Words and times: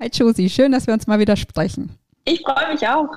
Hi 0.00 0.08
Josie, 0.12 0.48
schön, 0.48 0.70
dass 0.70 0.86
wir 0.86 0.94
uns 0.94 1.08
mal 1.08 1.18
wieder 1.18 1.34
sprechen. 1.36 1.98
Ich 2.30 2.42
freue 2.42 2.74
mich 2.74 2.86
auch. 2.86 3.08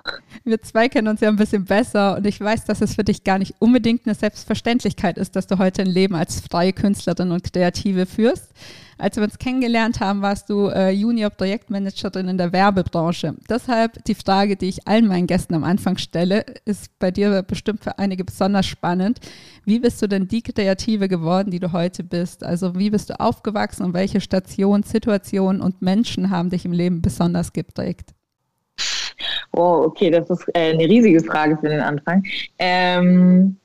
Wir 0.46 0.62
zwei 0.62 0.88
kennen 0.88 1.10
uns 1.10 1.20
ja 1.20 1.28
ein 1.28 1.36
bisschen 1.36 1.66
besser 1.66 2.16
und 2.16 2.26
ich 2.26 2.40
weiß, 2.40 2.64
dass 2.64 2.80
es 2.80 2.96
für 2.96 3.04
dich 3.04 3.26
gar 3.26 3.40
nicht 3.40 3.56
unbedingt 3.60 4.06
eine 4.06 4.16
Selbstverständlichkeit 4.16 5.18
ist, 5.18 5.36
dass 5.36 5.48
du 5.48 5.58
heute 5.58 5.82
ein 5.82 5.90
Leben 5.90 6.16
als 6.16 6.40
freie 6.40 6.72
Künstlerin 6.72 7.32
und 7.32 7.52
Kreative 7.52 8.06
führst. 8.06 8.54
Als 8.98 9.18
wir 9.18 9.24
uns 9.24 9.38
kennengelernt 9.38 10.00
haben, 10.00 10.22
warst 10.22 10.50
du 10.50 10.68
äh, 10.68 10.92
Junior-Projektmanagerin 10.92 12.30
in 12.30 12.38
der 12.38 12.54
Werbebranche. 12.54 13.36
Deshalb 13.50 14.02
die 14.06 14.16
Frage, 14.16 14.56
die 14.56 14.70
ich 14.70 14.88
allen 14.88 15.08
meinen 15.08 15.28
Gästen 15.28 15.56
am 15.56 15.66
Anfang 15.66 15.98
stelle, 15.98 16.46
ist 16.64 16.98
bei 16.98 17.12
dir 17.12 17.42
bestimmt 17.42 17.84
für 17.84 18.00
einige 18.00 18.23
besonders 18.23 18.66
spannend. 18.66 19.20
Wie 19.66 19.80
bist 19.80 20.02
du 20.02 20.08
denn 20.08 20.30
die 20.30 20.42
Kreative 20.42 21.09
geworden, 21.09 21.52
die 21.52 21.59
du 21.59 21.73
heute 21.73 22.06
bist? 22.06 22.46
Also 22.46 22.78
wie 22.78 22.92
bist 22.92 23.09
du 23.09 23.20
aufgewachsen 23.20 23.84
und 23.84 23.94
welche 23.94 24.22
Stationen, 24.22 24.84
Situationen 24.84 25.62
und 25.62 25.82
Menschen 25.82 26.30
haben 26.30 26.50
dich 26.50 26.64
im 26.64 26.72
Leben 26.72 27.02
besonders 27.02 27.52
geprägt? 27.52 28.14
Oh, 29.53 29.83
okay, 29.85 30.09
das 30.09 30.30
ist 30.30 30.47
äh, 30.53 30.71
eine 30.71 30.85
riesige 30.85 31.21
Frage 31.21 31.57
für 31.57 31.69
den 31.69 31.81
Anfang. 31.81 32.23
Ähm, 32.59 33.57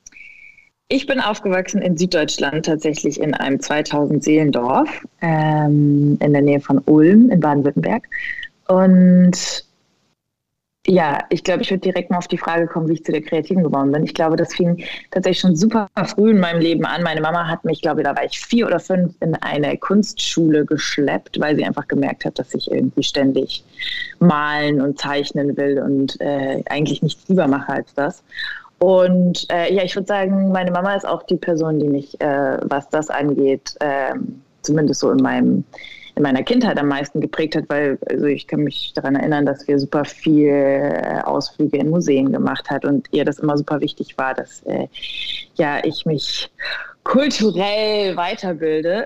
ich 0.89 1.05
bin 1.05 1.19
aufgewachsen 1.19 1.81
in 1.81 1.97
Süddeutschland, 1.97 2.65
tatsächlich 2.65 3.19
in 3.19 3.33
einem 3.33 3.59
2000 3.59 4.23
Seelendorf 4.23 5.05
ähm, 5.21 6.17
in 6.21 6.33
der 6.33 6.41
Nähe 6.41 6.61
von 6.61 6.81
Ulm 6.85 7.29
in 7.29 7.39
Baden-Württemberg. 7.39 8.03
Und 8.67 9.65
ja, 10.89 11.19
ich 11.29 11.43
glaube, 11.43 11.63
ich 11.63 11.69
würde 11.69 11.81
direkt 11.81 12.09
mal 12.09 12.17
auf 12.17 12.29
die 12.29 12.37
Frage 12.37 12.65
kommen, 12.65 12.87
wie 12.87 12.93
ich 12.93 13.03
zu 13.03 13.11
der 13.11 13.21
Kreativen 13.21 13.63
geworden 13.63 13.91
bin. 13.91 14.03
Ich 14.05 14.13
glaube, 14.13 14.37
das 14.37 14.55
fing 14.55 14.81
tatsächlich 15.11 15.41
schon 15.41 15.55
super 15.55 15.89
früh 16.05 16.31
in 16.31 16.39
meinem 16.39 16.61
Leben 16.61 16.85
an. 16.85 17.03
Meine 17.03 17.19
Mama 17.19 17.45
hat 17.45 17.65
mich, 17.65 17.81
glaube 17.81 18.01
ich, 18.01 18.07
da 18.07 18.15
war 18.15 18.23
ich 18.23 18.39
vier 18.39 18.67
oder 18.67 18.79
fünf, 18.79 19.13
in 19.19 19.35
eine 19.35 19.77
Kunstschule 19.77 20.65
geschleppt, 20.65 21.41
weil 21.41 21.57
sie 21.57 21.65
einfach 21.65 21.89
gemerkt 21.89 22.23
hat, 22.23 22.39
dass 22.39 22.53
ich 22.53 22.71
irgendwie 22.71 23.03
ständig 23.03 23.65
malen 24.19 24.79
und 24.79 24.97
zeichnen 24.97 25.57
will 25.57 25.81
und 25.81 26.19
äh, 26.21 26.63
eigentlich 26.69 27.01
nichts 27.01 27.27
lieber 27.27 27.47
mache 27.47 27.73
als 27.73 27.93
das. 27.93 28.23
Und 28.79 29.45
äh, 29.51 29.73
ja, 29.73 29.83
ich 29.83 29.93
würde 29.95 30.07
sagen, 30.07 30.53
meine 30.53 30.71
Mama 30.71 30.95
ist 30.95 31.05
auch 31.05 31.23
die 31.23 31.37
Person, 31.37 31.79
die 31.79 31.89
mich, 31.89 32.21
äh, 32.21 32.59
was 32.61 32.87
das 32.89 33.09
angeht, 33.09 33.75
äh, 33.81 34.13
zumindest 34.61 35.01
so 35.01 35.11
in 35.11 35.17
meinem 35.17 35.65
in 36.17 36.23
meiner 36.23 36.41
Kindheit 36.41 36.79
am 36.79 36.87
meisten 36.87 37.21
geprägt 37.21 37.55
hat, 37.55 37.65
weil 37.69 37.99
also 38.09 38.25
ich 38.25 38.47
kann 38.47 38.61
mich 38.61 38.91
daran 38.95 39.15
erinnern, 39.15 39.45
dass 39.45 39.67
wir 39.67 39.77
super 39.77 40.03
viel 40.03 40.49
äh, 40.49 41.21
Ausflüge 41.23 41.77
in 41.77 41.91
Museen 41.91 42.31
gemacht 42.31 42.71
hat 42.71 42.85
und 42.85 43.07
ihr 43.11 43.23
das 43.23 43.37
immer 43.37 43.55
super 43.55 43.79
wichtig 43.81 44.17
war, 44.17 44.33
dass 44.33 44.63
äh, 44.63 44.87
ja 45.55 45.79
ich 45.83 46.07
mich 46.07 46.51
kulturell 47.03 48.17
weiterbilde. 48.17 49.05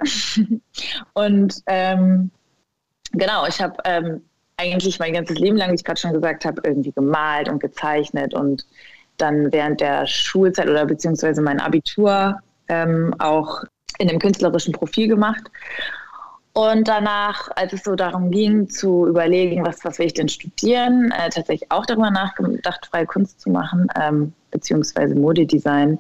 und 1.13 1.61
ähm, 1.67 2.31
genau, 3.11 3.45
ich 3.45 3.61
habe 3.61 3.75
ähm, 3.83 4.21
eigentlich 4.55 4.97
mein 4.97 5.13
ganzes 5.13 5.37
Leben 5.37 5.57
lang, 5.57 5.71
wie 5.71 5.75
ich 5.75 5.83
gerade 5.83 5.99
schon 5.99 6.13
gesagt 6.13 6.45
habe, 6.45 6.61
irgendwie 6.63 6.93
gemalt 6.93 7.49
und 7.49 7.59
gezeichnet 7.59 8.33
und 8.33 8.65
dann 9.17 9.51
während 9.51 9.81
der 9.81 10.07
Schulzeit 10.07 10.69
oder 10.69 10.85
beziehungsweise 10.85 11.41
mein 11.41 11.59
Abitur 11.59 12.39
ähm, 12.69 13.13
auch 13.19 13.63
in 13.97 14.09
einem 14.09 14.19
künstlerischen 14.19 14.71
Profil 14.71 15.09
gemacht. 15.09 15.43
Und 16.53 16.87
danach, 16.87 17.49
als 17.55 17.71
es 17.71 17.83
so 17.83 17.95
darum 17.95 18.29
ging, 18.29 18.69
zu 18.69 19.07
überlegen, 19.07 19.65
was, 19.65 19.85
was 19.85 19.99
will 19.99 20.07
ich 20.07 20.13
denn 20.13 20.27
studieren, 20.27 21.11
äh, 21.11 21.29
tatsächlich 21.29 21.71
auch 21.71 21.85
darüber 21.85 22.11
nachgedacht, 22.11 22.87
freie 22.87 23.05
Kunst 23.05 23.39
zu 23.39 23.49
machen, 23.49 23.87
ähm, 24.01 24.33
beziehungsweise 24.51 25.15
Modedesign 25.15 25.97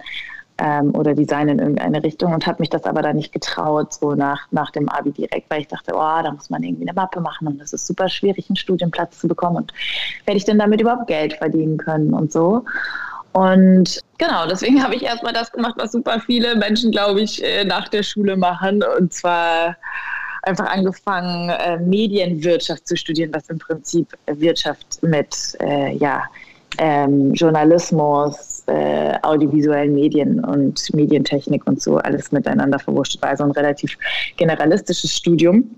ähm, 0.57 0.93
oder 0.93 1.13
Design 1.13 1.47
in 1.47 1.59
irgendeine 1.59 2.03
Richtung 2.03 2.33
und 2.33 2.45
habe 2.45 2.61
mich 2.61 2.69
das 2.69 2.83
aber 2.83 3.01
dann 3.01 3.15
nicht 3.15 3.31
getraut, 3.31 3.93
so 3.93 4.13
nach, 4.13 4.47
nach 4.51 4.71
dem 4.71 4.89
Abi 4.89 5.11
direkt, 5.11 5.49
weil 5.49 5.61
ich 5.61 5.67
dachte, 5.67 5.93
oh, 5.95 6.21
da 6.21 6.31
muss 6.31 6.49
man 6.49 6.63
irgendwie 6.63 6.83
eine 6.83 6.93
Mappe 6.93 7.21
machen 7.21 7.47
und 7.47 7.59
das 7.59 7.71
ist 7.71 7.87
super 7.87 8.09
schwierig, 8.09 8.49
einen 8.49 8.57
Studienplatz 8.57 9.19
zu 9.19 9.29
bekommen 9.29 9.55
und 9.55 9.73
werde 10.25 10.37
ich 10.37 10.45
denn 10.45 10.59
damit 10.59 10.81
überhaupt 10.81 11.07
Geld 11.07 11.33
verdienen 11.33 11.77
können 11.77 12.13
und 12.13 12.31
so. 12.31 12.65
Und 13.33 14.01
genau, 14.17 14.45
deswegen 14.47 14.83
habe 14.83 14.95
ich 14.95 15.03
erstmal 15.03 15.31
das 15.31 15.51
gemacht, 15.51 15.75
was 15.77 15.93
super 15.93 16.19
viele 16.19 16.55
Menschen, 16.57 16.91
glaube 16.91 17.21
ich, 17.21 17.41
äh, 17.43 17.63
nach 17.63 17.87
der 17.87 18.03
Schule 18.03 18.35
machen. 18.35 18.83
Und 18.99 19.13
zwar 19.13 19.77
einfach 20.43 20.65
angefangen, 20.65 21.49
äh, 21.49 21.77
Medienwirtschaft 21.77 22.87
zu 22.87 22.95
studieren, 22.95 23.31
was 23.33 23.49
im 23.49 23.59
Prinzip 23.59 24.07
Wirtschaft 24.27 25.01
mit 25.03 25.57
äh, 25.59 25.95
ja, 25.95 26.23
ähm, 26.77 27.33
Journalismus, 27.33 28.63
äh, 28.67 29.17
audiovisuellen 29.21 29.93
Medien 29.93 30.43
und 30.43 30.93
Medientechnik 30.93 31.65
und 31.67 31.81
so 31.81 31.97
alles 31.97 32.31
miteinander 32.31 32.79
verwurscht 32.79 33.21
war. 33.21 33.29
Also 33.29 33.43
ein 33.43 33.51
relativ 33.51 33.97
generalistisches 34.37 35.15
Studium. 35.15 35.75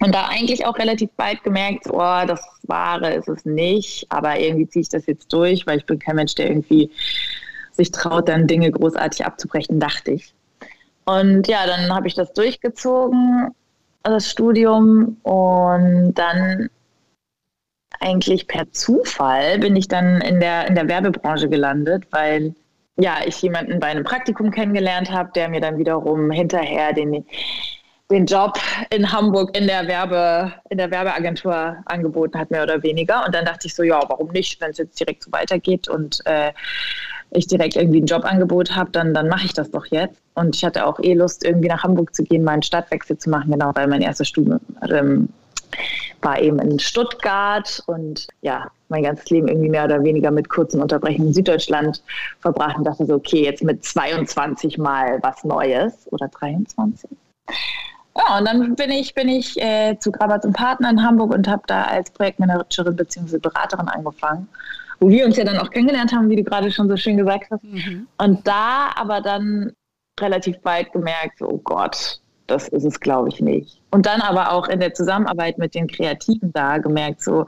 Und 0.00 0.14
da 0.14 0.26
eigentlich 0.26 0.66
auch 0.66 0.76
relativ 0.78 1.10
bald 1.16 1.42
gemerkt, 1.44 1.86
oh, 1.88 2.26
das 2.26 2.40
Wahre 2.64 3.14
ist 3.14 3.28
es 3.28 3.44
nicht, 3.44 4.06
aber 4.08 4.38
irgendwie 4.38 4.68
ziehe 4.68 4.82
ich 4.82 4.88
das 4.88 5.06
jetzt 5.06 5.32
durch, 5.32 5.66
weil 5.66 5.78
ich 5.78 5.86
bin 5.86 5.98
kein 5.98 6.16
Mensch, 6.16 6.34
der 6.34 6.48
irgendwie 6.48 6.90
sich 7.72 7.90
traut, 7.92 8.28
dann 8.28 8.46
Dinge 8.46 8.70
großartig 8.70 9.24
abzubrechen, 9.24 9.78
dachte 9.78 10.12
ich. 10.12 10.34
Und 11.04 11.46
ja, 11.46 11.66
dann 11.66 11.94
habe 11.94 12.08
ich 12.08 12.14
das 12.14 12.32
durchgezogen, 12.32 13.54
das 14.02 14.30
Studium, 14.30 15.16
und 15.22 16.14
dann 16.14 16.68
eigentlich 18.00 18.48
per 18.48 18.70
Zufall 18.72 19.58
bin 19.58 19.76
ich 19.76 19.88
dann 19.88 20.20
in 20.20 20.40
der, 20.40 20.66
in 20.66 20.74
der 20.74 20.88
Werbebranche 20.88 21.48
gelandet, 21.48 22.04
weil 22.10 22.54
ja, 22.96 23.18
ich 23.24 23.40
jemanden 23.40 23.80
bei 23.80 23.88
einem 23.88 24.04
Praktikum 24.04 24.50
kennengelernt 24.50 25.10
habe, 25.10 25.30
der 25.34 25.48
mir 25.48 25.60
dann 25.60 25.78
wiederum 25.78 26.30
hinterher 26.30 26.92
den 26.92 27.24
den 28.12 28.26
Job 28.26 28.58
in 28.90 29.10
Hamburg 29.10 29.56
in 29.56 29.66
der 29.66 29.88
Werbe, 29.88 30.52
in 30.68 30.78
der 30.78 30.90
Werbeagentur 30.90 31.78
angeboten 31.86 32.38
hat, 32.38 32.50
mehr 32.50 32.62
oder 32.62 32.82
weniger. 32.82 33.24
Und 33.24 33.34
dann 33.34 33.44
dachte 33.44 33.66
ich 33.66 33.74
so, 33.74 33.82
ja, 33.82 34.00
warum 34.06 34.30
nicht, 34.30 34.60
wenn 34.60 34.70
es 34.70 34.78
jetzt 34.78 35.00
direkt 35.00 35.24
so 35.24 35.32
weitergeht 35.32 35.88
und 35.88 36.20
äh, 36.26 36.52
ich 37.34 37.46
direkt 37.46 37.76
irgendwie 37.76 38.00
ein 38.00 38.06
Jobangebot 38.06 38.74
habe, 38.74 38.90
dann, 38.90 39.14
dann 39.14 39.28
mache 39.28 39.46
ich 39.46 39.52
das 39.52 39.70
doch 39.70 39.86
jetzt. 39.86 40.20
Und 40.34 40.56
ich 40.56 40.64
hatte 40.64 40.86
auch 40.86 40.98
eh 41.00 41.14
Lust, 41.14 41.44
irgendwie 41.44 41.68
nach 41.68 41.82
Hamburg 41.82 42.14
zu 42.14 42.22
gehen, 42.24 42.44
mal 42.44 42.52
einen 42.52 42.62
Stadtwechsel 42.62 43.18
zu 43.18 43.30
machen, 43.30 43.50
genau, 43.50 43.72
weil 43.74 43.88
mein 43.88 44.02
erstes 44.02 44.28
Studium 44.28 44.60
ähm, 44.90 45.28
war 46.20 46.40
eben 46.40 46.58
in 46.58 46.78
Stuttgart 46.78 47.82
und 47.86 48.26
ja, 48.42 48.70
mein 48.88 49.02
ganzes 49.02 49.28
Leben 49.30 49.48
irgendwie 49.48 49.70
mehr 49.70 49.84
oder 49.84 50.02
weniger 50.04 50.30
mit 50.30 50.48
kurzen 50.48 50.80
Unterbrechungen 50.80 51.28
in 51.28 51.34
Süddeutschland 51.34 52.02
verbracht 52.40 52.76
und 52.76 52.84
dachte 52.84 53.06
so, 53.06 53.14
okay, 53.14 53.44
jetzt 53.44 53.64
mit 53.64 53.84
22 53.84 54.78
mal 54.78 55.18
was 55.22 55.44
Neues 55.44 55.94
oder 56.10 56.28
23. 56.28 57.10
Ja, 58.16 58.38
und 58.38 58.44
dann 58.44 58.74
bin 58.76 58.90
ich, 58.90 59.14
bin 59.14 59.28
ich 59.28 59.60
äh, 59.60 59.96
zu 59.98 60.12
Grabatz 60.12 60.44
und 60.44 60.52
Partner 60.52 60.90
in 60.90 61.02
Hamburg 61.02 61.32
und 61.32 61.48
habe 61.48 61.62
da 61.66 61.84
als 61.84 62.10
Projektmanagerin 62.10 62.94
bzw. 62.94 63.38
Beraterin 63.38 63.88
angefangen, 63.88 64.48
wo 65.02 65.10
wir 65.10 65.26
uns 65.26 65.36
ja 65.36 65.42
dann 65.42 65.58
auch 65.58 65.70
kennengelernt 65.70 66.12
haben, 66.12 66.30
wie 66.30 66.36
du 66.36 66.44
gerade 66.44 66.70
schon 66.70 66.88
so 66.88 66.96
schön 66.96 67.16
gesagt 67.16 67.50
hast. 67.50 67.64
Mhm. 67.64 68.06
Und 68.18 68.46
da 68.46 68.92
aber 68.94 69.20
dann 69.20 69.72
relativ 70.20 70.60
bald 70.60 70.92
gemerkt, 70.92 71.42
oh 71.42 71.58
Gott, 71.64 72.20
das 72.46 72.68
ist 72.68 72.84
es, 72.84 73.00
glaube 73.00 73.28
ich, 73.28 73.40
nicht. 73.40 73.80
Und 73.90 74.06
dann 74.06 74.20
aber 74.20 74.52
auch 74.52 74.68
in 74.68 74.78
der 74.78 74.94
Zusammenarbeit 74.94 75.58
mit 75.58 75.74
den 75.74 75.88
Kreativen 75.88 76.52
da 76.52 76.78
gemerkt, 76.78 77.20
so 77.20 77.44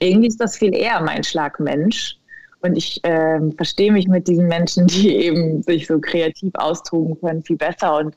irgendwie 0.00 0.26
ist 0.26 0.40
das 0.40 0.56
viel 0.56 0.74
eher 0.74 1.00
mein 1.00 1.22
Schlagmensch. 1.22 2.16
Und 2.62 2.76
ich 2.76 3.02
äh, 3.04 3.38
verstehe 3.56 3.92
mich 3.92 4.08
mit 4.08 4.26
diesen 4.26 4.48
Menschen, 4.48 4.88
die 4.88 5.14
eben 5.24 5.62
sich 5.62 5.86
so 5.86 6.00
kreativ 6.00 6.52
austoben 6.54 7.20
können, 7.20 7.44
viel 7.44 7.56
besser. 7.56 7.94
Und 7.96 8.16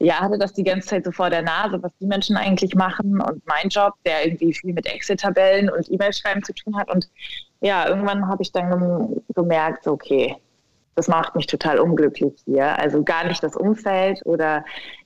ja, 0.00 0.20
hatte 0.20 0.38
das 0.38 0.52
die 0.52 0.64
ganze 0.64 0.88
Zeit 0.88 1.04
so 1.04 1.12
vor 1.12 1.30
der 1.30 1.42
Nase, 1.42 1.80
was 1.80 1.92
die 2.00 2.06
Menschen 2.06 2.36
eigentlich 2.36 2.74
machen 2.74 3.20
und 3.20 3.46
mein 3.46 3.68
Job, 3.68 3.94
der 4.04 4.26
irgendwie 4.26 4.52
viel 4.52 4.72
mit 4.72 4.86
Excel-Tabellen 4.86 5.70
und 5.70 5.88
E-Mail-Schreiben 5.90 6.42
zu 6.42 6.52
tun 6.52 6.76
hat. 6.76 6.90
Und 6.92 7.08
ja, 7.64 7.88
irgendwann 7.88 8.28
habe 8.28 8.42
ich 8.42 8.52
dann 8.52 9.22
gemerkt, 9.34 9.88
okay, 9.88 10.36
das 10.96 11.08
macht 11.08 11.34
mich 11.34 11.46
total 11.46 11.80
unglücklich 11.80 12.34
hier. 12.44 12.78
Also 12.78 13.02
gar 13.02 13.24
nicht 13.24 13.42
das 13.42 13.56
Umfeld 13.56 14.20
oder 14.26 14.64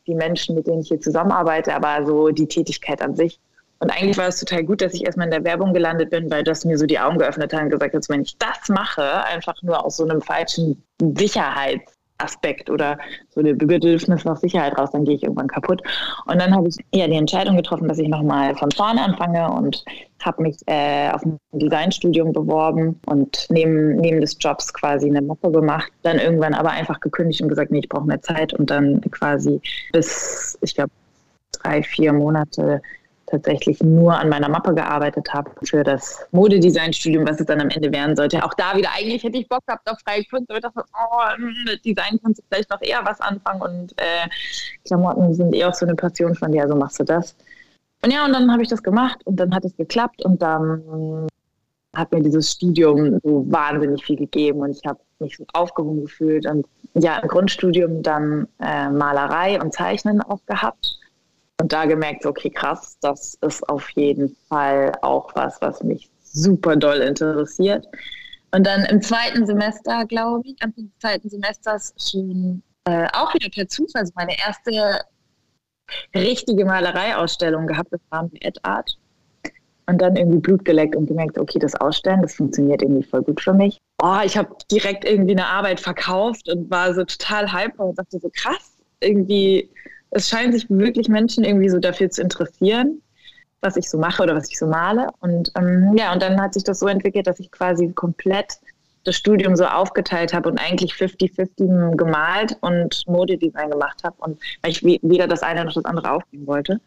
die 0.09 0.15
Menschen, 0.15 0.57
mit 0.57 0.67
denen 0.67 0.81
ich 0.81 0.89
hier 0.89 1.01
zusammenarbeite, 1.01 1.73
aber 1.73 2.05
so 2.05 2.31
die 2.31 2.49
Tätigkeit 2.49 3.01
an 3.01 3.15
sich. 3.15 3.39
Und 3.79 3.93
eigentlich 3.93 4.19
war 4.19 4.27
es 4.27 4.41
total 4.41 4.65
gut, 4.65 4.81
dass 4.81 4.93
ich 4.93 5.07
erstmal 5.07 5.29
in 5.29 5.31
der 5.31 5.45
Werbung 5.45 5.73
gelandet 5.73 6.11
bin, 6.11 6.29
weil 6.33 6.43
das 6.43 6.65
mir 6.65 6.77
so 6.77 6.85
die 6.85 6.99
Augen 6.99 7.19
geöffnet 7.19 7.53
hat 7.53 7.63
und 7.63 7.71
gesagt 7.71 7.95
hat, 7.95 8.09
wenn 8.09 8.23
ich 8.23 8.37
das 8.39 8.69
mache, 8.69 9.25
einfach 9.25 9.63
nur 9.63 9.85
aus 9.85 9.97
so 9.97 10.05
einem 10.05 10.21
falschen 10.21 10.83
Sicherheits 11.01 11.98
Aspekt 12.19 12.69
oder 12.69 12.99
so 13.31 13.41
eine 13.41 13.55
Bedürfnis 13.55 14.25
nach 14.25 14.37
Sicherheit 14.37 14.77
raus, 14.77 14.91
dann 14.93 15.05
gehe 15.05 15.15
ich 15.15 15.23
irgendwann 15.23 15.49
kaputt. 15.49 15.83
Und 16.27 16.41
dann 16.41 16.55
habe 16.55 16.69
ich 16.69 16.77
eher 16.93 17.09
die 17.09 17.17
Entscheidung 17.17 17.57
getroffen, 17.57 17.89
dass 17.89 17.99
ich 17.99 18.09
nochmal 18.09 18.55
von 18.57 18.71
vorne 18.73 19.03
anfange 19.03 19.51
und 19.51 19.85
habe 20.23 20.43
mich 20.43 20.57
äh, 20.67 21.11
auf 21.11 21.25
ein 21.25 21.39
Designstudium 21.53 22.33
beworben 22.33 23.01
und 23.07 23.47
neben, 23.51 23.97
neben 23.97 24.21
des 24.21 24.37
Jobs 24.41 24.73
quasi 24.75 25.09
eine 25.09 25.23
Mappe 25.23 25.51
gemacht. 25.51 25.93
Dann 26.03 26.19
irgendwann 26.19 26.55
aber 26.55 26.71
einfach 26.71 27.01
gekündigt 27.01 27.41
und 27.41 27.49
gesagt, 27.49 27.71
nee, 27.71 27.81
ich 27.81 27.89
brauche 27.89 28.07
mehr 28.07 28.21
Zeit 28.21 28.53
und 28.53 28.69
dann 28.71 29.01
quasi 29.13 29.61
bis, 29.93 30.59
ich 30.61 30.75
glaube, 30.75 30.91
drei, 31.53 31.83
vier 31.83 32.13
Monate 32.13 32.83
tatsächlich 33.31 33.83
nur 33.83 34.19
an 34.19 34.29
meiner 34.29 34.49
Mappe 34.49 34.75
gearbeitet 34.75 35.33
habe 35.33 35.51
für 35.65 35.85
das 35.85 36.27
Modedesign-Studium, 36.33 37.27
was 37.27 37.41
es 37.41 37.47
dann 37.47 37.61
am 37.61 37.71
Ende 37.71 37.93
werden 37.93 38.17
sollte. 38.17 38.43
Auch 38.45 38.55
da 38.55 38.77
wieder, 38.77 38.91
eigentlich 38.97 39.23
hätte 39.23 39.39
ich 39.39 39.49
Bock 39.49 39.65
gehabt 39.67 39.89
auf 39.91 39.99
freie 40.01 40.25
Kunst, 40.25 40.51
aber 40.51 40.59
ich 40.59 40.65
dachte, 40.65 40.85
oh, 40.95 41.43
mit 41.67 41.85
Design 41.85 42.19
kannst 42.23 42.41
du 42.41 42.45
vielleicht 42.49 42.71
noch 42.71 42.83
eher 42.83 43.01
was 43.05 43.21
anfangen 43.21 43.63
und 43.63 43.93
äh, 43.99 44.29
Klamotten 44.85 45.35
sind 45.35 45.55
eher 45.55 45.69
auch 45.69 45.75
so 45.75 45.87
eine 45.87 45.95
Passion 45.95 46.35
von 46.35 46.53
dir, 46.53 46.63
also 46.63 46.75
machst 46.75 47.01
du 47.01 47.05
das. 47.05 47.37
Und 48.03 48.13
ja, 48.13 48.25
und 48.25 48.33
dann 48.33 48.51
habe 48.51 48.63
ich 48.63 48.69
das 48.69 48.83
gemacht 48.83 49.19
und 49.25 49.37
dann 49.37 49.55
hat 49.55 49.65
es 49.65 49.77
geklappt 49.77 50.25
und 50.25 50.41
dann 50.41 51.27
hat 51.95 52.13
mir 52.13 52.23
dieses 52.23 52.53
Studium 52.53 53.19
so 53.25 53.45
wahnsinnig 53.49 54.05
viel 54.05 54.17
gegeben 54.17 54.61
und 54.61 54.71
ich 54.71 54.85
habe 54.87 55.01
mich 55.19 55.37
so 55.37 55.45
aufgehoben 55.53 56.03
gefühlt 56.03 56.47
und 56.47 56.67
ja, 56.95 57.19
im 57.19 57.29
Grundstudium 57.29 58.03
dann 58.03 58.47
äh, 58.61 58.89
Malerei 58.89 59.61
und 59.61 59.73
Zeichnen 59.73 60.21
auch 60.23 60.41
gehabt 60.47 60.98
und 61.61 61.73
da 61.73 61.87
gemerkt, 61.87 62.25
okay, 62.25 62.51
krass, 62.51 62.97
das 63.01 63.35
ist 63.41 63.69
auf 63.69 63.89
jeden 63.91 64.35
Fall 64.49 64.93
auch 65.03 65.35
was, 65.35 65.61
was 65.61 65.83
mich 65.83 66.09
super 66.23 66.77
doll 66.77 66.99
interessiert. 66.99 67.87
Und 68.53 68.67
dann 68.67 68.85
im 68.87 69.03
zweiten 69.03 69.47
Semester, 69.47 70.07
glaube 70.07 70.49
ich, 70.49 70.57
des 70.57 70.73
zweiten 71.01 71.29
Semesters 71.29 71.95
schon 71.99 72.63
äh, 72.85 73.07
auch 73.13 73.35
wieder 73.35 73.51
per 73.51 73.69
Zufall 73.69 74.03
also 74.03 74.13
meine 74.15 74.39
erste 74.39 75.01
richtige 76.15 76.65
Malereiausstellung 76.65 77.67
gehabt. 77.67 77.93
Das 77.93 78.01
war 78.11 78.23
mit 78.25 78.43
Ed 78.45 78.59
Art. 78.65 78.97
Und 79.87 80.01
dann 80.03 80.17
irgendwie 80.17 80.39
Blut 80.39 80.65
geleckt 80.67 80.95
und 80.95 81.07
gemerkt, 81.07 81.39
okay, 81.39 81.59
das 81.59 81.75
Ausstellen, 81.75 82.21
das 82.21 82.35
funktioniert 82.35 82.83
irgendwie 82.83 83.03
voll 83.03 83.23
gut 83.23 83.41
für 83.41 83.55
mich. 83.55 83.79
Oh, 84.03 84.19
ich 84.23 84.37
habe 84.37 84.55
direkt 84.71 85.05
irgendwie 85.05 85.33
eine 85.33 85.47
Arbeit 85.47 85.81
verkauft 85.81 86.49
und 86.51 86.71
war 86.71 86.93
so 86.95 87.05
total 87.05 87.51
hyper 87.53 87.87
und 87.87 87.99
dachte 87.99 88.19
so, 88.21 88.31
krass, 88.35 88.77
irgendwie 89.01 89.71
es 90.11 90.29
scheinen 90.29 90.53
sich 90.53 90.69
wirklich 90.69 91.09
Menschen 91.09 91.45
irgendwie 91.45 91.69
so 91.69 91.79
dafür 91.79 92.11
zu 92.11 92.23
interessieren, 92.23 93.03
was 93.61 93.77
ich 93.77 93.91
so 93.91 93.99
mache 93.99 94.23
oder 94.23 94.35
was 94.35 94.49
ich 94.51 94.59
so 94.59 94.67
male. 94.67 95.09
Und 95.21 95.53
ähm, 95.57 95.95
ja, 95.97 96.13
und 96.13 96.23
dann 96.23 96.41
hat 96.41 96.55
sich 96.55 96.65
das 96.65 96.79
so 96.79 96.87
entwickelt, 96.87 97.27
dass 97.27 97.41
ich 97.41 97.51
quasi 97.51 97.93
komplett 97.93 98.59
das 99.05 99.17
Studium 99.17 99.57
so 99.57 99.65
aufgeteilt 99.65 100.33
habe 100.35 100.49
und 100.49 100.59
eigentlich 100.59 100.93
50-50 100.93 101.97
gemalt 101.97 102.57
und 102.61 103.05
Modedesign 103.07 103.71
gemacht 103.71 104.03
habe 104.05 104.17
und 104.19 104.39
weil 104.63 104.73
ich 104.73 104.85
weder 104.85 105.27
das 105.27 105.43
eine 105.43 105.65
noch 105.65 105.73
das 105.73 105.85
andere 105.85 106.13
aufnehmen 106.13 106.47
wollte. 106.47 106.81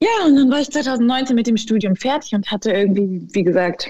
Ja, 0.00 0.26
und 0.26 0.36
dann 0.36 0.50
war 0.50 0.60
ich 0.60 0.70
2019 0.70 1.34
mit 1.34 1.48
dem 1.48 1.56
Studium 1.56 1.96
fertig 1.96 2.32
und 2.34 2.50
hatte 2.50 2.70
irgendwie, 2.70 3.26
wie 3.32 3.42
gesagt, 3.42 3.88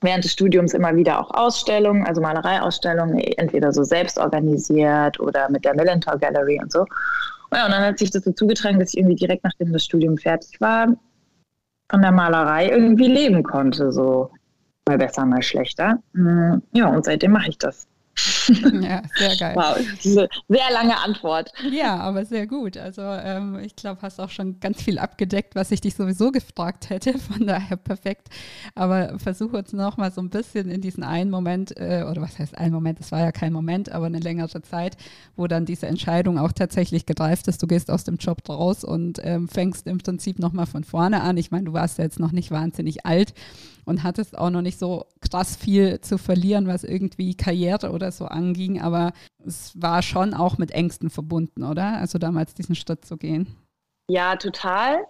während 0.00 0.24
des 0.24 0.32
Studiums 0.32 0.74
immer 0.74 0.94
wieder 0.96 1.20
auch 1.20 1.30
Ausstellungen, 1.30 2.06
also 2.06 2.20
Malereiausstellungen, 2.20 3.18
entweder 3.18 3.72
so 3.72 3.82
selbst 3.82 4.18
organisiert 4.18 5.20
oder 5.20 5.50
mit 5.50 5.64
der 5.64 5.74
Millentor 5.74 6.18
Gallery 6.18 6.58
und 6.60 6.72
so. 6.72 6.86
Ja, 7.52 7.66
und 7.66 7.72
dann 7.72 7.82
hat 7.82 7.98
sich 7.98 8.10
das 8.10 8.24
so 8.24 8.32
zugetragen, 8.32 8.78
dass 8.78 8.94
ich 8.94 8.98
irgendwie 8.98 9.16
direkt 9.16 9.44
nachdem 9.44 9.72
das 9.72 9.84
Studium 9.84 10.16
fertig 10.16 10.60
war, 10.60 10.88
von 11.90 12.02
der 12.02 12.12
Malerei 12.12 12.70
irgendwie 12.70 13.08
leben 13.08 13.42
konnte, 13.42 13.90
so 13.92 14.30
mal 14.88 14.98
besser, 14.98 15.26
mal 15.26 15.42
schlechter. 15.42 15.98
Hm, 16.14 16.62
ja, 16.72 16.86
und 16.88 17.04
seitdem 17.04 17.32
mache 17.32 17.48
ich 17.48 17.58
das. 17.58 17.86
Ja, 18.82 19.02
sehr 19.16 19.36
geil. 19.36 19.54
Wow, 19.54 19.78
diese 20.02 20.28
sehr 20.48 20.70
lange 20.72 20.96
Antwort. 20.98 21.52
Ja, 21.70 21.96
aber 21.98 22.24
sehr 22.24 22.46
gut. 22.46 22.76
Also 22.76 23.02
ähm, 23.02 23.58
ich 23.60 23.76
glaube, 23.76 24.02
hast 24.02 24.20
auch 24.20 24.30
schon 24.30 24.60
ganz 24.60 24.82
viel 24.82 24.98
abgedeckt, 24.98 25.54
was 25.54 25.70
ich 25.70 25.80
dich 25.80 25.94
sowieso 25.94 26.30
gefragt 26.30 26.90
hätte. 26.90 27.18
Von 27.18 27.46
daher 27.46 27.76
perfekt. 27.76 28.28
Aber 28.74 29.18
versuche 29.18 29.56
uns 29.56 29.72
noch 29.72 29.96
mal 29.96 30.10
so 30.12 30.20
ein 30.20 30.30
bisschen 30.30 30.70
in 30.70 30.80
diesen 30.80 31.02
einen 31.02 31.30
Moment, 31.30 31.76
äh, 31.76 32.04
oder 32.08 32.22
was 32.22 32.38
heißt 32.38 32.56
ein 32.58 32.72
Moment, 32.72 33.00
es 33.00 33.12
war 33.12 33.20
ja 33.20 33.32
kein 33.32 33.52
Moment, 33.52 33.90
aber 33.92 34.06
eine 34.06 34.20
längere 34.20 34.62
Zeit, 34.62 34.96
wo 35.36 35.46
dann 35.46 35.64
diese 35.64 35.86
Entscheidung 35.86 36.38
auch 36.38 36.52
tatsächlich 36.52 37.06
gegreift 37.06 37.48
ist. 37.48 37.62
Du 37.62 37.66
gehst 37.66 37.90
aus 37.90 38.04
dem 38.04 38.16
Job 38.16 38.48
raus 38.48 38.84
und 38.84 39.20
ähm, 39.22 39.48
fängst 39.48 39.86
im 39.86 39.98
Prinzip 39.98 40.38
noch 40.38 40.52
mal 40.52 40.66
von 40.66 40.84
vorne 40.84 41.22
an. 41.22 41.36
Ich 41.36 41.50
meine, 41.50 41.64
du 41.64 41.72
warst 41.72 41.98
ja 41.98 42.04
jetzt 42.04 42.20
noch 42.20 42.32
nicht 42.32 42.50
wahnsinnig 42.50 43.06
alt 43.06 43.34
und 43.84 44.02
hattest 44.02 44.38
auch 44.38 44.50
noch 44.50 44.62
nicht 44.62 44.78
so 44.78 45.06
krass 45.20 45.56
viel 45.56 46.00
zu 46.00 46.18
verlieren, 46.18 46.66
was 46.66 46.84
irgendwie 46.84 47.34
Karriere 47.34 47.90
oder 47.90 48.09
so 48.10 48.26
anging, 48.26 48.80
aber 48.80 49.12
es 49.44 49.72
war 49.80 50.02
schon 50.02 50.34
auch 50.34 50.58
mit 50.58 50.70
Ängsten 50.70 51.10
verbunden, 51.10 51.64
oder? 51.64 51.98
Also 51.98 52.18
damals 52.18 52.54
diesen 52.54 52.74
Schritt 52.74 53.04
zu 53.04 53.16
gehen. 53.16 53.56
Ja, 54.08 54.36
total. 54.36 55.04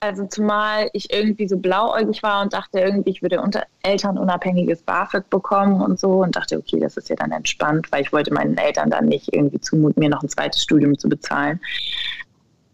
Also 0.00 0.26
zumal 0.26 0.90
ich 0.94 1.12
irgendwie 1.12 1.46
so 1.46 1.56
blauäugig 1.56 2.24
war 2.24 2.42
und 2.42 2.52
dachte 2.52 2.80
irgendwie, 2.80 3.10
ich 3.10 3.22
würde 3.22 3.40
unter 3.40 3.62
elternunabhängiges 3.82 4.82
BAföG 4.82 5.30
bekommen 5.30 5.80
und 5.80 6.00
so 6.00 6.22
und 6.22 6.34
dachte, 6.34 6.58
okay, 6.58 6.80
das 6.80 6.96
ist 6.96 7.08
ja 7.08 7.14
dann 7.14 7.30
entspannt, 7.30 7.86
weil 7.92 8.02
ich 8.02 8.12
wollte 8.12 8.34
meinen 8.34 8.56
Eltern 8.56 8.90
dann 8.90 9.06
nicht 9.06 9.32
irgendwie 9.32 9.60
zumuten, 9.60 10.00
mir 10.00 10.08
noch 10.08 10.22
ein 10.22 10.28
zweites 10.28 10.60
Studium 10.60 10.98
zu 10.98 11.08
bezahlen. 11.08 11.60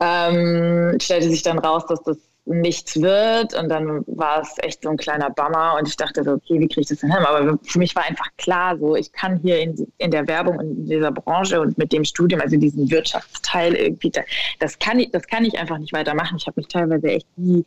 Ähm, 0.01 0.99
stellte 1.01 1.29
sich 1.29 1.43
dann 1.43 1.59
raus, 1.59 1.85
dass 1.87 2.03
das 2.03 2.17
nichts 2.49 3.01
wird. 3.01 3.55
Und 3.55 3.69
dann 3.69 4.05
war 4.07 4.43
es 4.43 4.55
echt 4.59 4.83
so 4.83 4.91
ein 4.91 4.97
kleiner 4.97 5.31
Bummer. 5.31 5.77
Und 5.79 5.89
ich 5.89 5.97
dachte 5.97 6.25
so, 6.25 6.33
okay, 6.33 6.61
wie 6.61 6.69
kriege 6.69 6.81
ich 6.81 6.89
das 6.89 6.99
denn 6.99 7.13
hin? 7.13 7.25
Aber 7.25 7.59
für 7.63 7.79
mich 7.79 7.95
war 7.95 8.05
einfach 8.05 8.29
klar, 8.37 8.77
so 8.79 8.97
ich 8.97 9.13
kann 9.13 9.39
hier 9.39 9.61
in, 9.61 9.91
in 9.99 10.11
der 10.11 10.27
Werbung 10.27 10.61
in 10.61 10.87
dieser 10.87 11.11
Branche 11.11 11.61
und 11.61 11.79
mit 11.79 11.93
dem 11.93 12.05
Studium, 12.05 12.41
also 12.41 12.57
diesen 12.57 12.91
Wirtschaftsteil 12.91 13.75
irgendwie, 13.75 14.13
das 14.59 14.79
kann 14.79 14.99
ich, 14.99 15.11
das 15.11 15.27
kann 15.27 15.45
ich 15.45 15.59
einfach 15.59 15.79
nicht 15.79 15.93
weitermachen. 15.93 16.37
Ich 16.39 16.47
habe 16.47 16.61
mich 16.61 16.69
teilweise 16.69 17.09
echt 17.09 17.27
wie 17.37 17.65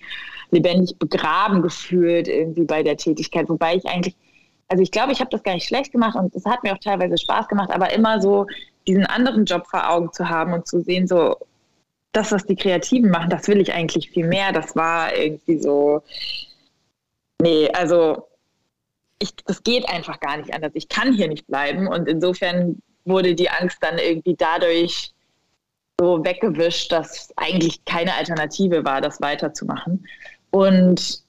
lebendig 0.52 0.98
begraben 0.98 1.62
gefühlt 1.62 2.28
irgendwie 2.28 2.66
bei 2.66 2.84
der 2.84 2.98
Tätigkeit, 2.98 3.48
wobei 3.50 3.76
ich 3.76 3.86
eigentlich 3.86 4.16
also 4.68 4.84
ich 4.84 4.92
glaube, 4.92 5.12
ich 5.12 5.20
habe 5.20 5.30
das 5.30 5.44
gar 5.44 5.54
nicht 5.54 5.68
schlecht 5.68 5.92
gemacht 5.92 6.16
und 6.16 6.34
es 6.34 6.46
hat 6.46 6.64
mir 6.64 6.72
auch 6.72 6.80
teilweise 6.80 7.18
Spaß 7.18 7.50
gemacht, 7.50 7.72
aber 7.72 7.92
immer 7.92 8.22
so 8.22 8.48
diesen 8.88 9.06
anderen 9.06 9.44
Job 9.44 9.68
vor 9.68 9.90
Augen 9.90 10.14
zu 10.14 10.30
haben 10.30 10.54
und 10.54 10.66
zu 10.66 10.80
sehen, 10.82 11.08
so, 11.08 11.36
das, 12.12 12.32
was 12.32 12.46
die 12.46 12.56
Kreativen 12.56 13.10
machen, 13.10 13.30
das 13.30 13.48
will 13.48 13.62
ich 13.62 13.74
eigentlich 13.74 14.10
viel 14.12 14.28
mehr. 14.28 14.52
Das 14.52 14.76
war 14.76 15.16
irgendwie 15.16 15.60
so, 15.60 16.04
nee, 17.42 17.70
also 17.72 18.28
ich, 19.20 19.36
das 19.46 19.64
geht 19.64 19.88
einfach 19.88 20.20
gar 20.20 20.38
nicht 20.38 20.54
anders. 20.54 20.72
Ich 20.74 20.90
kann 20.90 21.14
hier 21.14 21.28
nicht 21.28 21.48
bleiben 21.48 21.88
und 21.88 22.08
insofern 22.08 22.82
wurde 23.06 23.36
die 23.36 23.50
Angst 23.50 23.78
dann 23.82 23.98
irgendwie 23.98 24.36
dadurch 24.36 25.14
so 26.00 26.24
weggewischt, 26.26 26.92
dass 26.92 27.32
eigentlich 27.38 27.86
keine 27.86 28.16
Alternative 28.16 28.84
war, 28.84 29.02
das 29.02 29.22
weiterzumachen. 29.22 30.08
Und 30.50 31.24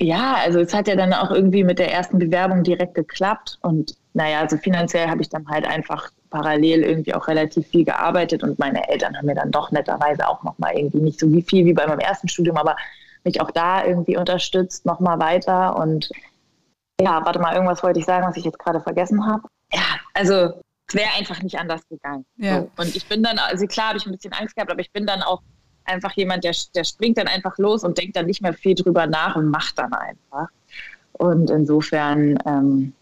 ja, 0.00 0.34
also 0.36 0.60
es 0.60 0.72
hat 0.72 0.88
ja 0.88 0.96
dann 0.96 1.12
auch 1.12 1.30
irgendwie 1.30 1.64
mit 1.64 1.78
der 1.78 1.92
ersten 1.92 2.18
Bewerbung 2.18 2.62
direkt 2.62 2.94
geklappt 2.94 3.58
und 3.62 3.96
naja, 4.14 4.40
also 4.40 4.56
finanziell 4.56 5.08
habe 5.08 5.22
ich 5.22 5.28
dann 5.28 5.46
halt 5.48 5.66
einfach 5.66 6.10
parallel 6.30 6.82
irgendwie 6.82 7.14
auch 7.14 7.28
relativ 7.28 7.66
viel 7.66 7.84
gearbeitet 7.84 8.42
und 8.42 8.58
meine 8.58 8.88
Eltern 8.88 9.16
haben 9.16 9.26
mir 9.26 9.34
dann 9.34 9.50
doch 9.50 9.70
netterweise 9.70 10.28
auch 10.28 10.42
nochmal 10.42 10.76
irgendwie 10.76 11.00
nicht 11.00 11.20
so 11.20 11.30
wie 11.32 11.42
viel 11.42 11.64
wie 11.64 11.72
bei 11.72 11.86
meinem 11.86 12.00
ersten 12.00 12.28
Studium, 12.28 12.56
aber 12.56 12.76
mich 13.24 13.40
auch 13.40 13.50
da 13.50 13.84
irgendwie 13.84 14.16
unterstützt, 14.16 14.86
nochmal 14.86 15.18
weiter 15.18 15.76
und 15.76 16.08
ja, 17.00 17.24
warte 17.24 17.38
mal, 17.38 17.54
irgendwas 17.54 17.82
wollte 17.82 17.98
ich 17.98 18.06
sagen, 18.06 18.26
was 18.26 18.36
ich 18.36 18.44
jetzt 18.44 18.58
gerade 18.58 18.80
vergessen 18.80 19.26
habe. 19.26 19.42
Ja, 19.72 19.80
also 20.14 20.60
es 20.86 20.94
wäre 20.94 21.08
einfach 21.18 21.40
nicht 21.42 21.58
anders 21.58 21.86
gegangen. 21.88 22.24
Ja. 22.36 22.60
So. 22.60 22.70
Und 22.76 22.96
ich 22.96 23.06
bin 23.06 23.22
dann, 23.22 23.38
also 23.38 23.66
klar 23.66 23.88
habe 23.88 23.98
ich 23.98 24.06
ein 24.06 24.12
bisschen 24.12 24.32
Angst 24.32 24.54
gehabt, 24.54 24.70
aber 24.70 24.80
ich 24.80 24.92
bin 24.92 25.06
dann 25.06 25.22
auch 25.22 25.42
einfach 25.84 26.12
jemand, 26.12 26.44
der, 26.44 26.54
der 26.74 26.84
springt 26.84 27.18
dann 27.18 27.26
einfach 27.26 27.56
los 27.58 27.84
und 27.84 27.96
denkt 27.98 28.16
dann 28.16 28.26
nicht 28.26 28.42
mehr 28.42 28.52
viel 28.52 28.74
drüber 28.74 29.06
nach 29.06 29.36
und 29.36 29.48
macht 29.48 29.78
dann 29.78 29.92
einfach. 29.92 30.48
Und 31.12 31.50
insofern 31.50 32.38
ähm, 32.46 32.92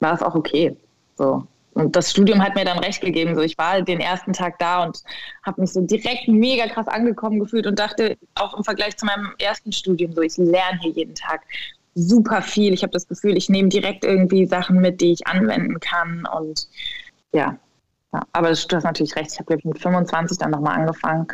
war 0.00 0.14
es 0.14 0.22
auch 0.22 0.34
okay. 0.34 0.76
So. 1.16 1.46
Und 1.74 1.96
das 1.96 2.10
Studium 2.10 2.42
hat 2.42 2.54
mir 2.54 2.64
dann 2.64 2.78
recht 2.78 3.00
gegeben. 3.00 3.34
So, 3.34 3.40
ich 3.40 3.56
war 3.56 3.80
den 3.80 4.00
ersten 4.00 4.32
Tag 4.32 4.58
da 4.58 4.84
und 4.84 5.02
habe 5.42 5.60
mich 5.62 5.72
so 5.72 5.80
direkt 5.80 6.28
mega 6.28 6.66
krass 6.66 6.86
angekommen 6.86 7.40
gefühlt 7.40 7.66
und 7.66 7.78
dachte, 7.78 8.18
auch 8.34 8.56
im 8.56 8.64
Vergleich 8.64 8.96
zu 8.96 9.06
meinem 9.06 9.32
ersten 9.38 9.72
Studium, 9.72 10.12
so 10.12 10.20
ich 10.20 10.36
lerne 10.36 10.78
hier 10.80 10.92
jeden 10.92 11.14
Tag 11.14 11.42
super 11.94 12.42
viel. 12.42 12.72
Ich 12.72 12.82
habe 12.82 12.92
das 12.92 13.08
Gefühl, 13.08 13.36
ich 13.36 13.48
nehme 13.48 13.68
direkt 13.68 14.04
irgendwie 14.04 14.46
Sachen 14.46 14.80
mit, 14.80 15.00
die 15.00 15.12
ich 15.12 15.26
anwenden 15.26 15.80
kann. 15.80 16.26
Und 16.38 16.68
ja, 17.32 17.56
ja. 18.12 18.22
aber 18.32 18.48
du 18.48 18.76
hast 18.76 18.84
natürlich 18.84 19.16
recht. 19.16 19.32
Ich 19.32 19.38
habe, 19.38 19.46
glaube 19.46 19.60
ich, 19.60 19.64
mit 19.64 19.78
25 19.78 20.38
dann 20.38 20.50
nochmal 20.50 20.78
angefangen. 20.78 21.26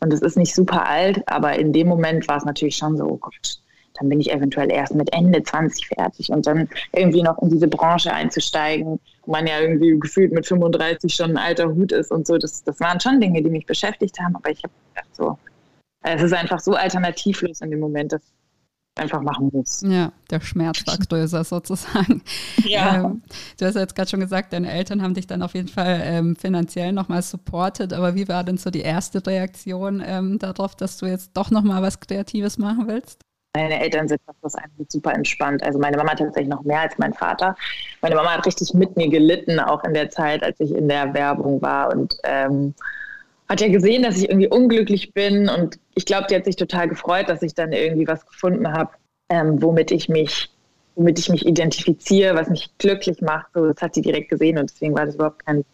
Und 0.00 0.12
es 0.12 0.20
ist 0.20 0.36
nicht 0.36 0.54
super 0.54 0.86
alt, 0.86 1.22
aber 1.26 1.58
in 1.58 1.72
dem 1.72 1.88
Moment 1.88 2.28
war 2.28 2.36
es 2.36 2.44
natürlich 2.44 2.76
schon 2.76 2.96
so, 2.96 3.04
oh 3.04 3.16
Gott, 3.16 3.60
dann 3.94 4.08
bin 4.08 4.20
ich 4.20 4.30
eventuell 4.30 4.70
erst 4.70 4.94
mit 4.94 5.12
Ende 5.12 5.42
20 5.42 5.88
fertig 5.88 6.30
und 6.30 6.46
dann 6.46 6.68
irgendwie 6.92 7.22
noch 7.22 7.40
in 7.40 7.50
diese 7.50 7.66
Branche 7.66 8.12
einzusteigen, 8.12 9.00
man 9.26 9.46
ja 9.46 9.60
irgendwie 9.60 9.98
gefühlt 9.98 10.32
mit 10.32 10.46
35 10.46 11.12
schon 11.12 11.32
ein 11.32 11.38
alter 11.38 11.68
Hut 11.68 11.92
ist 11.92 12.10
und 12.10 12.26
so. 12.26 12.38
Das, 12.38 12.62
das 12.64 12.80
waren 12.80 13.00
schon 13.00 13.20
Dinge, 13.20 13.42
die 13.42 13.50
mich 13.50 13.66
beschäftigt 13.66 14.18
haben, 14.20 14.36
aber 14.36 14.50
ich 14.50 14.62
habe 14.62 14.72
gedacht, 14.94 15.14
so, 15.16 15.38
es 16.02 16.22
ist 16.22 16.32
einfach 16.32 16.60
so 16.60 16.74
alternativlos 16.74 17.60
in 17.60 17.70
dem 17.70 17.80
Moment, 17.80 18.12
dass 18.12 18.22
einfach 18.96 19.20
machen 19.20 19.50
muss. 19.52 19.82
Ja, 19.82 20.12
der 20.30 20.40
Schmerz 20.40 20.86
war 20.86 20.96
größer 20.98 21.44
sozusagen. 21.44 22.22
Ja. 22.64 22.96
Ähm, 22.96 23.22
du 23.58 23.66
hast 23.66 23.74
ja 23.74 23.82
jetzt 23.82 23.94
gerade 23.94 24.10
schon 24.10 24.20
gesagt, 24.20 24.52
deine 24.52 24.70
Eltern 24.72 25.00
haben 25.00 25.14
dich 25.14 25.26
dann 25.26 25.42
auf 25.42 25.54
jeden 25.54 25.68
Fall 25.68 26.00
ähm, 26.02 26.34
finanziell 26.34 26.92
nochmal 26.92 27.22
supportet, 27.22 27.92
aber 27.92 28.16
wie 28.16 28.26
war 28.28 28.42
denn 28.42 28.56
so 28.56 28.70
die 28.70 28.80
erste 28.80 29.24
Reaktion 29.24 30.02
ähm, 30.04 30.38
darauf, 30.38 30.74
dass 30.74 30.96
du 30.96 31.06
jetzt 31.06 31.30
doch 31.34 31.50
nochmal 31.50 31.82
was 31.82 32.00
Kreatives 32.00 32.58
machen 32.58 32.88
willst? 32.88 33.20
Meine 33.56 33.80
Eltern 33.80 34.08
sind 34.08 34.20
das 34.42 34.54
einfach 34.54 34.84
super 34.88 35.14
entspannt. 35.14 35.62
Also 35.62 35.78
meine 35.78 35.96
Mama 35.96 36.14
tatsächlich 36.14 36.48
noch 36.48 36.62
mehr 36.62 36.80
als 36.80 36.98
mein 36.98 37.14
Vater. 37.14 37.56
Meine 38.02 38.14
Mama 38.14 38.32
hat 38.32 38.46
richtig 38.46 38.74
mit 38.74 38.96
mir 38.96 39.08
gelitten, 39.08 39.58
auch 39.58 39.82
in 39.84 39.94
der 39.94 40.10
Zeit, 40.10 40.42
als 40.42 40.60
ich 40.60 40.74
in 40.74 40.88
der 40.88 41.14
Werbung 41.14 41.62
war 41.62 41.92
und 41.92 42.16
ähm, 42.24 42.74
hat 43.48 43.60
ja 43.60 43.68
gesehen, 43.68 44.02
dass 44.02 44.18
ich 44.18 44.28
irgendwie 44.28 44.48
unglücklich 44.48 45.12
bin 45.14 45.48
und 45.48 45.78
ich 45.94 46.04
glaube, 46.04 46.26
die 46.28 46.34
hat 46.34 46.44
sich 46.44 46.56
total 46.56 46.88
gefreut, 46.88 47.28
dass 47.28 47.42
ich 47.42 47.54
dann 47.54 47.72
irgendwie 47.72 48.06
was 48.06 48.26
gefunden 48.26 48.70
habe, 48.72 48.90
ähm, 49.30 49.62
womit 49.62 49.90
ich 49.90 50.08
mich, 50.08 50.50
womit 50.96 51.18
ich 51.18 51.28
mich 51.28 51.46
identifiziere, 51.46 52.34
was 52.34 52.50
mich 52.50 52.68
glücklich 52.78 53.20
macht. 53.22 53.46
So, 53.54 53.66
das 53.66 53.80
hat 53.80 53.94
sie 53.94 54.02
direkt 54.02 54.28
gesehen 54.28 54.58
und 54.58 54.70
deswegen 54.70 54.94
war 54.94 55.06
das 55.06 55.14
überhaupt 55.14 55.46
kein, 55.46 55.64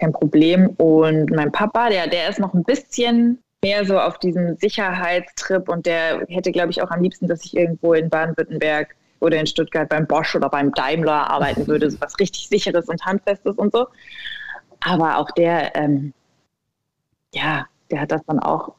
kein 0.00 0.12
Problem. 0.12 0.70
Und 0.78 1.30
mein 1.30 1.52
Papa, 1.52 1.90
der, 1.90 2.08
der 2.08 2.28
ist 2.28 2.40
noch 2.40 2.54
ein 2.54 2.64
bisschen 2.64 3.38
mehr 3.64 3.86
so 3.86 3.98
auf 3.98 4.18
diesem 4.18 4.56
Sicherheitstrip 4.58 5.70
und 5.70 5.86
der 5.86 6.26
hätte, 6.28 6.52
glaube 6.52 6.70
ich, 6.70 6.82
auch 6.82 6.90
am 6.90 7.02
liebsten, 7.02 7.26
dass 7.26 7.46
ich 7.46 7.56
irgendwo 7.56 7.94
in 7.94 8.10
Baden-Württemberg 8.10 8.94
oder 9.20 9.40
in 9.40 9.46
Stuttgart 9.46 9.88
beim 9.88 10.06
Bosch 10.06 10.36
oder 10.36 10.50
beim 10.50 10.70
Daimler 10.72 11.30
arbeiten 11.30 11.66
würde, 11.66 11.90
so 11.90 11.98
was 12.00 12.18
richtig 12.20 12.46
sicheres 12.48 12.88
und 12.88 13.04
handfestes 13.06 13.56
und 13.56 13.72
so. 13.72 13.86
Aber 14.80 15.16
auch 15.16 15.30
der, 15.30 15.74
ähm, 15.76 16.12
ja, 17.32 17.66
der 17.90 18.02
hat 18.02 18.12
das 18.12 18.20
dann 18.26 18.38
auch 18.38 18.74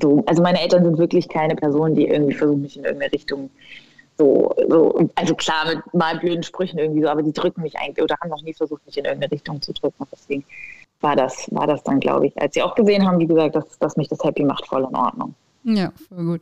so. 0.00 0.22
Also 0.26 0.42
meine 0.42 0.60
Eltern 0.60 0.84
sind 0.84 0.98
wirklich 0.98 1.28
keine 1.28 1.56
Personen, 1.56 1.96
die 1.96 2.06
irgendwie 2.06 2.34
versuchen, 2.34 2.62
mich 2.62 2.76
in 2.76 2.84
irgendeine 2.84 3.12
Richtung 3.12 3.50
so, 4.16 4.54
so, 4.68 5.08
also 5.14 5.34
klar, 5.34 5.66
mit 5.66 5.94
mal 5.94 6.18
blöden 6.18 6.42
Sprüchen 6.42 6.78
irgendwie 6.78 7.00
so, 7.02 7.08
aber 7.08 7.22
die 7.22 7.32
drücken 7.32 7.62
mich 7.62 7.76
eigentlich 7.78 8.04
oder 8.04 8.16
haben 8.20 8.28
noch 8.28 8.42
nie 8.42 8.52
versucht, 8.52 8.84
mich 8.86 8.98
in 8.98 9.06
irgendeine 9.06 9.32
Richtung 9.32 9.60
zu 9.60 9.72
drücken. 9.72 10.06
Deswegen 10.12 10.44
war 11.00 11.16
das, 11.16 11.48
war 11.50 11.66
das 11.66 11.82
dann, 11.82 12.00
glaube 12.00 12.26
ich, 12.26 12.40
als 12.40 12.54
sie 12.54 12.62
auch 12.62 12.74
gesehen 12.74 13.06
haben, 13.06 13.18
wie 13.18 13.26
gesagt, 13.26 13.56
dass, 13.56 13.78
dass 13.78 13.96
mich 13.96 14.08
das 14.08 14.22
happy 14.22 14.44
macht, 14.44 14.66
voll 14.66 14.86
in 14.88 14.96
Ordnung. 14.96 15.34
Ja, 15.64 15.92
voll 16.08 16.24
gut. 16.24 16.40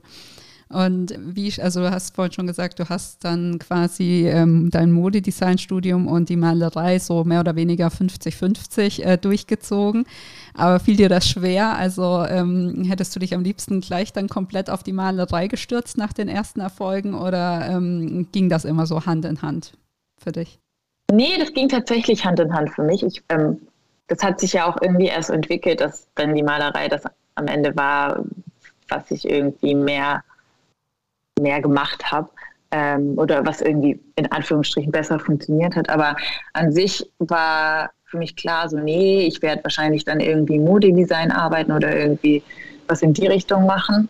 Und 0.71 1.15
wie, 1.19 1.51
also 1.63 1.81
du 1.81 1.91
hast 1.91 2.15
vorhin 2.15 2.33
schon 2.33 2.47
gesagt, 2.47 2.79
du 2.79 2.89
hast 2.91 3.25
dann 3.25 3.59
quasi 3.59 4.29
ähm, 4.29 4.69
dein 4.71 4.93
Modedesign-Studium 4.93 6.07
und 6.07 6.29
die 6.29 6.37
Malerei 6.37 6.99
so 6.99 7.25
mehr 7.25 7.41
oder 7.41 7.57
weniger 7.57 7.89
50-50 7.89 9.03
äh, 9.03 9.17
durchgezogen. 9.17 10.05
Aber 10.53 10.79
fiel 10.79 10.97
dir 10.97 11.09
das 11.09 11.27
schwer? 11.27 11.75
Also 11.77 12.23
ähm, 12.29 12.85
hättest 12.87 13.17
du 13.17 13.21
dich 13.21 13.35
am 13.35 13.43
liebsten 13.43 13.81
gleich 13.81 14.13
dann 14.13 14.29
komplett 14.29 14.69
auf 14.69 14.83
die 14.83 14.93
Malerei 14.93 15.47
gestürzt 15.47 15.97
nach 15.97 16.13
den 16.13 16.29
ersten 16.29 16.61
Erfolgen 16.61 17.15
oder 17.15 17.67
ähm, 17.71 18.29
ging 18.33 18.51
das 18.51 18.67
immer 18.67 18.85
so 18.85 19.07
Hand 19.07 19.25
in 19.25 19.41
Hand 19.41 19.73
für 20.23 20.33
dich? 20.33 20.59
Nee, 21.11 21.39
das 21.39 21.55
ging 21.55 21.71
tatsächlich 21.71 22.27
Hand 22.27 22.41
in 22.41 22.53
Hand 22.53 22.75
für 22.75 22.83
mich. 22.83 23.03
Ich, 23.03 23.23
ähm, 23.31 23.59
das 24.09 24.23
hat 24.23 24.41
sich 24.41 24.55
ja 24.55 24.67
auch 24.67 24.81
irgendwie 24.81 25.07
erst 25.07 25.31
entwickelt, 25.31 25.81
dass 25.81 26.09
dann 26.15 26.35
die 26.35 26.43
Malerei 26.43 26.89
das 26.89 27.05
am 27.35 27.47
Ende 27.47 27.77
war, 27.77 28.25
was 28.89 29.11
ich 29.11 29.29
irgendwie 29.29 29.75
mehr 29.75 30.25
mehr 31.41 31.61
gemacht 31.61 32.11
habe 32.11 32.29
ähm, 32.71 33.15
oder 33.17 33.47
was 33.47 33.61
irgendwie 33.61 34.01
in 34.17 34.31
Anführungsstrichen 34.31 34.93
besser 34.93 35.19
funktioniert 35.19 35.77
hat. 35.77 35.89
Aber 35.89 36.17
an 36.53 36.73
sich 36.73 37.09
war 37.19 37.91
für 38.05 38.19
mich 38.19 38.37
klar, 38.37 38.69
so 38.69 38.79
nee, 38.79 39.27
ich 39.27 39.43
werde 39.43 39.65
wahrscheinlich 39.65 40.05
dann 40.05 40.21
irgendwie 40.21 40.59
Modedesign 40.59 41.31
arbeiten 41.31 41.73
oder 41.73 41.97
irgendwie 41.97 42.43
was 42.87 43.03
in 43.03 43.13
die 43.13 43.27
Richtung 43.27 43.67
machen. 43.67 44.09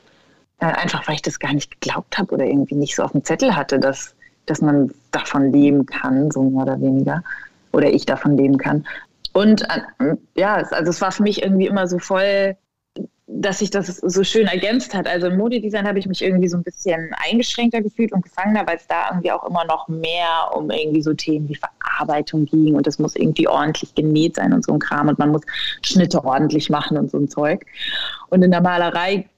Äh, 0.61 0.67
einfach 0.67 1.07
weil 1.07 1.17
ich 1.17 1.23
das 1.23 1.39
gar 1.39 1.53
nicht 1.53 1.81
geglaubt 1.81 2.19
habe 2.19 2.35
oder 2.35 2.45
irgendwie 2.45 2.75
nicht 2.75 2.97
so 2.97 3.03
auf 3.03 3.13
dem 3.13 3.25
Zettel 3.25 3.55
hatte, 3.55 3.79
dass, 3.79 4.15
dass 4.47 4.61
man 4.61 4.93
davon 5.13 5.53
leben 5.53 5.87
kann, 5.87 6.31
so 6.31 6.43
mehr 6.43 6.63
oder 6.63 6.81
weniger. 6.81 7.23
Oder 7.73 7.93
ich 7.93 8.07
davon 8.07 8.37
leben 8.37 8.57
kann. 8.57 8.87
Und 9.33 9.63
äh, 9.63 10.17
ja, 10.35 10.55
also 10.55 10.91
es 10.91 11.01
war 11.01 11.13
für 11.13 11.23
mich 11.23 11.43
irgendwie 11.43 11.67
immer 11.67 11.87
so 11.87 11.99
voll 11.99 12.57
dass 13.31 13.59
sich 13.59 13.71
das 13.71 13.87
so 13.99 14.25
schön 14.25 14.47
ergänzt 14.47 14.95
hat. 14.95 15.07
Also 15.07 15.27
im 15.27 15.37
Modedesign 15.37 15.87
habe 15.87 15.99
ich 15.99 16.07
mich 16.07 16.23
irgendwie 16.23 16.49
so 16.49 16.57
ein 16.57 16.63
bisschen 16.63 17.15
eingeschränkter 17.29 17.83
gefühlt 17.83 18.13
und 18.13 18.23
gefangener, 18.23 18.67
weil 18.67 18.77
es 18.77 18.87
da 18.87 19.11
irgendwie 19.11 19.31
auch 19.31 19.45
immer 19.45 19.67
noch 19.67 19.87
mehr 19.87 20.51
um 20.55 20.71
irgendwie 20.71 21.03
so 21.03 21.13
Themen 21.13 21.47
wie 21.49 21.55
Verarbeitung 21.55 22.47
ging 22.47 22.75
und 22.75 22.87
das 22.87 22.99
muss 22.99 23.17
irgendwie 23.17 23.47
ordentlich 23.47 23.95
genäht 23.95 24.37
sein 24.37 24.55
und 24.55 24.65
so 24.65 24.73
ein 24.73 24.79
Kram 24.79 25.09
und 25.09 25.19
man 25.19 25.31
muss 25.31 25.43
Schnitte 25.83 26.25
ordentlich 26.25 26.71
machen 26.71 26.97
und 26.97 27.11
so 27.11 27.19
ein 27.19 27.29
Zeug. 27.29 27.67
Und 28.31 28.43
in 28.43 28.51
der 28.51 28.63
Malerei 28.63 29.29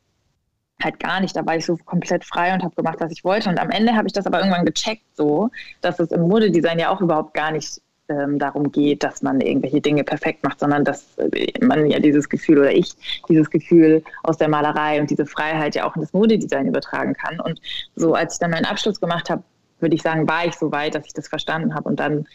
halt 0.82 1.00
gar 1.00 1.20
nicht. 1.20 1.36
Da 1.36 1.44
war 1.44 1.56
ich 1.56 1.66
so 1.66 1.76
komplett 1.76 2.24
frei 2.24 2.54
und 2.54 2.62
habe 2.62 2.74
gemacht, 2.74 2.96
was 3.00 3.12
ich 3.12 3.24
wollte. 3.24 3.50
Und 3.50 3.58
am 3.58 3.70
Ende 3.70 3.96
habe 3.96 4.06
ich 4.06 4.12
das 4.12 4.26
aber 4.26 4.38
irgendwann 4.38 4.64
gecheckt, 4.64 5.04
so, 5.14 5.50
dass 5.80 5.98
es 5.98 6.10
im 6.12 6.22
Modedesign 6.22 6.78
ja 6.78 6.90
auch 6.90 7.00
überhaupt 7.00 7.34
gar 7.34 7.50
nicht 7.50 7.82
ähm, 8.10 8.38
darum 8.38 8.70
geht, 8.72 9.02
dass 9.02 9.22
man 9.22 9.40
irgendwelche 9.40 9.80
Dinge 9.80 10.04
perfekt 10.04 10.44
macht, 10.44 10.60
sondern 10.60 10.84
dass 10.84 11.16
äh, 11.18 11.52
man 11.64 11.86
ja 11.86 11.98
dieses 11.98 12.28
Gefühl 12.28 12.58
oder 12.58 12.72
ich 12.72 12.92
dieses 13.28 13.48
Gefühl 13.48 14.02
aus 14.22 14.36
der 14.36 14.48
Malerei 14.48 15.00
und 15.00 15.08
diese 15.08 15.26
Freiheit 15.26 15.74
ja 15.74 15.88
auch 15.88 15.94
in 15.94 16.02
das 16.02 16.12
Modedesign 16.12 16.66
übertragen 16.66 17.14
kann. 17.14 17.40
Und 17.40 17.60
so 17.96 18.14
als 18.14 18.34
ich 18.34 18.40
dann 18.40 18.50
meinen 18.50 18.66
Abschluss 18.66 19.00
gemacht 19.00 19.30
habe, 19.30 19.42
würde 19.78 19.94
ich 19.94 20.02
sagen, 20.02 20.28
war 20.28 20.44
ich 20.44 20.54
so 20.54 20.70
weit, 20.72 20.94
dass 20.94 21.06
ich 21.06 21.14
das 21.14 21.28
verstanden 21.28 21.74
habe. 21.74 21.88
Und 21.88 22.00
dann 22.00 22.26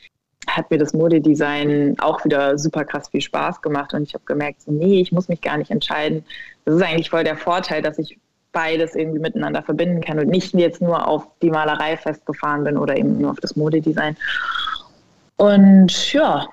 hat 0.48 0.72
mir 0.72 0.78
das 0.78 0.94
Modedesign 0.94 1.96
auch 2.00 2.24
wieder 2.24 2.58
super 2.58 2.86
krass 2.86 3.10
viel 3.10 3.22
Spaß 3.22 3.62
gemacht. 3.62 3.94
Und 3.94 4.04
ich 4.04 4.14
habe 4.14 4.24
gemerkt, 4.26 4.62
so, 4.62 4.72
nee, 4.72 5.02
ich 5.02 5.12
muss 5.12 5.28
mich 5.28 5.42
gar 5.42 5.58
nicht 5.58 5.72
entscheiden. 5.72 6.24
Das 6.66 6.76
ist 6.76 6.82
eigentlich 6.82 7.10
voll 7.10 7.24
der 7.24 7.38
Vorteil, 7.38 7.82
dass 7.82 8.00
ich 8.00 8.18
beides 8.56 8.96
irgendwie 8.96 9.20
miteinander 9.20 9.62
verbinden 9.62 10.02
kann 10.02 10.18
und 10.18 10.30
nicht 10.30 10.54
jetzt 10.54 10.82
nur 10.82 11.08
auf 11.08 11.28
die 11.42 11.50
Malerei 11.50 11.98
festgefahren 11.98 12.64
bin 12.64 12.78
oder 12.78 12.96
eben 12.96 13.18
nur 13.18 13.32
auf 13.32 13.40
das 13.42 13.56
Modedesign. 13.58 14.16
Und 15.38 16.14
ja, 16.14 16.48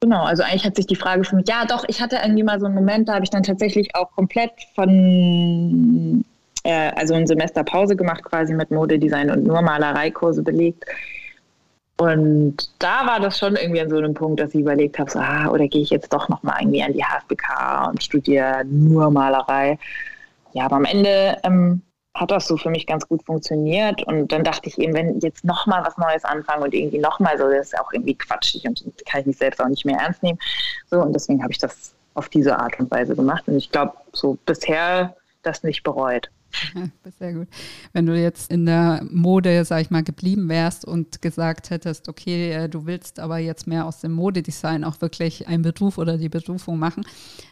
genau, 0.00 0.24
also 0.24 0.42
eigentlich 0.42 0.64
hat 0.64 0.76
sich 0.76 0.86
die 0.86 0.96
Frage 0.96 1.24
für 1.24 1.36
mich, 1.36 1.48
ja 1.48 1.64
doch, 1.64 1.84
ich 1.88 2.00
hatte 2.00 2.16
irgendwie 2.22 2.42
mal 2.42 2.58
so 2.58 2.66
einen 2.66 2.74
Moment, 2.74 3.08
da 3.08 3.14
habe 3.14 3.24
ich 3.24 3.30
dann 3.30 3.42
tatsächlich 3.42 3.94
auch 3.94 4.10
komplett 4.12 4.52
von, 4.74 6.24
äh, 6.64 6.90
also 6.96 7.14
ein 7.14 7.26
Semester 7.26 7.64
Pause 7.64 7.96
gemacht 7.96 8.24
quasi 8.24 8.54
mit 8.54 8.70
Modedesign 8.70 9.30
und 9.30 9.44
nur 9.44 9.62
Malereikurse 9.62 10.42
belegt. 10.42 10.84
Und 12.00 12.70
da 12.78 13.06
war 13.06 13.18
das 13.18 13.38
schon 13.38 13.56
irgendwie 13.56 13.80
an 13.80 13.90
so 13.90 13.96
einem 13.96 14.14
Punkt, 14.14 14.38
dass 14.38 14.54
ich 14.54 14.60
überlegt 14.60 14.98
habe, 15.00 15.10
so, 15.10 15.18
ah, 15.18 15.48
oder 15.48 15.66
gehe 15.66 15.82
ich 15.82 15.90
jetzt 15.90 16.12
doch 16.12 16.28
nochmal 16.28 16.58
irgendwie 16.60 16.82
an 16.82 16.92
die 16.92 17.02
HFBK 17.02 17.88
und 17.88 18.02
studiere 18.02 18.64
nur 18.64 19.10
Malerei. 19.10 19.78
Ja, 20.52 20.66
aber 20.66 20.76
am 20.76 20.84
Ende 20.84 21.38
ähm, 21.42 21.82
hat 22.18 22.30
das 22.30 22.46
so 22.46 22.56
für 22.56 22.70
mich 22.70 22.86
ganz 22.86 23.06
gut 23.06 23.24
funktioniert. 23.24 24.02
Und 24.02 24.32
dann 24.32 24.44
dachte 24.44 24.68
ich 24.68 24.78
eben, 24.78 24.94
wenn 24.94 25.20
jetzt 25.20 25.44
nochmal 25.44 25.84
was 25.84 25.96
Neues 25.96 26.24
anfangen 26.24 26.62
und 26.62 26.74
irgendwie 26.74 26.98
nochmal 26.98 27.38
so, 27.38 27.48
das 27.48 27.68
ist 27.68 27.78
auch 27.78 27.92
irgendwie 27.92 28.14
quatschig 28.14 28.66
und 28.66 28.82
kann 29.06 29.20
ich 29.20 29.26
mich 29.26 29.38
selbst 29.38 29.60
auch 29.60 29.68
nicht 29.68 29.84
mehr 29.84 29.98
ernst 29.98 30.22
nehmen. 30.22 30.38
So, 30.90 31.00
und 31.00 31.12
deswegen 31.12 31.42
habe 31.42 31.52
ich 31.52 31.58
das 31.58 31.94
auf 32.14 32.28
diese 32.28 32.58
Art 32.58 32.78
und 32.80 32.90
Weise 32.90 33.14
gemacht. 33.14 33.44
Und 33.46 33.56
ich 33.56 33.70
glaube, 33.70 33.92
so 34.12 34.36
bisher 34.44 35.14
das 35.42 35.62
nicht 35.62 35.82
bereut. 35.84 36.30
Sehr 37.18 37.32
gut. 37.34 37.48
Wenn 37.92 38.06
du 38.06 38.18
jetzt 38.18 38.50
in 38.50 38.66
der 38.66 39.02
Mode, 39.10 39.64
sag 39.64 39.82
ich 39.82 39.90
mal, 39.90 40.02
geblieben 40.02 40.48
wärst 40.48 40.84
und 40.84 41.20
gesagt 41.22 41.70
hättest, 41.70 42.08
okay, 42.08 42.52
äh, 42.52 42.68
du 42.68 42.86
willst 42.86 43.20
aber 43.20 43.38
jetzt 43.38 43.66
mehr 43.66 43.86
aus 43.86 44.00
dem 44.00 44.12
Modedesign 44.12 44.84
auch 44.84 45.00
wirklich 45.00 45.46
einen 45.48 45.62
Beruf 45.62 45.98
oder 45.98 46.16
die 46.16 46.28
Berufung 46.28 46.78
machen, 46.78 47.04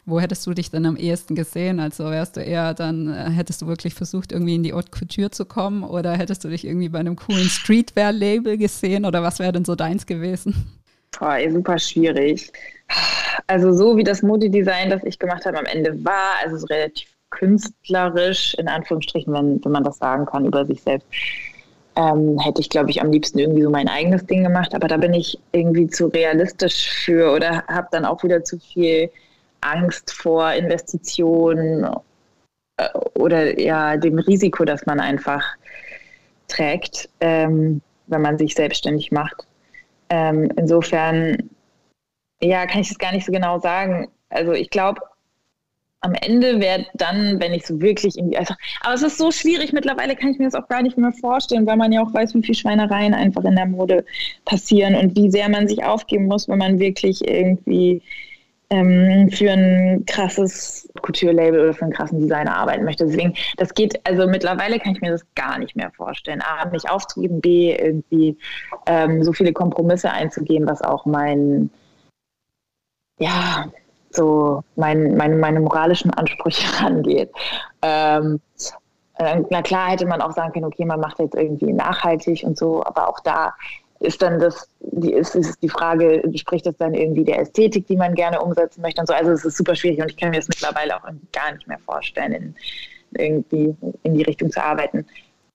wo 0.05 0.21
hättest 0.21 0.47
du 0.47 0.55
dich 0.55 0.71
dann 0.71 0.87
am 0.87 0.97
ehesten 0.97 1.35
gesehen? 1.35 1.81
Also 1.81 2.05
wärst 2.05 2.37
du 2.37 2.41
eher 2.41 2.75
dann, 2.75 3.13
äh, 3.13 3.31
hättest 3.31 3.63
du 3.63 3.67
wirklich 3.67 3.95
versucht, 3.95 4.33
irgendwie 4.33 4.55
in 4.55 4.63
die 4.63 4.73
Haute 4.73 4.91
Couture 4.91 5.31
zu 5.31 5.45
kommen 5.45 5.85
oder 5.85 6.17
hättest 6.17 6.45
du 6.45 6.49
dich 6.49 6.65
irgendwie 6.65 6.89
bei 6.89 7.01
einem 7.01 7.17
coolen 7.17 7.49
Streetwear-Label 7.49 8.57
gesehen 8.59 9.05
oder 9.05 9.23
was 9.23 9.39
wäre 9.39 9.53
denn 9.53 9.65
so 9.65 9.75
deins 9.75 10.07
gewesen? 10.07 10.67
Boah, 11.19 11.39
super 11.51 11.79
schwierig. 11.79 12.53
Also 13.47 13.73
so 13.73 13.97
wie 13.97 14.05
das 14.05 14.23
Modedesign, 14.23 14.91
das 14.91 15.03
ich 15.05 15.19
gemacht 15.19 15.45
habe 15.47 15.59
am 15.59 15.65
Ende 15.67 16.05
war, 16.05 16.35
also 16.43 16.57
so 16.57 16.67
relativ 16.67 17.16
künstlerisch, 17.31 18.55
in 18.55 18.69
Anführungsstrichen, 18.69 19.33
wenn, 19.33 19.65
wenn 19.65 19.73
man 19.73 19.85
das 19.85 19.99
sagen 19.99 20.27
kann, 20.27 20.47
über 20.47 20.65
sich 20.65 20.83
selbst, 20.83 21.09
ähm, 21.97 22.39
hätte 22.39 22.61
ich, 22.61 22.69
glaube 22.69 22.91
ich, 22.91 23.01
am 23.01 23.11
liebsten 23.11 23.39
irgendwie 23.39 23.63
so 23.63 23.71
mein 23.71 23.89
eigenes 23.89 24.27
Ding 24.27 24.43
gemacht. 24.43 24.75
Aber 24.75 24.89
da 24.89 24.97
bin 24.97 25.15
ich 25.15 25.39
irgendwie 25.53 25.89
zu 25.89 26.07
realistisch 26.07 26.91
für 27.05 27.33
oder 27.33 27.65
habe 27.69 27.89
dann 27.91 28.05
auch 28.05 28.23
wieder 28.23 28.45
zu 28.45 28.59
viel 28.59 29.11
Angst 29.63 30.13
vor 30.13 30.53
Investitionen 30.53 31.87
äh, 32.77 32.89
oder 33.15 33.59
ja, 33.59 33.97
dem 33.97 34.19
Risiko, 34.19 34.65
das 34.65 34.87
man 34.87 35.01
einfach 35.01 35.43
trägt, 36.49 37.09
ähm, 37.21 37.81
wenn 38.07 38.23
man 38.23 38.39
sich 38.39 38.55
selbstständig 38.55 39.11
macht. 39.11 39.47
Ähm, 40.11 40.51
insofern, 40.57 41.51
ja, 42.41 42.67
kann 42.67 42.83
ich 42.83 42.91
es 42.91 42.99
gar 42.99 43.13
nicht 43.13 43.27
so 43.27 43.33
genau 43.33 43.59
sagen. 43.59 44.09
Also 44.29 44.53
ich 44.53 44.71
glaube, 44.71 45.01
am 46.01 46.15
Ende 46.15 46.61
wäre 46.61 46.87
dann, 46.95 47.41
wenn 47.41 47.53
ich 47.53 47.67
so 47.67 47.81
wirklich 47.81 48.17
irgendwie 48.17 48.37
einfach, 48.37 48.57
aber 48.81 48.95
es 48.95 49.03
ist 49.03 49.19
so 49.19 49.31
schwierig, 49.31 49.73
mittlerweile 49.73 50.15
kann 50.15 50.31
ich 50.31 50.39
mir 50.39 50.45
das 50.45 50.55
auch 50.55 50.69
gar 50.69 50.83
nicht 50.83 50.97
mehr 50.97 51.13
vorstellen, 51.13 51.67
weil 51.67 51.77
man 51.77 51.93
ja 51.93 52.03
auch 52.03 52.13
weiß, 52.13 52.35
wie 52.35 52.43
viele 52.43 52.55
Schweinereien 52.55 53.15
einfach 53.15 53.45
in 53.45 53.57
der 53.57 53.67
Mode 53.67 54.05
passieren 54.45 54.95
und 54.95 55.17
wie 55.17 55.31
sehr 55.31 55.49
man 55.49 55.69
sich 55.69 55.85
aufgeben 55.85 56.27
muss, 56.27 56.49
wenn 56.49 56.59
man 56.59 56.79
wirklich 56.79 57.27
irgendwie 57.27 58.03
ähm, 58.71 59.31
für 59.31 59.53
ein 59.53 60.05
krasses 60.07 60.89
Couture-Label 61.03 61.61
oder 61.61 61.75
für 61.75 61.83
einen 61.83 61.93
krassen 61.93 62.21
Designer 62.21 62.57
arbeiten 62.57 62.85
möchte. 62.85 63.07
Deswegen, 63.07 63.35
das 63.57 63.75
geht, 63.75 64.01
also 64.07 64.27
mittlerweile 64.27 64.79
kann 64.79 64.93
ich 64.93 65.01
mir 65.01 65.11
das 65.11 65.25
gar 65.35 65.59
nicht 65.59 65.77
mehr 65.77 65.91
vorstellen. 65.93 66.43
A, 66.43 66.69
mich 66.69 66.89
aufzugeben, 66.89 67.41
B, 67.41 67.75
irgendwie 67.75 68.37
ähm, 68.87 69.23
so 69.23 69.33
viele 69.33 69.53
Kompromisse 69.53 70.11
einzugehen, 70.11 70.67
was 70.67 70.83
auch 70.83 71.07
mein, 71.07 71.71
ja, 73.19 73.67
so 74.17 74.63
mein, 74.77 75.17
mein, 75.17 75.39
meine 75.39 75.61
moralischen 75.61 76.11
Ansprüche 76.13 76.67
angeht. 76.85 77.31
Ähm, 77.83 78.41
äh, 79.19 79.43
na 79.51 79.63
klar 79.63 79.91
hätte 79.91 80.07
man 80.07 80.21
auch 80.21 80.33
sagen 80.33 80.53
können, 80.53 80.67
okay, 80.67 80.85
man 80.85 81.01
macht 81.01 81.19
jetzt 81.19 81.35
irgendwie 81.35 81.73
nachhaltig 81.73 82.43
und 82.45 82.59
so, 82.59 82.85
aber 82.85 83.09
auch 83.09 83.21
da 83.21 83.55
ist 84.01 84.21
dann 84.21 84.39
das, 84.39 84.69
die, 84.81 85.13
ist, 85.13 85.35
ist 85.35 85.63
die 85.63 85.69
Frage, 85.69 86.23
spricht 86.35 86.67
das 86.67 86.77
dann 86.77 86.95
irgendwie 86.95 87.25
der 87.25 87.41
Ästhetik, 87.41 87.87
die 87.87 87.97
man 87.97 88.15
gerne 88.15 88.41
umsetzen 88.41 88.83
möchte 88.83 89.01
und 89.01 89.07
so. 89.07 89.15
Also 89.15 89.31
es 89.31 89.45
ist 89.45 89.57
super 89.57 89.75
schwierig 89.75 90.01
und 90.01 90.11
ich 90.11 90.17
kann 90.17 90.31
mir 90.31 90.37
das 90.37 90.49
mittlerweile 90.49 90.97
auch 90.97 91.05
gar 91.33 91.53
nicht 91.53 91.67
mehr 91.67 91.79
vorstellen, 91.79 92.33
in, 92.33 92.55
irgendwie 93.13 93.75
in 94.03 94.15
die 94.15 94.23
Richtung 94.23 94.51
zu 94.51 94.63
arbeiten. 94.63 95.07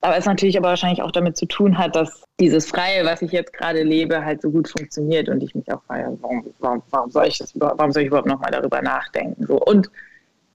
Aber 0.02 0.18
es 0.18 0.26
natürlich 0.26 0.58
aber 0.58 0.70
wahrscheinlich 0.70 1.04
auch 1.04 1.12
damit 1.12 1.38
zu 1.38 1.46
tun 1.46 1.78
hat, 1.78 1.96
dass 1.96 2.24
dieses 2.40 2.68
Freie, 2.68 3.06
was 3.06 3.22
ich 3.22 3.32
jetzt 3.32 3.54
gerade 3.54 3.84
lebe, 3.84 4.26
halt 4.26 4.42
so 4.42 4.50
gut 4.50 4.68
funktioniert 4.68 5.30
und 5.30 5.44
ich 5.44 5.54
mich 5.54 5.72
auch 5.72 5.84
frage, 5.84 6.18
warum, 6.22 6.44
warum, 6.60 6.82
warum 6.90 7.12
soll 7.12 7.28
ich 7.28 7.38
das 7.38 7.54
überhaupt, 7.54 7.78
warum 7.78 7.92
soll 7.92 8.02
ich 8.02 8.08
überhaupt 8.08 8.28
nochmal 8.28 8.52
darüber 8.52 8.82
nachdenken? 8.82 9.46
So. 9.46 9.60
Und 9.60 9.92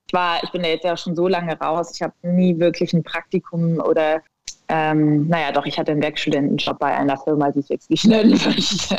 ich 0.09 0.13
war, 0.13 0.43
ich 0.43 0.51
bin 0.51 0.63
da 0.63 0.69
jetzt 0.69 0.85
ja 0.85 0.97
schon 0.97 1.15
so 1.15 1.29
lange 1.29 1.57
raus, 1.59 1.93
ich 1.95 2.03
habe 2.03 2.13
nie 2.23 2.59
wirklich 2.59 2.93
ein 2.93 3.05
Praktikum 3.05 3.79
oder 3.79 4.21
ähm, 4.69 5.29
naja, 5.29 5.53
doch, 5.53 5.65
ich 5.65 5.79
hatte 5.79 5.93
einen 5.93 6.03
Werkstudentenjob 6.03 6.81
bei 6.81 6.93
einer 6.93 7.17
Firma, 7.17 7.53
die 7.53 7.61
ich 7.61 7.69
jetzt 7.69 7.89
nicht 7.89 8.05
nennen 8.05 8.31
möchte, 8.45 8.97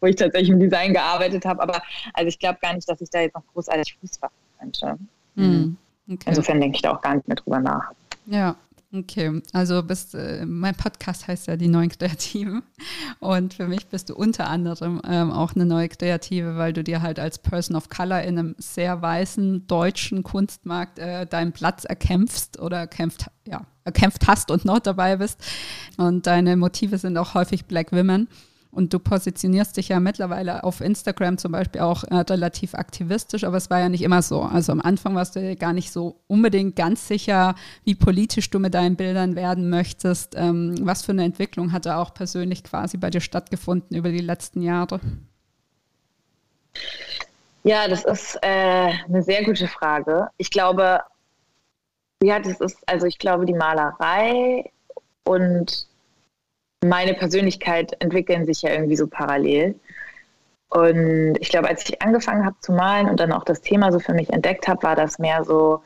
wo 0.00 0.06
ich 0.06 0.16
tatsächlich 0.16 0.50
im 0.50 0.58
Design 0.58 0.92
gearbeitet 0.92 1.44
habe. 1.44 1.62
Aber 1.62 1.80
also 2.14 2.28
ich 2.28 2.38
glaube 2.38 2.58
gar 2.60 2.74
nicht, 2.74 2.88
dass 2.88 3.00
ich 3.00 3.10
da 3.10 3.20
jetzt 3.20 3.36
noch 3.36 3.44
großartig 3.52 3.96
Fuß 4.00 4.16
fassen 4.16 4.34
könnte. 4.58 4.98
Mm, 5.36 5.76
okay. 6.10 6.24
Insofern 6.26 6.60
denke 6.60 6.76
ich 6.76 6.82
da 6.82 6.96
auch 6.96 7.00
gar 7.00 7.14
nicht 7.14 7.28
mehr 7.28 7.36
drüber 7.36 7.60
nach. 7.60 7.92
Ja, 8.26 8.56
Okay, 8.94 9.40
also 9.54 9.82
bist, 9.82 10.14
äh, 10.14 10.44
mein 10.44 10.74
Podcast 10.74 11.26
heißt 11.26 11.46
ja 11.46 11.56
die 11.56 11.68
neuen 11.68 11.88
Kreativen 11.88 12.62
und 13.20 13.54
für 13.54 13.66
mich 13.66 13.86
bist 13.86 14.10
du 14.10 14.14
unter 14.14 14.50
anderem 14.50 15.00
ähm, 15.08 15.30
auch 15.30 15.54
eine 15.54 15.64
neue 15.64 15.88
Kreative, 15.88 16.58
weil 16.58 16.74
du 16.74 16.84
dir 16.84 17.00
halt 17.00 17.18
als 17.18 17.38
Person 17.38 17.74
of 17.74 17.88
Color 17.88 18.20
in 18.20 18.38
einem 18.38 18.54
sehr 18.58 19.00
weißen 19.00 19.66
deutschen 19.66 20.22
Kunstmarkt 20.22 20.98
äh, 20.98 21.26
deinen 21.26 21.52
Platz 21.52 21.84
erkämpfst 21.84 22.60
oder 22.60 22.80
erkämpft, 22.80 23.30
ja, 23.46 23.64
erkämpft 23.84 24.28
hast 24.28 24.50
und 24.50 24.66
noch 24.66 24.80
dabei 24.80 25.16
bist 25.16 25.42
und 25.96 26.26
deine 26.26 26.54
Motive 26.58 26.98
sind 26.98 27.16
auch 27.16 27.32
häufig 27.32 27.64
Black 27.64 27.92
Women. 27.92 28.28
Und 28.74 28.94
du 28.94 28.98
positionierst 28.98 29.76
dich 29.76 29.88
ja 29.88 30.00
mittlerweile 30.00 30.64
auf 30.64 30.80
Instagram 30.80 31.36
zum 31.36 31.52
Beispiel 31.52 31.82
auch 31.82 32.04
äh, 32.04 32.14
relativ 32.14 32.74
aktivistisch, 32.74 33.44
aber 33.44 33.58
es 33.58 33.68
war 33.68 33.78
ja 33.80 33.90
nicht 33.90 34.00
immer 34.00 34.22
so. 34.22 34.40
Also 34.40 34.72
am 34.72 34.80
Anfang 34.80 35.14
warst 35.14 35.36
du 35.36 35.40
ja 35.40 35.54
gar 35.54 35.74
nicht 35.74 35.92
so 35.92 36.22
unbedingt 36.26 36.74
ganz 36.74 37.06
sicher, 37.06 37.54
wie 37.84 37.94
politisch 37.94 38.48
du 38.48 38.58
mit 38.58 38.72
deinen 38.72 38.96
Bildern 38.96 39.36
werden 39.36 39.68
möchtest. 39.68 40.34
Ähm, 40.38 40.74
was 40.80 41.02
für 41.02 41.12
eine 41.12 41.24
Entwicklung 41.24 41.70
hat 41.70 41.84
da 41.84 42.00
auch 42.00 42.14
persönlich 42.14 42.64
quasi 42.64 42.96
bei 42.96 43.10
dir 43.10 43.20
stattgefunden 43.20 43.94
über 43.94 44.10
die 44.10 44.18
letzten 44.18 44.62
Jahre? 44.62 45.00
Ja, 47.64 47.86
das 47.88 48.04
ist 48.04 48.38
äh, 48.40 48.92
eine 49.06 49.22
sehr 49.22 49.44
gute 49.44 49.68
Frage. 49.68 50.28
Ich 50.38 50.50
glaube, 50.50 51.00
ja, 52.22 52.40
das 52.40 52.58
ist, 52.58 52.78
also 52.86 53.06
ich 53.06 53.18
glaube, 53.18 53.44
die 53.44 53.52
Malerei 53.52 54.70
und 55.24 55.86
meine 56.82 57.14
Persönlichkeit 57.14 57.96
entwickeln 58.00 58.44
sich 58.44 58.62
ja 58.62 58.70
irgendwie 58.70 58.96
so 58.96 59.06
parallel. 59.06 59.78
Und 60.68 61.36
ich 61.38 61.50
glaube, 61.50 61.68
als 61.68 61.88
ich 61.88 62.00
angefangen 62.02 62.44
habe 62.44 62.56
zu 62.60 62.72
malen 62.72 63.08
und 63.08 63.20
dann 63.20 63.32
auch 63.32 63.44
das 63.44 63.60
Thema 63.60 63.92
so 63.92 63.98
für 63.98 64.14
mich 64.14 64.30
entdeckt 64.30 64.68
habe, 64.68 64.82
war 64.82 64.96
das 64.96 65.18
mehr 65.18 65.44
so, 65.44 65.82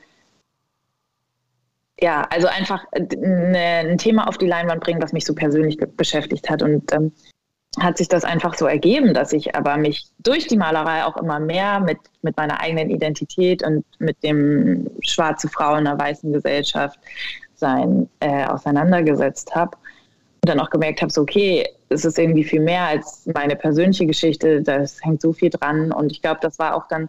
ja, 1.98 2.22
also 2.30 2.46
einfach 2.46 2.84
eine, 2.92 3.58
ein 3.58 3.98
Thema 3.98 4.28
auf 4.28 4.38
die 4.38 4.46
Leinwand 4.46 4.82
bringen, 4.82 5.02
was 5.02 5.12
mich 5.12 5.24
so 5.24 5.34
persönlich 5.34 5.78
beschäftigt 5.96 6.48
hat. 6.48 6.62
Und 6.62 6.92
ähm, 6.92 7.12
hat 7.80 7.98
sich 7.98 8.08
das 8.08 8.24
einfach 8.24 8.54
so 8.54 8.66
ergeben, 8.66 9.12
dass 9.12 9.32
ich 9.32 9.54
aber 9.54 9.76
mich 9.76 10.06
durch 10.20 10.46
die 10.46 10.56
Malerei 10.56 11.04
auch 11.04 11.16
immer 11.16 11.40
mehr 11.40 11.80
mit, 11.80 11.98
mit 12.22 12.36
meiner 12.36 12.60
eigenen 12.60 12.88
Identität 12.88 13.62
und 13.62 13.84
mit 13.98 14.22
dem 14.22 14.88
schwarze 15.00 15.48
Frau 15.48 15.72
in 15.74 15.86
einer 15.86 15.98
weißen 15.98 16.32
Gesellschaft 16.32 16.98
sein 17.54 18.08
äh, 18.20 18.46
auseinandergesetzt 18.46 19.54
habe 19.54 19.76
dann 20.46 20.60
auch 20.60 20.70
gemerkt 20.70 21.02
habe, 21.02 21.12
so 21.12 21.22
okay, 21.22 21.68
es 21.88 22.04
ist 22.04 22.18
irgendwie 22.18 22.44
viel 22.44 22.60
mehr 22.60 22.84
als 22.84 23.28
meine 23.34 23.56
persönliche 23.56 24.06
Geschichte, 24.06 24.62
das 24.62 24.98
hängt 25.04 25.20
so 25.20 25.32
viel 25.32 25.50
dran 25.50 25.92
und 25.92 26.10
ich 26.12 26.22
glaube, 26.22 26.38
das 26.40 26.58
war 26.58 26.74
auch 26.74 26.88
dann 26.88 27.08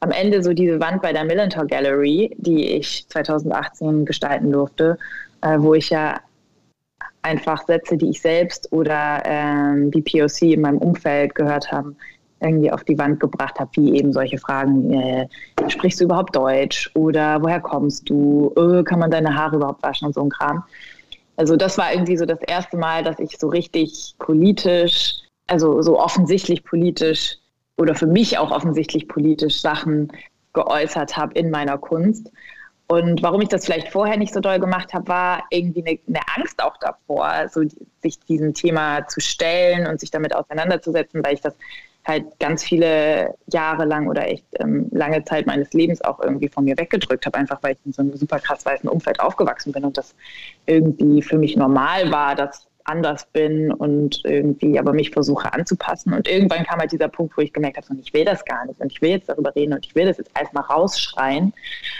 am 0.00 0.10
Ende 0.10 0.42
so 0.42 0.52
diese 0.52 0.78
Wand 0.80 1.02
bei 1.02 1.12
der 1.12 1.24
Millantor 1.24 1.66
Gallery, 1.66 2.34
die 2.38 2.76
ich 2.76 3.06
2018 3.08 4.04
gestalten 4.04 4.52
durfte, 4.52 4.98
äh, 5.40 5.56
wo 5.58 5.74
ich 5.74 5.90
ja 5.90 6.20
einfach 7.22 7.66
Sätze, 7.66 7.96
die 7.96 8.10
ich 8.10 8.20
selbst 8.20 8.72
oder 8.72 9.22
ähm, 9.24 9.90
die 9.90 10.02
POC 10.02 10.42
in 10.42 10.60
meinem 10.60 10.78
Umfeld 10.78 11.34
gehört 11.34 11.72
haben, 11.72 11.96
irgendwie 12.40 12.70
auf 12.70 12.84
die 12.84 12.98
Wand 12.98 13.20
gebracht 13.20 13.58
habe, 13.58 13.70
wie 13.74 13.96
eben 13.96 14.12
solche 14.12 14.38
Fragen, 14.38 14.92
äh, 14.92 15.26
sprichst 15.68 16.00
du 16.00 16.04
überhaupt 16.04 16.36
Deutsch 16.36 16.90
oder 16.94 17.42
woher 17.42 17.60
kommst 17.60 18.08
du, 18.08 18.52
äh, 18.56 18.82
kann 18.84 18.98
man 18.98 19.10
deine 19.10 19.34
Haare 19.34 19.56
überhaupt 19.56 19.82
waschen 19.82 20.06
und 20.06 20.14
so 20.14 20.22
ein 20.22 20.30
Kram. 20.30 20.62
Also 21.36 21.56
das 21.56 21.76
war 21.78 21.92
irgendwie 21.92 22.16
so 22.16 22.24
das 22.24 22.40
erste 22.40 22.76
Mal, 22.76 23.04
dass 23.04 23.18
ich 23.18 23.38
so 23.38 23.48
richtig 23.48 24.14
politisch, 24.18 25.16
also 25.46 25.82
so 25.82 25.98
offensichtlich 26.00 26.64
politisch 26.64 27.36
oder 27.76 27.94
für 27.94 28.06
mich 28.06 28.38
auch 28.38 28.50
offensichtlich 28.50 29.06
politisch 29.06 29.60
Sachen 29.60 30.10
geäußert 30.54 31.16
habe 31.16 31.34
in 31.34 31.50
meiner 31.50 31.76
Kunst. 31.76 32.32
Und 32.88 33.22
warum 33.22 33.40
ich 33.42 33.48
das 33.48 33.64
vielleicht 33.64 33.88
vorher 33.88 34.16
nicht 34.16 34.32
so 34.32 34.40
doll 34.40 34.60
gemacht 34.60 34.94
habe, 34.94 35.08
war 35.08 35.44
irgendwie 35.50 35.84
eine, 35.84 35.98
eine 36.06 36.20
Angst 36.36 36.62
auch 36.62 36.76
davor, 36.78 37.48
so 37.50 37.62
sich 38.00 38.18
diesem 38.20 38.54
Thema 38.54 39.06
zu 39.08 39.20
stellen 39.20 39.86
und 39.86 39.98
sich 40.00 40.10
damit 40.10 40.34
auseinanderzusetzen, 40.34 41.24
weil 41.24 41.34
ich 41.34 41.40
das 41.40 41.54
halt 42.06 42.38
ganz 42.38 42.62
viele 42.62 43.34
Jahre 43.52 43.84
lang 43.84 44.08
oder 44.08 44.28
echt 44.28 44.46
ähm, 44.60 44.88
lange 44.92 45.24
Zeit 45.24 45.46
meines 45.46 45.72
Lebens 45.72 46.02
auch 46.02 46.20
irgendwie 46.20 46.48
von 46.48 46.64
mir 46.64 46.78
weggedrückt 46.78 47.26
habe, 47.26 47.38
einfach 47.38 47.62
weil 47.62 47.72
ich 47.72 47.78
in 47.84 47.92
so 47.92 48.02
einem 48.02 48.16
super 48.16 48.38
krass 48.38 48.64
weißen 48.64 48.88
Umfeld 48.88 49.20
aufgewachsen 49.20 49.72
bin 49.72 49.84
und 49.84 49.96
das 49.96 50.14
irgendwie 50.66 51.22
für 51.22 51.38
mich 51.38 51.56
normal 51.56 52.10
war, 52.10 52.34
dass 52.34 52.60
ich 52.60 52.66
anders 52.88 53.26
bin 53.32 53.72
und 53.72 54.20
irgendwie 54.24 54.78
aber 54.78 54.92
mich 54.92 55.10
versuche 55.10 55.52
anzupassen. 55.52 56.12
Und 56.12 56.28
irgendwann 56.28 56.64
kam 56.64 56.78
halt 56.78 56.92
dieser 56.92 57.08
Punkt, 57.08 57.36
wo 57.36 57.42
ich 57.42 57.52
gemerkt 57.52 57.76
habe, 57.76 58.00
ich 58.00 58.14
will 58.14 58.24
das 58.24 58.44
gar 58.44 58.64
nicht 58.66 58.80
und 58.80 58.92
ich 58.92 59.02
will 59.02 59.10
jetzt 59.10 59.28
darüber 59.28 59.54
reden 59.54 59.74
und 59.74 59.84
ich 59.84 59.94
will 59.94 60.06
das 60.06 60.18
jetzt 60.18 60.30
erstmal 60.38 60.64
rausschreien. 60.64 61.52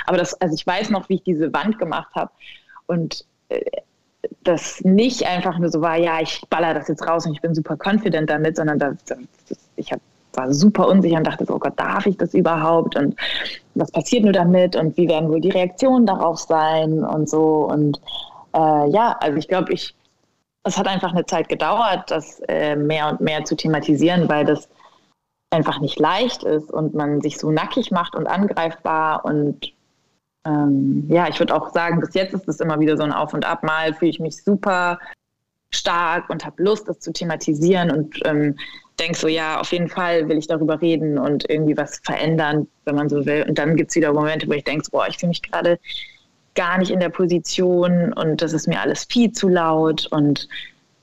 Aber 0.07 0.17
das, 0.17 0.41
also 0.41 0.55
ich 0.55 0.67
weiß 0.67 0.91
noch, 0.91 1.09
wie 1.09 1.17
ich 1.17 1.25
diese 1.25 1.53
Wand 1.53 1.79
gemacht 1.79 2.15
habe 2.15 2.31
und 2.87 3.25
äh, 3.49 3.61
das 4.43 4.83
nicht 4.83 5.27
einfach 5.27 5.59
nur 5.59 5.71
so 5.71 5.81
war, 5.81 5.97
ja, 5.97 6.21
ich 6.21 6.41
baller 6.49 6.75
das 6.75 6.89
jetzt 6.89 7.07
raus 7.07 7.27
und 7.27 7.33
ich 7.33 7.41
bin 7.41 7.55
super 7.55 7.77
confident 7.77 8.31
damit, 8.31 8.57
sondern 8.57 8.79
das, 8.79 8.97
das, 9.05 9.19
ich 9.77 9.93
hab, 9.93 10.01
war 10.35 10.53
super 10.53 10.89
unsicher 10.89 11.17
und 11.17 11.27
dachte 11.27 11.47
so, 11.47 11.55
oh 11.55 11.59
Gott, 11.59 11.79
darf 11.79 12.07
ich 12.07 12.17
das 12.17 12.35
überhaupt? 12.35 12.97
Und 12.97 13.17
was 13.75 13.91
passiert 13.91 14.25
nur 14.25 14.33
damit? 14.33 14.77
Und 14.77 14.97
wie 14.97 15.09
werden 15.09 15.31
wohl 15.31 15.41
die 15.41 15.51
Reaktionen 15.51 16.07
darauf 16.07 16.39
sein? 16.39 17.05
Und 17.05 17.29
so. 17.29 17.69
Und 17.71 18.01
äh, 18.55 18.91
ja, 18.91 19.17
also 19.21 19.39
ich 19.39 19.49
glaube, 19.49 19.73
ich, 19.73 19.95
es 20.65 20.77
hat 20.77 20.89
einfach 20.89 21.13
eine 21.13 21.25
Zeit 21.27 21.49
gedauert, 21.49 22.11
das 22.11 22.41
äh, 22.49 22.77
mehr 22.77 23.09
und 23.09 23.21
mehr 23.21 23.45
zu 23.45 23.57
thematisieren, 23.57 24.29
weil 24.29 24.45
das 24.45 24.69
einfach 25.51 25.81
nicht 25.81 25.99
leicht 25.99 26.43
ist 26.43 26.71
und 26.73 26.95
man 26.95 27.21
sich 27.21 27.39
so 27.39 27.51
nackig 27.51 27.91
macht 27.91 28.17
und 28.17 28.27
angreifbar 28.27 29.25
und 29.25 29.73
ähm, 30.47 31.07
ja, 31.09 31.29
ich 31.29 31.39
würde 31.39 31.55
auch 31.55 31.73
sagen, 31.73 32.01
bis 32.01 32.15
jetzt 32.15 32.33
ist 32.35 32.49
es 32.49 32.61
immer 32.61 32.79
wieder 32.79 32.97
so 32.97 33.03
ein 33.03 33.13
Auf 33.13 33.35
und 33.35 33.45
Ab. 33.45 33.63
Mal 33.65 33.93
fühle 33.95 34.11
ich 34.11 34.21
mich 34.21 34.43
super 34.43 34.99
stark 35.77 36.31
und 36.31 36.45
habe 36.45 36.63
Lust, 36.63 36.89
das 36.89 37.01
zu 37.01 37.13
thematisieren 37.13 37.91
und 37.91 38.19
ähm, 38.25 38.57
denke 38.99 39.19
so, 39.19 39.29
ja, 39.29 39.61
auf 39.61 39.73
jeden 39.73 39.89
Fall 39.89 40.29
will 40.29 40.39
ich 40.39 40.47
darüber 40.47 40.81
reden 40.81 41.19
und 41.19 41.49
irgendwie 41.51 41.77
was 41.77 42.01
verändern, 42.03 42.67
wenn 42.85 42.95
man 42.95 43.09
so 43.09 43.27
will. 43.27 43.45
Und 43.49 43.59
dann 43.59 43.77
gibt 43.77 43.91
es 43.91 43.97
wieder 43.97 44.13
Momente, 44.13 44.49
wo 44.49 44.53
ich 44.53 44.65
denke, 44.65 44.89
boah, 44.91 45.07
ich 45.09 45.19
fühle 45.19 45.29
mich 45.29 45.43
gerade 45.43 45.79
gar 46.55 46.79
nicht 46.79 46.91
in 46.91 47.01
der 47.01 47.11
Position 47.11 48.13
und 48.15 48.41
das 48.41 48.53
ist 48.53 48.67
mir 48.67 48.81
alles 48.81 49.05
viel 49.05 49.31
zu 49.33 49.49
laut 49.49 50.07
und 50.11 50.49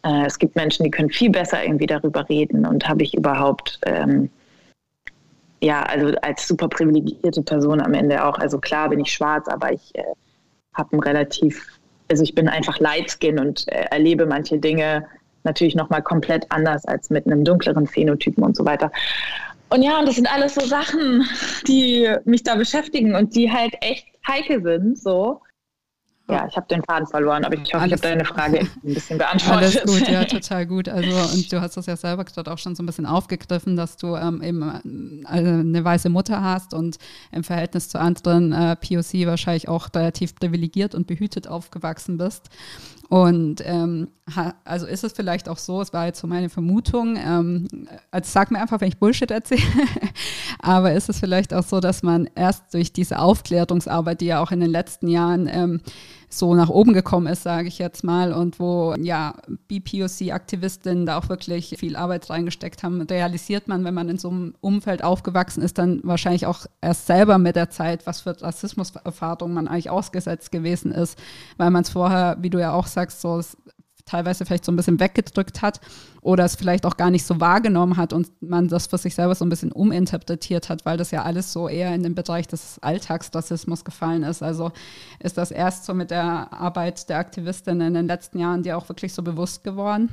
äh, 0.04 0.26
es 0.26 0.40
gibt 0.40 0.56
Menschen, 0.56 0.84
die 0.84 0.92
können 0.92 1.12
viel 1.12 1.30
besser 1.30 1.64
irgendwie 1.64 1.86
darüber 1.86 2.28
reden 2.28 2.66
und 2.66 2.88
habe 2.88 3.04
ich 3.04 3.14
überhaupt 3.14 3.80
ähm, 3.86 4.30
ja, 5.64 5.82
also 5.84 6.14
als 6.22 6.46
super 6.46 6.68
privilegierte 6.68 7.42
Person 7.42 7.80
am 7.80 7.94
Ende 7.94 8.26
auch. 8.26 8.38
Also 8.38 8.60
klar 8.60 8.90
bin 8.90 9.00
ich 9.00 9.14
schwarz, 9.14 9.48
aber 9.48 9.72
ich 9.72 9.96
äh, 9.96 10.04
habe 10.74 10.98
ein 10.98 11.00
relativ, 11.00 11.80
also 12.10 12.24
ich 12.24 12.36
bin 12.36 12.48
einfach 12.48 12.80
Lightskin 12.80 13.40
und 13.40 13.68
äh, 13.68 13.86
erlebe 13.92 14.26
manche 14.26 14.58
Dinge 14.58 15.06
natürlich 15.44 15.76
nochmal 15.76 16.02
komplett 16.02 16.46
anders 16.50 16.86
als 16.86 17.10
mit 17.10 17.26
einem 17.26 17.44
dunkleren 17.44 17.88
Phänotypen 17.88 18.44
und 18.44 18.56
so 18.56 18.66
weiter. 18.66 18.92
Und 19.70 19.82
ja, 19.82 20.00
und 20.00 20.08
das 20.08 20.16
sind 20.16 20.32
alles 20.32 20.56
so 20.56 20.62
Sachen, 20.62 21.28
die 21.68 22.14
mich 22.26 22.44
da 22.44 22.56
beschäftigen 22.56 23.16
und 23.16 23.36
die 23.36 23.52
halt 23.52 23.74
echt 23.82 24.06
heikel 24.28 24.62
sind, 24.62 25.00
so. 25.00 25.42
Ja, 26.30 26.48
ich 26.48 26.56
habe 26.56 26.66
den 26.68 26.82
Faden 26.84 27.06
verloren, 27.06 27.44
aber 27.44 27.56
ich 27.56 27.74
hoffe, 27.74 27.80
Alles, 27.80 28.00
ich 28.00 28.06
habe 28.06 28.16
deine 28.16 28.26
Frage 28.26 28.60
ein 28.84 28.94
bisschen 28.94 29.18
beantwortet. 29.18 29.86
Alles 29.86 30.00
gut, 30.00 30.08
ja, 30.08 30.24
total 30.26 30.66
gut. 30.66 30.88
Also, 30.88 31.36
und 31.36 31.52
du 31.52 31.62
hast 31.62 31.76
das 31.76 31.86
ja 31.86 31.98
selber 31.98 32.24
gerade 32.24 32.52
auch 32.52 32.58
schon 32.58 32.76
so 32.76 32.84
ein 32.84 32.86
bisschen 32.86 33.06
aufgegriffen, 33.06 33.76
dass 33.76 33.98
du 33.98 34.16
ähm, 34.16 34.42
eben 34.42 35.26
äh, 35.26 35.38
eine 35.38 35.84
weiße 35.84 36.08
Mutter 36.10 36.42
hast 36.42 36.74
und 36.74 36.98
im 37.32 37.44
Verhältnis 37.44 37.90
zu 37.90 38.00
anderen 38.00 38.54
äh, 38.54 38.78
POC 38.78 39.28
wahrscheinlich 39.28 39.68
auch 39.68 39.90
relativ 39.94 40.36
privilegiert 40.36 40.96
und 40.96 41.08
behütet 41.08 41.48
aufgewachsen 41.48 42.18
bist. 42.18 42.50
Und 43.10 43.62
ähm, 43.66 44.08
also 44.64 44.88
ist 44.88 45.04
es 45.04 45.14
vielleicht 45.14 45.50
auch 45.50 45.58
so, 45.58 45.82
es 45.82 45.94
war 45.94 46.06
jetzt 46.06 46.20
so 46.20 46.26
meine 46.26 46.50
Vermutung, 46.50 47.18
ähm, 47.18 47.68
also 48.10 48.30
sag 48.32 48.50
mir 48.50 48.60
einfach, 48.60 48.82
wenn 48.82 48.88
ich 48.88 48.98
Bullshit 48.98 49.30
erzähle, 49.30 49.62
aber 50.60 50.94
ist 50.94 51.10
es 51.10 51.20
vielleicht 51.20 51.54
auch 51.54 51.64
so, 51.64 51.80
dass 51.80 52.04
man 52.04 52.30
erst 52.36 52.74
durch 52.74 52.94
diese 52.94 53.20
Aufklärungsarbeit, 53.20 54.22
die 54.22 54.28
ja 54.28 54.42
auch 54.42 54.52
in 54.52 54.60
den 54.60 54.72
letzten 54.72 55.08
Jahren 55.08 55.50
ähm, 55.52 55.82
so 56.30 56.56
nach 56.56 56.70
oben 56.70 56.94
gekommen 56.94 57.28
ist, 57.28 57.44
sage 57.44 57.68
ich 57.68 57.78
jetzt 57.78 58.04
mal, 58.04 58.34
und 58.34 58.60
wo 58.60 58.96
ja 59.00 59.36
BPOC-Aktivistinnen 59.68 61.06
da 61.06 61.18
auch 61.18 61.30
wirklich 61.30 61.76
viel 61.78 61.96
Arbeit 61.96 62.30
reingesteckt 62.30 62.84
haben, 62.84 63.02
realisiert 63.02 63.68
man, 63.68 63.84
wenn 63.84 63.94
man 63.94 64.10
in 64.10 64.18
so 64.18 64.30
einem 64.30 64.56
Umfeld 64.62 65.04
aufgewachsen 65.04 65.62
ist, 65.62 65.78
dann 65.78 66.02
wahrscheinlich 66.04 66.46
auch 66.46 66.66
erst 66.82 67.08
selber 67.08 67.38
mit 67.38 67.56
der 67.56 67.70
Zeit, 67.70 68.08
was 68.08 68.22
für 68.22 68.42
Rassismuserfahrungen 68.42 69.54
man 69.54 69.68
eigentlich 69.68 69.90
ausgesetzt 69.90 70.52
gewesen 70.52 70.92
ist, 70.92 71.18
weil 71.58 71.70
man 71.70 71.84
es 71.84 71.90
vorher, 71.90 72.38
wie 72.42 72.50
du 72.50 72.60
ja 72.60 72.74
auch 72.74 72.88
sagst, 72.88 73.22
so 73.22 73.42
teilweise 74.06 74.46
vielleicht 74.46 74.66
so 74.66 74.72
ein 74.72 74.76
bisschen 74.76 75.00
weggedrückt 75.00 75.62
hat 75.62 75.80
oder 76.22 76.46
es 76.46 76.56
vielleicht 76.56 76.86
auch 76.86 76.98
gar 76.98 77.10
nicht 77.10 77.26
so 77.26 77.40
wahrgenommen 77.40 77.98
hat 77.98 78.14
und 78.14 78.30
man 78.42 78.68
das 78.68 78.88
für 78.88 78.98
sich 78.98 79.16
selber 79.16 79.36
so 79.36 79.46
ein 79.46 79.50
bisschen 79.50 79.72
uminterpretiert 79.72 80.70
hat, 80.70 80.86
weil 80.86 80.98
das 80.98 81.12
ja 81.12 81.24
alles 81.24 81.54
so 81.54 81.68
eher 81.68 81.94
in 81.94 82.04
den 82.04 82.16
Bereich 82.16 82.48
des 82.48 82.80
Alltagsrassismus 82.82 83.86
gefallen 83.86 84.24
ist. 84.24 84.44
Also 84.44 84.72
ist 85.20 85.38
das 85.38 85.52
erst 85.52 85.86
so 85.86 85.94
mit 85.94 86.12
der 86.12 86.54
Arbeit 86.54 87.10
der 87.10 87.18
Aktivistin 87.18 87.82
in 87.82 87.94
den 87.94 88.08
letzten 88.08 88.40
Jahren 88.40 88.64
dir 88.64 88.78
auch 88.78 88.90
wirklich 88.90 89.14
so 89.14 89.24
bewusst 89.24 89.64
geworden? 89.64 90.10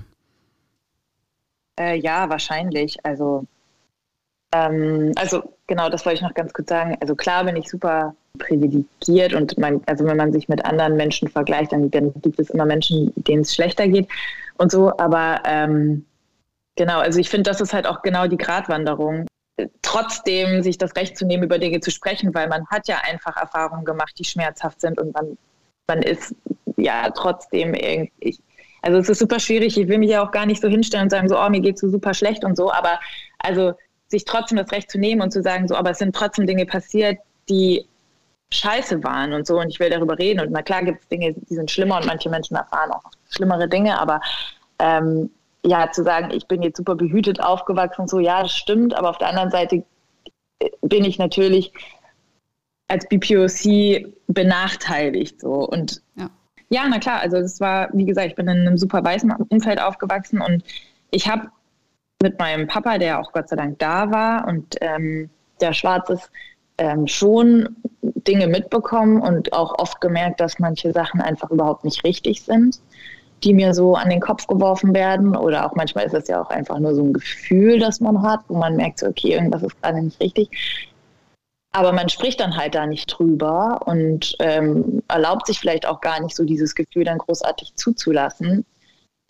Äh, 1.79 1.99
ja, 1.99 2.29
wahrscheinlich. 2.29 3.05
Also, 3.05 3.47
ähm, 4.53 5.13
also 5.17 5.55
genau, 5.67 5.89
das 5.89 6.05
wollte 6.05 6.17
ich 6.17 6.23
noch 6.23 6.35
ganz 6.35 6.53
kurz 6.53 6.69
sagen. 6.69 6.97
Also 7.01 7.15
klar 7.15 7.45
bin 7.45 7.57
ich 7.57 7.69
super 7.69 8.15
privilegiert 8.39 9.35
und 9.35 9.59
man, 9.59 9.81
also 9.87 10.05
wenn 10.07 10.17
man 10.17 10.33
sich 10.33 10.49
mit 10.49 10.65
anderen 10.65 10.97
Menschen 10.97 11.29
vergleicht, 11.29 11.73
dann, 11.73 11.91
dann 11.91 12.13
gibt 12.21 12.39
es 12.39 12.51
immer 12.51 12.65
Menschen, 12.65 13.13
denen 13.17 13.43
es 13.43 13.55
schlechter 13.55 13.87
geht 13.89 14.09
und 14.59 14.71
so. 14.73 14.97
Aber 14.99 15.41
ähm, 15.45 16.05
genau, 16.77 16.99
also 16.99 17.21
ich 17.21 17.29
finde, 17.29 17.51
das 17.51 17.61
ist 17.61 17.73
halt 17.73 17.87
auch 17.87 18.03
genau 18.03 18.27
die 18.27 18.37
Gratwanderung. 18.37 19.27
Trotzdem 19.83 20.63
sich 20.63 20.79
das 20.79 20.97
Recht 20.97 21.17
zu 21.19 21.27
nehmen, 21.27 21.45
über 21.45 21.59
Dinge 21.59 21.81
zu 21.81 21.91
sprechen, 21.91 22.35
weil 22.35 22.49
man 22.49 22.67
hat 22.69 22.89
ja 22.89 22.99
einfach 23.03 23.37
Erfahrungen 23.37 23.85
gemacht, 23.85 24.15
die 24.19 24.25
schmerzhaft 24.25 24.81
sind 24.81 24.99
und 24.99 25.13
man, 25.13 25.37
man 25.87 26.03
ist 26.03 26.35
ja 26.77 27.11
trotzdem 27.11 27.75
irgendwie. 27.75 28.39
Also 28.83 28.99
es 28.99 29.11
ist 29.11 29.19
super 29.19 29.39
schwierig. 29.39 29.77
Ich 29.77 29.89
will 29.89 29.99
mich 29.99 30.11
ja 30.11 30.25
auch 30.27 30.31
gar 30.31 30.47
nicht 30.47 30.63
so 30.63 30.69
hinstellen 30.69 31.05
und 31.05 31.11
sagen, 31.11 31.29
so, 31.29 31.39
oh, 31.39 31.49
mir 31.51 31.61
geht 31.61 31.79
so 31.79 31.91
super 31.91 32.15
schlecht 32.15 32.45
und 32.45 32.57
so. 32.57 32.73
Aber 32.73 32.99
also 33.39 33.75
sich 34.11 34.25
trotzdem 34.25 34.59
das 34.59 34.73
Recht 34.73 34.91
zu 34.91 34.99
nehmen 34.99 35.23
und 35.23 35.33
zu 35.33 35.43
sagen, 35.43 35.69
so, 35.69 35.77
aber 35.77 35.91
es 35.91 35.99
sind 35.99 36.15
trotzdem 36.15 36.47
Dinge 36.47 36.67
passiert, 36.67 37.19
die 37.49 37.87
scheiße 38.53 39.03
waren 39.05 39.33
und 39.33 39.47
so 39.47 39.61
und 39.61 39.69
ich 39.69 39.79
will 39.79 39.91
darüber 39.91 40.19
reden 40.19 40.41
und 40.41 40.51
na 40.51 40.63
klar 40.63 40.83
gibt 40.83 41.03
es 41.03 41.09
Dinge, 41.09 41.35
die 41.35 41.55
sind 41.55 41.71
schlimmer 41.71 41.99
und 41.99 42.07
manche 42.07 42.29
Menschen 42.29 42.57
erfahren 42.57 42.91
auch 42.91 43.05
schlimmere 43.29 43.69
Dinge, 43.69 43.99
aber 43.99 44.21
ähm, 44.81 45.31
ja, 45.65 45.91
zu 45.93 46.03
sagen, 46.03 46.31
ich 46.33 46.49
bin 46.49 46.63
jetzt 46.63 46.79
super 46.79 46.97
behütet 46.97 47.41
aufgewachsen 47.41 48.09
so, 48.09 48.19
ja, 48.19 48.43
das 48.43 48.53
stimmt, 48.53 48.95
aber 48.95 49.11
auf 49.11 49.19
der 49.19 49.29
anderen 49.29 49.51
Seite 49.51 49.85
bin 50.83 51.05
ich 51.05 51.19
natürlich 51.19 51.73
als 52.89 53.07
BPOC 53.09 54.13
benachteiligt 54.27 55.41
so 55.41 55.53
und 55.69 56.03
ja. 56.17 56.29
ja, 56.71 56.87
na 56.89 56.99
klar, 56.99 57.21
also 57.21 57.37
es 57.37 57.61
war, 57.61 57.89
wie 57.93 58.05
gesagt, 58.05 58.27
ich 58.27 58.35
bin 58.35 58.49
in 58.49 58.67
einem 58.67 58.79
super 58.79 59.05
weißen 59.05 59.31
Umfeld 59.49 59.81
aufgewachsen 59.81 60.41
und 60.41 60.65
ich 61.13 61.29
habe 61.29 61.51
mit 62.23 62.39
meinem 62.39 62.67
Papa, 62.67 62.99
der 62.99 63.21
auch 63.21 63.33
Gott 63.33 63.49
sei 63.49 63.57
Dank 63.57 63.79
da 63.79 64.11
war 64.11 64.47
und 64.47 64.77
ähm, 64.81 65.31
der 65.61 65.73
schwarz 65.73 66.11
ist, 66.11 66.31
ähm, 66.79 67.07
schon 67.07 67.77
Dinge 68.03 68.47
mitbekommen 68.47 69.21
und 69.21 69.53
auch 69.53 69.79
oft 69.79 70.01
gemerkt, 70.01 70.41
dass 70.41 70.59
manche 70.59 70.93
Sachen 70.93 71.21
einfach 71.21 71.51
überhaupt 71.51 71.85
nicht 71.85 72.05
richtig 72.05 72.43
sind, 72.43 72.81
die 73.43 73.55
mir 73.55 73.75
so 73.75 73.95
an 73.95 74.11
den 74.11 74.21
Kopf 74.21 74.47
geworfen 74.47 74.95
werden. 74.95 75.37
Oder 75.37 75.67
auch 75.67 75.75
manchmal 75.75 76.07
ist 76.07 76.15
es 76.15 76.29
ja 76.29 76.43
auch 76.43 76.51
einfach 76.51 76.79
nur 76.79 76.95
so 76.95 77.03
ein 77.03 77.13
Gefühl, 77.13 77.79
das 77.79 78.01
man 78.01 78.23
hat, 78.23 78.41
wo 78.49 78.57
man 78.57 78.77
merkt, 78.77 79.03
okay, 79.03 79.33
irgendwas 79.35 79.63
ist 79.63 79.81
gerade 79.83 80.03
nicht 80.03 80.21
richtig. 80.21 80.51
Aber 81.73 81.93
man 81.93 82.09
spricht 82.09 82.41
dann 82.41 82.57
halt 82.57 82.75
da 82.75 82.87
nicht 82.87 83.07
drüber 83.07 83.81
und 83.85 84.35
ähm, 84.41 85.03
erlaubt 85.09 85.47
sich 85.47 85.61
vielleicht 85.61 85.87
auch 85.87 86.01
gar 86.01 86.21
nicht 86.21 86.35
so 86.35 86.45
dieses 86.45 86.75
Gefühl 86.75 87.05
dann 87.05 87.19
großartig 87.19 87.77
zuzulassen. 87.77 88.65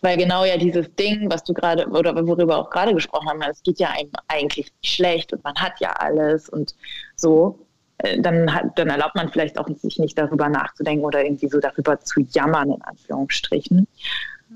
Weil 0.01 0.17
genau 0.17 0.45
ja 0.45 0.57
dieses 0.57 0.93
Ding, 0.95 1.29
was 1.29 1.43
du 1.43 1.53
gerade, 1.53 1.87
oder 1.87 2.15
worüber 2.27 2.57
auch 2.57 2.69
gerade 2.69 2.93
gesprochen 2.93 3.29
haben, 3.29 3.41
es 3.43 3.61
geht 3.61 3.79
ja 3.79 3.89
einem 3.89 4.11
eigentlich 4.27 4.71
nicht 4.81 4.95
schlecht 4.95 5.31
und 5.31 5.43
man 5.43 5.55
hat 5.55 5.79
ja 5.79 5.91
alles 5.91 6.49
und 6.49 6.75
so, 7.15 7.59
äh, 7.99 8.19
dann, 8.19 8.53
hat, 8.53 8.77
dann 8.77 8.89
erlaubt 8.89 9.15
man 9.15 9.29
vielleicht 9.29 9.59
auch 9.59 9.67
sich 9.67 9.99
nicht 9.99 10.17
darüber 10.17 10.49
nachzudenken 10.49 11.05
oder 11.05 11.23
irgendwie 11.23 11.47
so 11.47 11.59
darüber 11.59 11.99
zu 11.99 12.21
jammern, 12.31 12.71
in 12.71 12.81
Anführungsstrichen. 12.81 13.87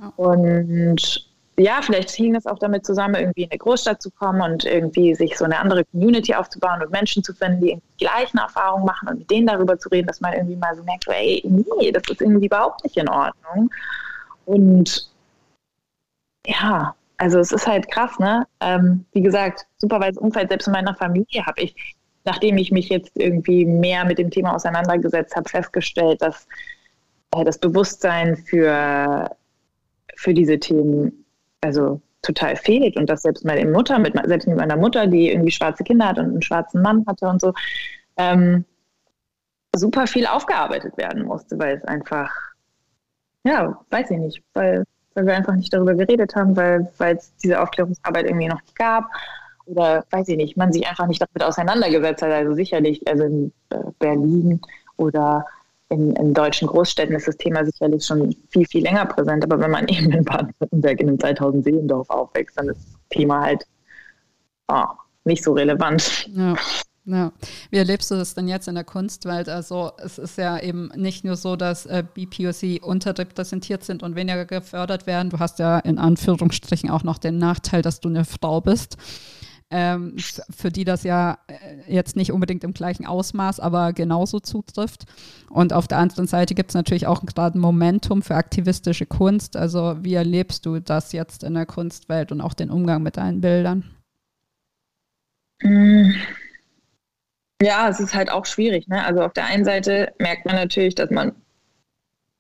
Ja. 0.01 0.13
Und 0.15 1.29
ja, 1.57 1.79
vielleicht 1.81 2.11
hing 2.11 2.33
das 2.33 2.45
auch 2.47 2.59
damit 2.59 2.85
zusammen, 2.85 3.15
irgendwie 3.15 3.43
in 3.43 3.51
eine 3.51 3.57
Großstadt 3.57 4.01
zu 4.01 4.11
kommen 4.11 4.41
und 4.41 4.65
irgendwie 4.65 5.15
sich 5.15 5.37
so 5.37 5.45
eine 5.45 5.57
andere 5.57 5.85
Community 5.85 6.33
aufzubauen 6.33 6.81
und 6.81 6.91
Menschen 6.91 7.23
zu 7.23 7.33
finden, 7.33 7.61
die 7.61 7.81
die 7.99 8.05
gleichen 8.05 8.39
Erfahrungen 8.39 8.85
machen 8.85 9.07
und 9.07 9.19
mit 9.19 9.31
denen 9.31 9.47
darüber 9.47 9.79
zu 9.79 9.87
reden, 9.89 10.07
dass 10.07 10.19
man 10.19 10.33
irgendwie 10.33 10.57
mal 10.57 10.75
so 10.75 10.83
merkt, 10.83 11.07
ey, 11.07 11.41
nee, 11.45 11.91
das 11.91 12.03
ist 12.09 12.21
irgendwie 12.21 12.47
überhaupt 12.47 12.83
nicht 12.83 12.97
in 12.97 13.07
Ordnung. 13.07 13.69
Und 14.45 15.09
ja, 16.45 16.95
also 17.17 17.39
es 17.39 17.51
ist 17.51 17.67
halt 17.67 17.89
krass, 17.89 18.17
ne? 18.19 18.45
Ähm, 18.59 19.05
wie 19.13 19.21
gesagt, 19.21 19.65
super 19.77 19.99
weites 19.99 20.17
Umfeld, 20.17 20.49
selbst 20.49 20.67
in 20.67 20.73
meiner 20.73 20.95
Familie 20.95 21.45
habe 21.45 21.61
ich, 21.61 21.95
nachdem 22.25 22.57
ich 22.57 22.71
mich 22.71 22.89
jetzt 22.89 23.11
irgendwie 23.15 23.65
mehr 23.65 24.05
mit 24.05 24.17
dem 24.17 24.29
Thema 24.31 24.53
auseinandergesetzt 24.55 25.35
habe, 25.35 25.49
festgestellt, 25.49 26.21
dass 26.21 26.47
äh, 27.31 27.43
das 27.43 27.57
Bewusstsein 27.57 28.35
für, 28.37 29.29
für 30.15 30.33
diese 30.33 30.59
Themen 30.59 31.25
also 31.61 32.01
total 32.21 32.55
fehlt 32.55 32.97
und 32.97 33.09
dass 33.09 33.21
selbst 33.21 33.45
meine 33.45 33.69
Mutter, 33.69 33.99
mit, 33.99 34.13
selbst 34.25 34.47
mit 34.47 34.57
meiner 34.57 34.77
Mutter, 34.77 35.07
die 35.07 35.31
irgendwie 35.31 35.51
schwarze 35.51 35.83
Kinder 35.83 36.07
hat 36.07 36.19
und 36.19 36.25
einen 36.25 36.41
schwarzen 36.41 36.81
Mann 36.81 37.05
hatte 37.07 37.27
und 37.27 37.39
so, 37.39 37.53
ähm, 38.17 38.65
super 39.75 40.07
viel 40.07 40.25
aufgearbeitet 40.25 40.97
werden 40.97 41.25
musste, 41.25 41.57
weil 41.59 41.77
es 41.77 41.83
einfach, 41.85 42.31
ja, 43.43 43.79
weiß 43.89 44.11
ich 44.11 44.17
nicht, 44.17 44.43
weil 44.53 44.85
weil 45.15 45.25
wir 45.25 45.35
einfach 45.35 45.55
nicht 45.55 45.73
darüber 45.73 45.95
geredet 45.95 46.35
haben, 46.35 46.55
weil 46.55 47.15
es 47.15 47.33
diese 47.37 47.61
Aufklärungsarbeit 47.61 48.25
irgendwie 48.25 48.47
noch 48.47 48.61
nicht 48.61 48.75
gab 48.75 49.05
oder 49.65 50.05
weiß 50.11 50.27
ich 50.27 50.37
nicht, 50.37 50.57
man 50.57 50.71
sich 50.71 50.87
einfach 50.87 51.07
nicht 51.07 51.21
damit 51.21 51.43
auseinandergesetzt 51.43 52.21
hat. 52.21 52.31
Also 52.31 52.53
sicherlich, 52.53 53.05
also 53.07 53.23
in 53.23 53.51
äh, 53.69 53.77
Berlin 53.99 54.61
oder 54.97 55.45
in, 55.89 56.15
in, 56.15 56.33
deutschen 56.33 56.67
Großstädten 56.67 57.15
ist 57.15 57.27
das 57.27 57.37
Thema 57.37 57.65
sicherlich 57.65 58.05
schon 58.05 58.35
viel, 58.49 58.65
viel 58.65 58.83
länger 58.83 59.05
präsent. 59.05 59.43
Aber 59.43 59.59
wenn 59.59 59.71
man 59.71 59.87
eben 59.87 60.11
in 60.11 60.23
Baden-Württemberg 60.23 60.99
in 60.99 61.09
einem 61.09 61.19
2000 61.19 61.63
Seelendorf 61.63 62.09
aufwächst, 62.09 62.57
dann 62.57 62.69
ist 62.69 62.85
das 62.85 62.99
Thema 63.09 63.41
halt 63.41 63.65
oh, 64.67 64.83
nicht 65.23 65.43
so 65.43 65.53
relevant. 65.53 66.27
Ja. 66.27 66.55
Ja. 67.05 67.31
Wie 67.69 67.77
erlebst 67.77 68.09
du 68.09 68.15
das 68.15 68.33
denn 68.33 68.47
jetzt 68.47 68.67
in 68.67 68.73
der 68.73 68.83
Kunstwelt? 68.83 69.47
Also 69.47 69.91
es 70.03 70.17
ist 70.17 70.37
ja 70.39 70.59
eben 70.59 70.89
nicht 70.95 71.23
nur 71.23 71.35
so, 71.35 71.55
dass 71.55 71.85
äh, 71.85 72.03
BPOC 72.03 72.83
unterrepräsentiert 72.83 73.83
sind 73.83 74.01
und 74.01 74.15
weniger 74.15 74.45
gefördert 74.45 75.05
werden. 75.05 75.29
Du 75.29 75.37
hast 75.37 75.59
ja 75.59 75.77
in 75.79 75.99
Anführungsstrichen 75.99 76.89
auch 76.89 77.03
noch 77.03 77.19
den 77.19 77.37
Nachteil, 77.37 77.83
dass 77.83 77.99
du 77.99 78.09
eine 78.09 78.25
Frau 78.25 78.59
bist. 78.59 78.97
Ähm, 79.71 80.15
für 80.51 80.71
die 80.71 80.83
das 80.83 81.03
ja 81.03 81.39
äh, 81.47 81.91
jetzt 81.91 82.15
nicht 82.15 82.31
unbedingt 82.31 82.63
im 82.63 82.73
gleichen 82.73 83.05
Ausmaß, 83.05 83.59
aber 83.59 83.93
genauso 83.93 84.39
zutrifft. 84.39 85.05
Und 85.49 85.73
auf 85.73 85.87
der 85.87 85.97
anderen 85.97 86.27
Seite 86.27 86.55
gibt 86.55 86.71
es 86.71 86.75
natürlich 86.75 87.07
auch 87.07 87.25
gerade 87.25 87.57
ein 87.57 87.61
Momentum 87.61 88.21
für 88.21 88.35
aktivistische 88.35 89.05
Kunst. 89.05 89.57
Also 89.57 89.97
wie 90.01 90.13
erlebst 90.13 90.65
du 90.65 90.79
das 90.79 91.11
jetzt 91.13 91.43
in 91.43 91.55
der 91.55 91.65
Kunstwelt 91.65 92.31
und 92.31 92.41
auch 92.41 92.53
den 92.53 92.69
Umgang 92.69 93.03
mit 93.03 93.17
deinen 93.17 93.41
Bildern? 93.41 93.83
Mm. 95.61 96.11
Ja, 97.61 97.87
es 97.89 97.99
ist 97.99 98.13
halt 98.13 98.31
auch 98.31 98.45
schwierig. 98.45 98.87
Ne? 98.87 99.03
Also 99.05 99.21
auf 99.23 99.33
der 99.33 99.45
einen 99.45 99.65
Seite 99.65 100.13
merkt 100.19 100.45
man 100.45 100.55
natürlich, 100.55 100.95
dass 100.95 101.09
man 101.09 101.29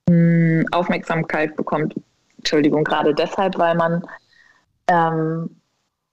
mh, 0.09 0.15
hm, 0.15 0.65
Aufmerksamkeit 0.71 1.55
bekommt. 1.55 1.95
Entschuldigung, 2.37 2.83
gerade 2.83 3.13
deshalb, 3.13 3.57
weil 3.57 3.75
man 3.75 4.05
ähm, 4.87 5.49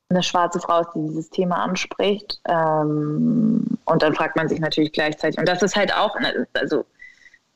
eine 0.08 0.22
schwarze 0.22 0.60
Frau 0.60 0.80
ist, 0.80 0.90
die 0.94 1.00
dieses 1.00 1.30
Thema 1.30 1.56
anspricht. 1.56 2.40
Ähm, 2.48 3.66
und 3.84 4.02
dann 4.02 4.14
fragt 4.14 4.36
man 4.36 4.48
sich 4.48 4.60
natürlich 4.60 4.92
gleichzeitig, 4.92 5.38
und 5.38 5.48
das 5.48 5.62
ist 5.62 5.76
halt 5.76 5.94
auch, 5.94 6.18
ne, 6.20 6.46
also 6.54 6.84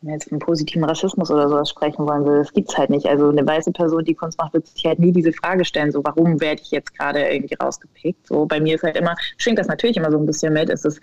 wenn 0.01 0.11
man 0.11 0.15
jetzt 0.15 0.29
von 0.29 0.39
positiven 0.39 0.85
Rassismus 0.85 1.31
oder 1.31 1.49
sowas 1.49 1.71
sprechen 1.71 2.07
wollen 2.07 2.27
will, 2.27 2.39
das 2.39 2.53
gibt 2.53 2.71
es 2.71 2.77
halt 2.77 2.91
nicht. 2.91 3.07
Also 3.07 3.31
eine 3.31 3.47
weiße 3.47 3.73
Person, 3.73 4.05
die 4.05 4.15
Kunst 4.15 4.39
macht, 4.39 4.53
wird 4.53 4.67
sich 4.67 4.85
halt 4.85 4.99
nie 4.99 5.13
diese 5.13 5.33
Frage 5.33 5.65
stellen, 5.65 5.91
so 5.91 6.05
warum 6.05 6.41
werde 6.41 6.61
ich 6.61 6.71
jetzt 6.71 6.99
gerade 6.99 7.27
irgendwie 7.29 7.55
rausgepickt? 7.55 8.27
So 8.27 8.45
bei 8.45 8.61
mir 8.61 8.75
ist 8.75 8.83
halt 8.83 8.97
immer, 8.97 9.15
schwingt 9.39 9.59
das 9.59 9.69
natürlich 9.69 9.97
immer 9.97 10.11
so 10.11 10.19
ein 10.19 10.27
bisschen 10.27 10.53
mit, 10.53 10.69
ist 10.69 10.85
es, 10.85 11.01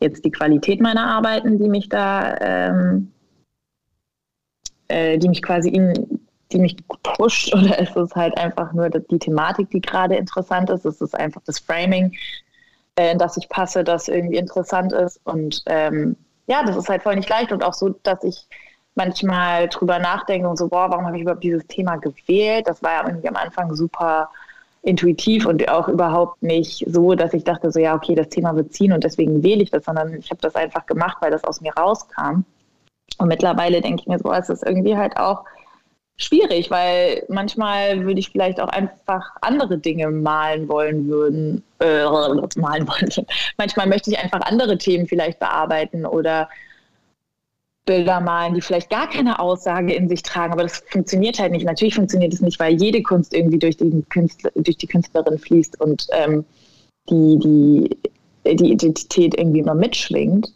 jetzt 0.00 0.24
die 0.24 0.30
Qualität 0.30 0.80
meiner 0.80 1.06
Arbeiten, 1.06 1.58
die 1.58 1.68
mich 1.68 1.88
da, 1.88 2.36
ähm, 2.40 3.12
äh, 4.88 5.18
die 5.18 5.28
mich 5.28 5.42
quasi 5.42 5.68
in, 5.68 6.20
die 6.52 6.58
mich 6.58 6.76
pusht 7.02 7.54
oder 7.54 7.78
ist 7.78 7.96
es 7.96 8.14
halt 8.14 8.36
einfach 8.36 8.72
nur 8.72 8.88
die 8.90 9.18
Thematik, 9.18 9.70
die 9.70 9.80
gerade 9.80 10.16
interessant 10.16 10.70
ist? 10.70 10.84
Ist 10.84 11.02
es 11.02 11.14
einfach 11.14 11.42
das 11.44 11.58
Framing, 11.58 12.12
äh, 12.96 13.12
in 13.12 13.18
das 13.18 13.36
ich 13.36 13.48
passe, 13.48 13.84
das 13.84 14.08
irgendwie 14.08 14.38
interessant 14.38 14.92
ist? 14.92 15.20
Und 15.24 15.62
ähm, 15.66 16.16
ja, 16.46 16.64
das 16.64 16.76
ist 16.76 16.88
halt 16.88 17.02
voll 17.02 17.16
nicht 17.16 17.28
leicht 17.28 17.52
und 17.52 17.62
auch 17.62 17.74
so, 17.74 17.90
dass 18.02 18.24
ich 18.24 18.48
manchmal 18.94 19.68
drüber 19.68 19.98
nachdenke 19.98 20.48
und 20.48 20.56
so, 20.56 20.68
boah, 20.68 20.90
warum 20.90 21.06
habe 21.06 21.16
ich 21.16 21.22
überhaupt 21.22 21.44
dieses 21.44 21.66
Thema 21.66 21.96
gewählt? 21.96 22.66
Das 22.66 22.82
war 22.82 22.92
ja 22.92 23.06
irgendwie 23.06 23.28
am 23.28 23.36
Anfang 23.36 23.74
super 23.74 24.30
intuitiv 24.82 25.46
und 25.46 25.68
auch 25.68 25.88
überhaupt 25.88 26.42
nicht 26.42 26.84
so, 26.88 27.14
dass 27.14 27.34
ich 27.34 27.44
dachte, 27.44 27.70
so 27.70 27.78
ja, 27.78 27.94
okay, 27.94 28.14
das 28.14 28.28
Thema 28.28 28.56
wird 28.56 28.72
ziehen 28.72 28.92
und 28.92 29.04
deswegen 29.04 29.42
wähle 29.42 29.62
ich 29.62 29.70
das, 29.70 29.84
sondern 29.84 30.14
ich 30.14 30.30
habe 30.30 30.40
das 30.40 30.54
einfach 30.54 30.86
gemacht, 30.86 31.18
weil 31.20 31.30
das 31.30 31.44
aus 31.44 31.60
mir 31.60 31.72
rauskam. 31.74 32.44
Und 33.18 33.28
mittlerweile 33.28 33.80
denke 33.82 34.02
ich 34.02 34.08
mir 34.08 34.18
so, 34.18 34.32
es 34.32 34.48
ist 34.48 34.64
irgendwie 34.64 34.96
halt 34.96 35.16
auch 35.18 35.44
schwierig, 36.16 36.70
weil 36.70 37.24
manchmal 37.28 38.04
würde 38.04 38.20
ich 38.20 38.30
vielleicht 38.30 38.60
auch 38.60 38.68
einfach 38.68 39.30
andere 39.40 39.78
Dinge 39.78 40.10
malen 40.10 40.68
wollen 40.68 41.08
würden, 41.08 41.62
äh, 41.80 42.04
malen 42.56 42.88
wollen. 42.88 43.26
Manchmal 43.58 43.86
möchte 43.86 44.10
ich 44.10 44.18
einfach 44.18 44.40
andere 44.42 44.78
Themen 44.78 45.06
vielleicht 45.06 45.38
bearbeiten 45.38 46.06
oder 46.06 46.48
Bilder 47.90 48.20
malen, 48.20 48.54
die 48.54 48.60
vielleicht 48.60 48.88
gar 48.88 49.10
keine 49.10 49.40
Aussage 49.40 49.92
in 49.92 50.08
sich 50.08 50.22
tragen, 50.22 50.52
aber 50.52 50.62
das 50.62 50.84
funktioniert 50.90 51.40
halt 51.40 51.50
nicht. 51.50 51.66
Natürlich 51.66 51.96
funktioniert 51.96 52.32
es 52.32 52.40
nicht, 52.40 52.60
weil 52.60 52.80
jede 52.80 53.02
Kunst 53.02 53.34
irgendwie 53.34 53.58
durch, 53.58 53.76
den 53.76 54.08
Künstler, 54.08 54.52
durch 54.54 54.76
die 54.76 54.86
Künstlerin 54.86 55.40
fließt 55.40 55.80
und 55.80 56.06
ähm, 56.12 56.44
die, 57.08 57.36
die, 58.46 58.56
die 58.56 58.70
Identität 58.70 59.36
irgendwie 59.36 59.58
immer 59.58 59.74
mitschwingt. 59.74 60.54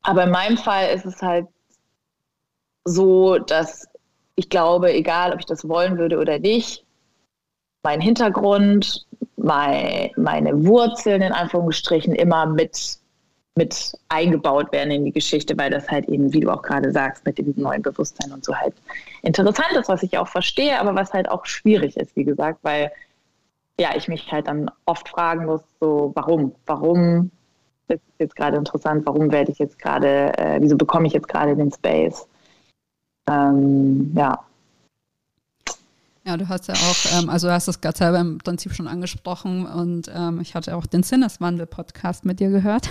Aber 0.00 0.24
in 0.24 0.30
meinem 0.30 0.56
Fall 0.56 0.94
ist 0.94 1.04
es 1.04 1.20
halt 1.20 1.46
so, 2.86 3.36
dass 3.36 3.86
ich 4.36 4.48
glaube, 4.48 4.94
egal 4.94 5.34
ob 5.34 5.40
ich 5.40 5.46
das 5.46 5.68
wollen 5.68 5.98
würde 5.98 6.18
oder 6.18 6.38
nicht, 6.38 6.86
mein 7.82 8.00
Hintergrund, 8.00 9.06
mein, 9.36 10.10
meine 10.16 10.64
Wurzeln 10.64 11.20
in 11.20 11.32
Anführungsstrichen 11.32 12.14
immer 12.14 12.46
mit, 12.46 12.99
mit 13.60 13.92
eingebaut 14.08 14.72
werden 14.72 14.90
in 14.90 15.04
die 15.04 15.12
Geschichte, 15.12 15.56
weil 15.58 15.68
das 15.68 15.86
halt 15.90 16.08
eben, 16.08 16.32
wie 16.32 16.40
du 16.40 16.50
auch 16.50 16.62
gerade 16.62 16.90
sagst, 16.92 17.26
mit 17.26 17.36
dem 17.36 17.52
neuen 17.56 17.82
Bewusstsein 17.82 18.32
und 18.32 18.42
so 18.42 18.56
halt 18.56 18.72
interessant 19.20 19.72
ist, 19.72 19.90
was 19.90 20.02
ich 20.02 20.16
auch 20.16 20.28
verstehe, 20.28 20.80
aber 20.80 20.94
was 20.94 21.12
halt 21.12 21.28
auch 21.28 21.44
schwierig 21.44 21.98
ist, 21.98 22.16
wie 22.16 22.24
gesagt, 22.24 22.60
weil 22.62 22.90
ja, 23.78 23.90
ich 23.94 24.08
mich 24.08 24.32
halt 24.32 24.48
dann 24.48 24.70
oft 24.86 25.10
fragen 25.10 25.44
muss, 25.44 25.60
so 25.78 26.10
warum, 26.14 26.54
warum 26.64 27.30
ist 27.88 28.00
jetzt 28.18 28.36
gerade 28.36 28.56
interessant, 28.56 29.04
warum 29.04 29.30
werde 29.30 29.52
ich 29.52 29.58
jetzt 29.58 29.78
gerade, 29.78 30.32
äh, 30.38 30.58
wieso 30.60 30.78
bekomme 30.78 31.06
ich 31.06 31.12
jetzt 31.12 31.28
gerade 31.28 31.54
den 31.54 31.70
Space? 31.70 32.26
Ähm, 33.28 34.14
ja. 34.16 34.38
Ja, 36.26 36.36
du 36.36 36.48
hast 36.48 36.68
ja 36.68 36.74
auch, 36.74 37.18
ähm, 37.18 37.30
also 37.30 37.46
du 37.46 37.52
hast 37.54 37.66
es 37.66 37.80
gerade 37.80 37.96
selber 37.96 38.20
im 38.20 38.38
Prinzip 38.38 38.74
schon 38.74 38.86
angesprochen 38.86 39.64
und 39.64 40.10
ähm, 40.14 40.40
ich 40.40 40.54
hatte 40.54 40.76
auch 40.76 40.84
den 40.84 41.02
Sinneswandel-Podcast 41.02 42.26
mit 42.26 42.40
dir 42.40 42.50
gehört. 42.50 42.90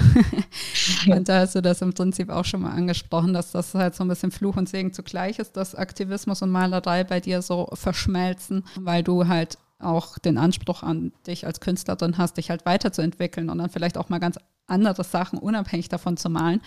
und 1.08 1.30
da 1.30 1.42
hast 1.42 1.54
du 1.54 1.62
das 1.62 1.84
im 1.84 1.94
Prinzip 1.94 2.30
auch 2.32 2.46
schon 2.46 2.62
mal 2.62 2.72
angesprochen, 2.72 3.34
dass 3.34 3.52
das 3.52 3.76
halt 3.76 3.94
so 3.94 4.04
ein 4.04 4.08
bisschen 4.08 4.32
Fluch 4.32 4.58
und 4.58 4.68
Segen 4.68 4.94
zugleich 4.94 5.38
ist, 5.38 5.58
dass 5.58 5.76
Aktivismus 5.76 6.42
und 6.42 6.50
Malerei 6.50 7.04
bei 7.04 7.20
dir 7.20 7.44
so 7.44 7.70
verschmelzen, 7.74 8.64
weil 8.76 9.04
du 9.04 9.28
halt 9.28 9.60
auch 9.80 10.18
den 10.18 10.38
Anspruch 10.38 10.84
an 10.84 11.14
dich 11.26 11.46
als 11.46 11.60
Künstlerin 11.60 12.18
hast, 12.18 12.38
dich 12.38 12.50
halt 12.50 12.66
weiterzuentwickeln 12.66 13.50
und 13.50 13.58
dann 13.58 13.70
vielleicht 13.70 13.98
auch 13.98 14.10
mal 14.10 14.20
ganz 14.20 14.38
andere 14.70 15.04
Sachen 15.04 15.40
unabhängig 15.40 15.90
davon 15.90 16.18
zu 16.18 16.30
malen, 16.30 16.62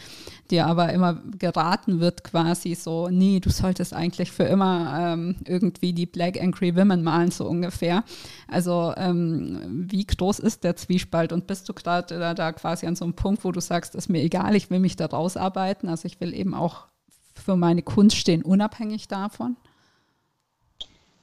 dir 0.50 0.66
aber 0.66 0.92
immer 0.92 1.22
geraten 1.38 2.00
wird 2.00 2.24
quasi 2.24 2.74
so, 2.74 3.08
nee, 3.08 3.40
du 3.40 3.50
solltest 3.50 3.94
eigentlich 3.94 4.32
für 4.32 4.44
immer 4.44 5.12
ähm, 5.14 5.36
irgendwie 5.46 5.92
die 5.92 6.06
Black 6.06 6.40
Angry 6.40 6.76
Women 6.76 7.02
malen, 7.02 7.30
so 7.30 7.46
ungefähr. 7.46 8.04
Also 8.48 8.92
ähm, 8.96 9.86
wie 9.90 10.04
groß 10.04 10.40
ist 10.40 10.64
der 10.64 10.76
Zwiespalt 10.76 11.32
und 11.32 11.46
bist 11.46 11.68
du 11.68 11.74
gerade 11.74 12.18
da, 12.18 12.34
da 12.34 12.52
quasi 12.52 12.86
an 12.86 12.96
so 12.96 13.04
einem 13.04 13.14
Punkt, 13.14 13.44
wo 13.44 13.52
du 13.52 13.60
sagst, 13.60 13.94
ist 13.94 14.08
mir 14.08 14.22
egal, 14.22 14.56
ich 14.56 14.70
will 14.70 14.80
mich 14.80 14.96
da 14.96 15.06
rausarbeiten, 15.06 15.88
also 15.88 16.06
ich 16.06 16.20
will 16.20 16.34
eben 16.34 16.54
auch 16.54 16.86
für 17.34 17.56
meine 17.56 17.82
Kunst 17.82 18.16
stehen, 18.16 18.42
unabhängig 18.42 19.08
davon? 19.08 19.56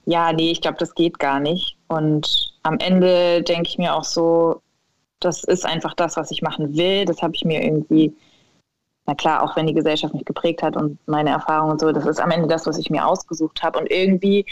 Ja, 0.05 0.33
nee, 0.33 0.51
ich 0.51 0.61
glaube, 0.61 0.77
das 0.79 0.95
geht 0.95 1.19
gar 1.19 1.39
nicht. 1.39 1.78
Und 1.89 2.53
am 2.63 2.77
Ende 2.79 3.43
denke 3.43 3.67
ich 3.67 3.77
mir 3.77 3.95
auch 3.95 4.03
so, 4.03 4.61
das 5.19 5.43
ist 5.43 5.65
einfach 5.65 5.93
das, 5.95 6.15
was 6.15 6.31
ich 6.31 6.41
machen 6.41 6.77
will. 6.77 7.05
Das 7.05 7.21
habe 7.21 7.35
ich 7.35 7.43
mir 7.43 7.63
irgendwie, 7.63 8.15
na 9.05 9.15
klar, 9.15 9.43
auch 9.43 9.55
wenn 9.55 9.67
die 9.67 9.73
Gesellschaft 9.73 10.13
mich 10.13 10.25
geprägt 10.25 10.63
hat 10.63 10.77
und 10.77 10.97
meine 11.07 11.31
Erfahrungen 11.31 11.73
und 11.73 11.81
so, 11.81 11.91
das 11.91 12.05
ist 12.05 12.21
am 12.21 12.31
Ende 12.31 12.47
das, 12.47 12.65
was 12.67 12.77
ich 12.77 12.89
mir 12.89 13.05
ausgesucht 13.05 13.61
habe. 13.63 13.79
Und 13.79 13.91
irgendwie 13.91 14.45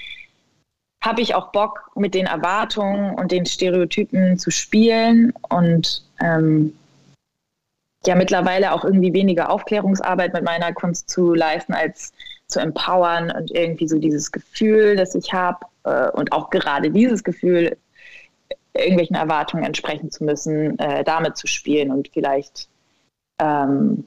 habe 1.02 1.21
ich 1.21 1.36
auch 1.36 1.52
Bock, 1.52 1.91
mit 1.95 2.15
den 2.15 2.26
Erwartungen 2.26 3.15
und 3.15 3.32
den 3.32 3.45
Stereotypen 3.45 4.38
zu 4.38 4.52
spielen 4.52 5.32
und 5.50 6.04
ähm, 6.19 6.78
ja 8.06 8.15
mittlerweile 8.15 8.73
auch 8.73 8.84
irgendwie 8.84 9.13
weniger 9.13 9.50
Aufklärungsarbeit 9.52 10.34
mit 10.34 10.43
meiner 10.43 10.73
Kunst 10.73 11.10
zu 11.10 11.34
leisten, 11.34 11.73
als 11.73 12.13
zu 12.48 12.60
empowern 12.60 13.32
und 13.32 13.52
irgendwie 13.52 13.88
so 13.88 14.00
dieses 14.00 14.32
Gefühl, 14.32 14.96
das 14.96 15.16
ich 15.16 15.34
habe 15.34 15.60
äh, 15.84 16.10
und 16.12 16.32
auch 16.32 16.50
gerade 16.50 16.92
dieses 16.92 17.24
Gefühl 17.24 17.78
irgendwelchen 18.74 19.16
Erwartungen 19.16 19.64
entsprechen 19.64 20.12
zu 20.12 20.24
müssen, 20.24 20.78
äh, 20.80 21.04
damit 21.04 21.36
zu 21.36 21.48
spielen 21.48 21.92
und 21.92 22.10
vielleicht 22.14 22.70
ähm, 23.40 24.06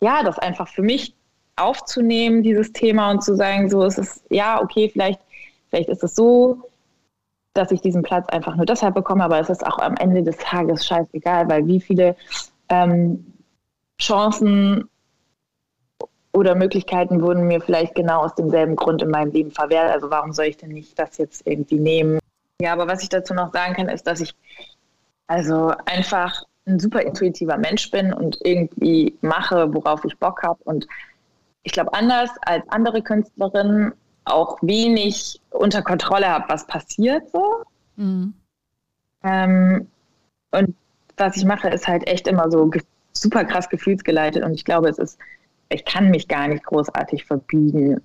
ja, 0.00 0.22
das 0.22 0.38
einfach 0.38 0.68
für 0.68 0.82
mich 0.82 1.14
aufzunehmen, 1.56 2.42
dieses 2.42 2.72
Thema 2.72 3.10
und 3.10 3.22
zu 3.22 3.36
sagen, 3.36 3.70
so 3.70 3.84
ist 3.84 3.98
es, 3.98 4.24
ja, 4.30 4.60
okay, 4.60 4.88
vielleicht, 4.88 5.20
vielleicht 5.70 5.88
ist 5.88 6.02
es 6.02 6.14
so, 6.14 6.70
dass 7.54 7.70
ich 7.70 7.80
diesen 7.80 8.02
Platz 8.02 8.28
einfach 8.28 8.56
nur 8.56 8.66
deshalb 8.66 8.94
bekomme, 8.94 9.24
aber 9.24 9.38
es 9.38 9.50
ist 9.50 9.64
auch 9.64 9.78
am 9.78 9.96
Ende 9.96 10.22
des 10.22 10.38
Tages 10.38 10.86
scheißegal, 10.86 11.48
weil 11.48 11.66
wie 11.66 11.80
viele 11.80 12.16
ähm, 12.68 13.24
Chancen 14.00 14.88
oder 16.32 16.54
Möglichkeiten 16.54 17.20
wurden 17.22 17.46
mir 17.46 17.60
vielleicht 17.60 17.94
genau 17.94 18.22
aus 18.22 18.34
demselben 18.34 18.76
Grund 18.76 19.02
in 19.02 19.10
meinem 19.10 19.32
Leben 19.32 19.50
verwehrt. 19.50 19.90
Also 19.90 20.10
warum 20.10 20.32
soll 20.32 20.46
ich 20.46 20.56
denn 20.56 20.70
nicht 20.70 20.98
das 20.98 21.18
jetzt 21.18 21.46
irgendwie 21.46 21.78
nehmen 21.78 22.18
ja, 22.62 22.72
aber 22.72 22.86
was 22.86 23.02
ich 23.02 23.08
dazu 23.08 23.34
noch 23.34 23.52
sagen 23.52 23.74
kann, 23.74 23.88
ist, 23.88 24.06
dass 24.06 24.20
ich 24.20 24.36
also 25.26 25.72
einfach 25.84 26.44
ein 26.64 26.78
super 26.78 27.02
intuitiver 27.02 27.58
Mensch 27.58 27.90
bin 27.90 28.12
und 28.12 28.38
irgendwie 28.44 29.18
mache, 29.20 29.74
worauf 29.74 30.04
ich 30.04 30.16
Bock 30.18 30.44
habe. 30.44 30.60
Und 30.62 30.86
ich 31.64 31.72
glaube, 31.72 31.92
anders 31.92 32.30
als 32.42 32.62
andere 32.68 33.02
Künstlerinnen 33.02 33.92
auch 34.26 34.58
wenig 34.62 35.40
unter 35.50 35.82
Kontrolle 35.82 36.28
habe, 36.28 36.44
was 36.48 36.64
passiert 36.68 37.28
so. 37.32 37.64
Mhm. 37.96 38.32
Ähm, 39.24 39.88
und 40.52 40.76
was 41.16 41.36
ich 41.36 41.44
mache, 41.44 41.68
ist 41.68 41.88
halt 41.88 42.06
echt 42.06 42.28
immer 42.28 42.48
so 42.48 42.70
super 43.12 43.44
krass 43.44 43.68
gefühlsgeleitet. 43.68 44.44
Und 44.44 44.54
ich 44.54 44.64
glaube, 44.64 44.88
es 44.88 44.98
ist, 44.98 45.18
ich 45.72 45.84
kann 45.84 46.10
mich 46.10 46.28
gar 46.28 46.48
nicht 46.48 46.64
großartig 46.64 47.24
verbiegen 47.24 48.00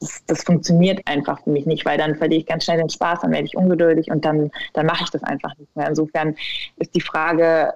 das, 0.00 0.24
das, 0.26 0.44
funktioniert 0.44 1.00
einfach 1.06 1.42
für 1.42 1.50
mich 1.50 1.66
nicht, 1.66 1.84
weil 1.84 1.98
dann 1.98 2.16
verliere 2.16 2.40
ich 2.40 2.46
ganz 2.46 2.64
schnell 2.64 2.78
den 2.78 2.90
Spaß, 2.90 3.20
dann 3.20 3.32
werde 3.32 3.46
ich 3.46 3.56
ungeduldig 3.56 4.10
und 4.10 4.24
dann, 4.24 4.50
dann 4.74 4.86
mache 4.86 5.04
ich 5.04 5.10
das 5.10 5.22
einfach 5.22 5.56
nicht 5.58 5.74
mehr. 5.74 5.88
Insofern 5.88 6.36
ist 6.76 6.94
die 6.94 7.00
Frage 7.00 7.74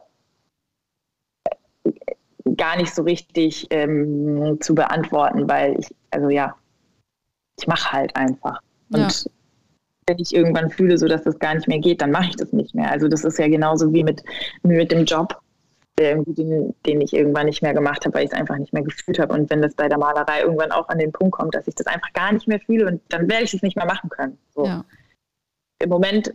äh, 1.45 1.91
gar 2.57 2.77
nicht 2.77 2.95
so 2.95 3.03
richtig 3.03 3.67
ähm, 3.71 4.59
zu 4.61 4.75
beantworten, 4.75 5.49
weil 5.49 5.79
ich, 5.81 5.87
also 6.11 6.29
ja, 6.29 6.55
ich 7.59 7.67
mache 7.67 7.93
halt 7.93 8.15
einfach. 8.17 8.61
Und 8.93 9.25
ja. 9.25 9.31
wenn 10.07 10.19
ich 10.19 10.35
irgendwann 10.35 10.71
fühle, 10.71 10.99
so 10.99 11.09
dass 11.09 11.25
das 11.25 11.39
gar 11.39 11.55
nicht 11.55 11.69
mehr 11.69 11.79
geht, 11.79 12.03
dann 12.03 12.11
mache 12.11 12.29
ich 12.29 12.37
das 12.37 12.53
nicht 12.53 12.75
mehr. 12.75 12.91
Also 12.91 13.09
das 13.09 13.25
ist 13.25 13.39
ja 13.39 13.49
genauso 13.49 13.93
wie 13.93 14.05
mit, 14.05 14.23
wie 14.63 14.77
mit 14.77 14.93
dem 14.93 15.05
Job 15.05 15.41
den, 16.01 16.75
den 16.87 17.01
ich 17.01 17.13
irgendwann 17.13 17.47
nicht 17.47 17.63
mehr 17.63 17.75
gemacht 17.75 18.05
habe, 18.05 18.15
weil 18.15 18.25
ich 18.25 18.33
es 18.33 18.39
einfach 18.39 18.57
nicht 18.57 18.73
mehr 18.73 18.83
gefühlt 18.83 19.19
habe. 19.19 19.33
Und 19.35 19.51
wenn 19.51 19.63
das 19.63 19.75
bei 19.75 19.89
der 19.89 19.99
Malerei 19.99 20.43
irgendwann 20.43 20.73
auch 20.73 20.89
an 20.89 20.99
den 20.99 21.13
Punkt 21.13 21.33
kommt, 21.33 21.55
dass 21.55 21.67
ich 21.69 21.75
das 21.75 21.87
einfach 21.87 22.13
gar 22.13 22.33
nicht 22.33 22.49
mehr 22.49 22.61
fühle 22.61 22.87
und 22.87 23.03
dann 23.09 23.29
werde 23.29 23.45
ich 23.45 23.55
es 23.55 23.63
nicht 23.63 23.77
mehr 23.77 23.87
machen 23.87 24.11
können. 24.11 24.39
So. 24.55 24.67
Ja. 24.67 24.85
Im 25.79 25.89
Moment 25.89 26.35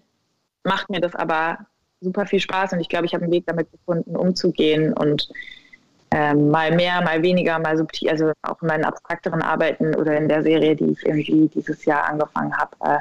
macht 0.63 0.89
mir 0.89 1.01
das 1.01 1.15
aber 1.15 1.59
super 2.01 2.25
viel 2.25 2.39
Spaß 2.39 2.73
und 2.73 2.79
ich 2.79 2.89
glaube, 2.89 3.05
ich 3.05 3.13
habe 3.13 3.23
einen 3.23 3.33
Weg 3.33 3.45
damit 3.47 3.71
gefunden, 3.71 4.15
umzugehen 4.15 4.93
und 4.93 5.29
ähm, 6.11 6.49
mal 6.49 6.73
mehr, 6.73 7.01
mal 7.01 7.21
weniger, 7.21 7.59
mal 7.59 7.77
subtil, 7.77 8.09
also 8.09 8.31
auch 8.43 8.61
in 8.61 8.67
meinen 8.67 8.85
abstrakteren 8.85 9.41
Arbeiten 9.41 9.95
oder 9.95 10.15
in 10.17 10.29
der 10.29 10.43
Serie, 10.43 10.75
die 10.75 10.91
ich 10.91 11.05
irgendwie 11.05 11.49
dieses 11.49 11.83
Jahr 11.85 12.07
angefangen 12.07 12.55
habe, 12.55 12.75
äh, 12.81 12.99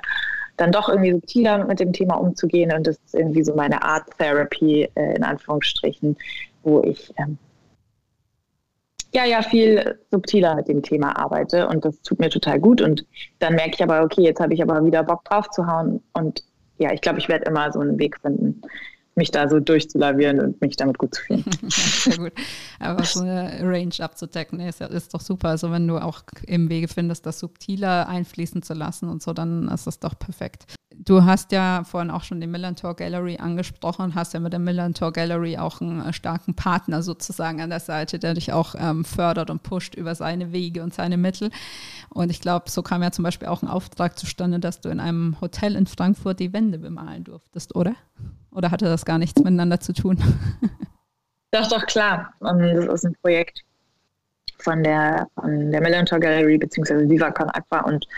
dann 0.56 0.72
doch 0.72 0.88
irgendwie 0.88 1.12
subtiler 1.12 1.64
mit 1.64 1.80
dem 1.80 1.92
Thema 1.92 2.14
umzugehen. 2.14 2.72
Und 2.72 2.86
das 2.86 2.96
ist 3.04 3.14
irgendwie 3.14 3.44
so 3.44 3.54
meine 3.54 3.82
Art 3.82 4.04
Therapy, 4.18 4.88
äh, 4.94 5.16
in 5.16 5.24
Anführungsstrichen, 5.24 6.16
wo 6.64 6.82
ich 6.82 7.12
ähm, 7.16 7.38
ja, 9.14 9.24
ja, 9.24 9.42
viel 9.42 10.00
subtiler 10.10 10.56
mit 10.56 10.66
dem 10.66 10.82
Thema 10.82 11.16
arbeite 11.16 11.68
und 11.68 11.84
das 11.84 12.02
tut 12.02 12.18
mir 12.18 12.30
total 12.30 12.58
gut. 12.58 12.82
Und 12.82 13.06
dann 13.38 13.54
merke 13.54 13.74
ich 13.74 13.82
aber, 13.82 14.02
okay, 14.02 14.22
jetzt 14.22 14.40
habe 14.40 14.54
ich 14.54 14.60
aber 14.60 14.84
wieder 14.84 15.04
Bock 15.04 15.24
drauf 15.24 15.48
zu 15.50 15.64
hauen. 15.66 16.02
Und 16.14 16.42
ja, 16.78 16.92
ich 16.92 17.00
glaube, 17.00 17.20
ich 17.20 17.28
werde 17.28 17.44
immer 17.44 17.72
so 17.72 17.78
einen 17.78 17.96
Weg 18.00 18.18
finden, 18.20 18.60
mich 19.14 19.30
da 19.30 19.48
so 19.48 19.60
durchzulavieren 19.60 20.40
und 20.40 20.60
mich 20.60 20.76
damit 20.76 20.98
gut 20.98 21.14
zu 21.14 21.22
fühlen. 21.22 21.44
Sehr 21.68 22.18
gut. 22.18 22.32
Aber 22.80 23.04
so 23.04 23.20
eine 23.20 23.60
Range 23.62 23.94
abzudecken, 24.00 24.58
ist, 24.58 24.80
ist 24.80 25.14
doch 25.14 25.20
super. 25.20 25.50
Also 25.50 25.70
wenn 25.70 25.86
du 25.86 25.98
auch 25.98 26.22
im 26.48 26.68
Wege 26.68 26.88
findest, 26.88 27.24
das 27.24 27.38
subtiler 27.38 28.08
einfließen 28.08 28.62
zu 28.62 28.74
lassen 28.74 29.08
und 29.08 29.22
so, 29.22 29.32
dann 29.32 29.68
ist 29.68 29.86
das 29.86 30.00
doch 30.00 30.18
perfekt. 30.18 30.74
Du 30.98 31.24
hast 31.24 31.52
ja 31.52 31.82
vorhin 31.84 32.10
auch 32.10 32.22
schon 32.22 32.40
die 32.40 32.46
Millantor 32.46 32.94
Gallery 32.94 33.38
angesprochen, 33.38 34.14
hast 34.14 34.34
ja 34.34 34.40
mit 34.40 34.52
der 34.52 34.60
Millantor 34.60 35.12
Gallery 35.12 35.58
auch 35.58 35.80
einen 35.80 36.00
äh, 36.00 36.12
starken 36.12 36.54
Partner 36.54 37.02
sozusagen 37.02 37.60
an 37.60 37.70
der 37.70 37.80
Seite, 37.80 38.18
der 38.18 38.34
dich 38.34 38.52
auch 38.52 38.74
ähm, 38.78 39.04
fördert 39.04 39.50
und 39.50 39.62
pusht 39.62 39.94
über 39.94 40.14
seine 40.14 40.52
Wege 40.52 40.82
und 40.82 40.94
seine 40.94 41.16
Mittel. 41.16 41.50
Und 42.10 42.30
ich 42.30 42.40
glaube, 42.40 42.70
so 42.70 42.82
kam 42.82 43.02
ja 43.02 43.10
zum 43.10 43.24
Beispiel 43.24 43.48
auch 43.48 43.62
ein 43.62 43.68
Auftrag 43.68 44.18
zustande, 44.18 44.60
dass 44.60 44.80
du 44.80 44.88
in 44.88 45.00
einem 45.00 45.40
Hotel 45.40 45.76
in 45.76 45.86
Frankfurt 45.86 46.40
die 46.40 46.52
Wände 46.52 46.78
bemalen 46.78 47.24
durftest, 47.24 47.74
oder? 47.74 47.94
Oder 48.50 48.70
hatte 48.70 48.86
das 48.86 49.04
gar 49.04 49.18
nichts 49.18 49.42
miteinander 49.42 49.80
zu 49.80 49.92
tun? 49.92 50.18
Doch, 51.50 51.68
doch, 51.68 51.86
klar. 51.86 52.34
Das 52.40 52.86
ist 52.86 53.06
ein 53.06 53.14
Projekt 53.22 53.62
von 54.58 54.82
der, 54.82 55.28
von 55.34 55.70
der 55.70 55.80
Millantor 55.80 56.18
Gallery 56.18 56.58
bzw. 56.58 57.08
Viva 57.08 57.26
Aqua 57.26 57.82
und 57.82 58.08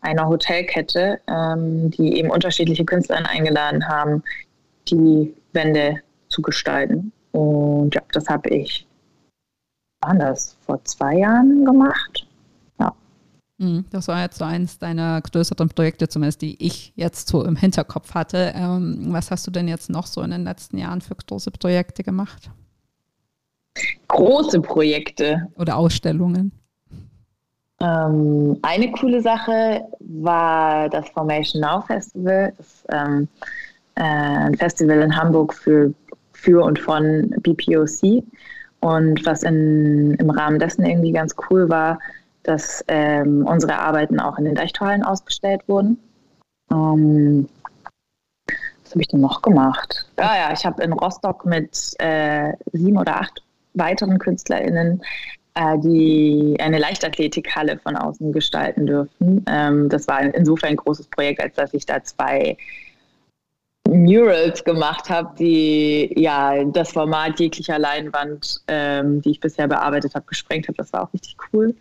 einer 0.00 0.28
Hotelkette, 0.28 1.20
ähm, 1.26 1.90
die 1.90 2.16
eben 2.16 2.30
unterschiedliche 2.30 2.84
Künstler 2.84 3.28
eingeladen 3.28 3.86
haben, 3.86 4.22
die 4.88 5.34
Wände 5.52 6.00
zu 6.28 6.42
gestalten. 6.42 7.12
Und 7.32 7.94
ja, 7.94 8.02
das 8.12 8.28
habe 8.28 8.48
ich, 8.50 8.86
waren 10.00 10.18
das, 10.18 10.56
vor 10.66 10.82
zwei 10.84 11.18
Jahren 11.18 11.64
gemacht. 11.64 12.26
Ja. 12.78 12.94
Mhm, 13.58 13.84
das 13.90 14.08
war 14.08 14.22
jetzt 14.22 14.38
so 14.38 14.44
eines 14.44 14.78
deiner 14.78 15.20
größeren 15.20 15.68
Projekte, 15.68 16.08
zumindest 16.08 16.42
die 16.42 16.64
ich 16.64 16.92
jetzt 16.96 17.28
so 17.28 17.44
im 17.44 17.56
Hinterkopf 17.56 18.14
hatte. 18.14 18.52
Ähm, 18.54 19.06
was 19.08 19.30
hast 19.30 19.46
du 19.46 19.50
denn 19.50 19.68
jetzt 19.68 19.90
noch 19.90 20.06
so 20.06 20.22
in 20.22 20.30
den 20.30 20.44
letzten 20.44 20.78
Jahren 20.78 21.00
für 21.00 21.14
große 21.14 21.50
Projekte 21.50 22.02
gemacht? 22.02 22.50
Große 24.08 24.60
Projekte. 24.60 25.46
Oder 25.54 25.76
Ausstellungen? 25.76 26.52
Ähm, 27.82 28.58
eine 28.62 28.92
coole 28.92 29.22
Sache 29.22 29.86
war 30.00 30.88
das 30.88 31.08
Formation 31.10 31.62
Now 31.62 31.80
Festival. 31.80 32.52
Das 32.56 32.84
ähm, 32.90 33.28
äh, 33.94 34.02
ein 34.02 34.56
Festival 34.56 35.00
in 35.00 35.16
Hamburg 35.16 35.54
für, 35.54 35.92
für 36.32 36.64
und 36.64 36.78
von 36.78 37.34
BPOC. 37.40 38.22
Und 38.80 39.24
was 39.26 39.42
in, 39.42 40.14
im 40.14 40.30
Rahmen 40.30 40.58
dessen 40.58 40.84
irgendwie 40.84 41.12
ganz 41.12 41.34
cool 41.50 41.68
war, 41.68 41.98
dass 42.42 42.82
ähm, 42.88 43.46
unsere 43.46 43.78
Arbeiten 43.78 44.18
auch 44.18 44.38
in 44.38 44.46
den 44.46 44.54
Deichtorhallen 44.54 45.02
ausgestellt 45.02 45.62
wurden. 45.66 45.98
Ähm, 46.70 47.48
was 48.82 48.92
habe 48.92 49.02
ich 49.02 49.08
denn 49.08 49.20
noch 49.20 49.42
gemacht? 49.42 50.06
Ja, 50.18 50.34
ja, 50.36 50.52
ich 50.52 50.64
habe 50.64 50.82
in 50.82 50.92
Rostock 50.92 51.44
mit 51.44 51.94
äh, 51.98 52.52
sieben 52.72 52.98
oder 52.98 53.20
acht 53.20 53.42
weiteren 53.74 54.18
KünstlerInnen 54.18 55.02
die 55.56 56.56
eine 56.60 56.78
Leichtathletikhalle 56.78 57.78
von 57.78 57.96
außen 57.96 58.32
gestalten 58.32 58.86
dürfen. 58.86 59.44
Ähm, 59.48 59.88
das 59.88 60.06
war 60.08 60.22
insofern 60.22 60.70
ein 60.70 60.76
großes 60.76 61.08
Projekt, 61.08 61.40
als 61.40 61.54
dass 61.56 61.74
ich 61.74 61.86
da 61.86 62.02
zwei 62.02 62.56
Murals 63.88 64.62
gemacht 64.64 65.10
habe, 65.10 65.34
die 65.38 66.12
ja 66.16 66.64
das 66.64 66.92
Format 66.92 67.40
jeglicher 67.40 67.78
Leinwand, 67.78 68.62
ähm, 68.68 69.20
die 69.22 69.30
ich 69.30 69.40
bisher 69.40 69.66
bearbeitet 69.66 70.14
habe, 70.14 70.26
gesprengt 70.26 70.68
habe. 70.68 70.76
Das 70.76 70.92
war 70.92 71.02
auch 71.04 71.12
richtig 71.12 71.36
cool. 71.52 71.74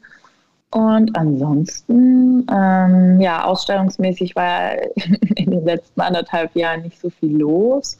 Und 0.71 1.15
ansonsten, 1.17 2.45
ähm, 2.51 3.19
ja, 3.19 3.43
ausstellungsmäßig 3.43 4.35
war 4.35 4.77
in 5.35 5.51
den 5.51 5.65
letzten 5.65 6.01
anderthalb 6.01 6.55
Jahren 6.55 6.83
nicht 6.83 6.99
so 6.99 7.09
viel 7.09 7.37
los. 7.37 7.97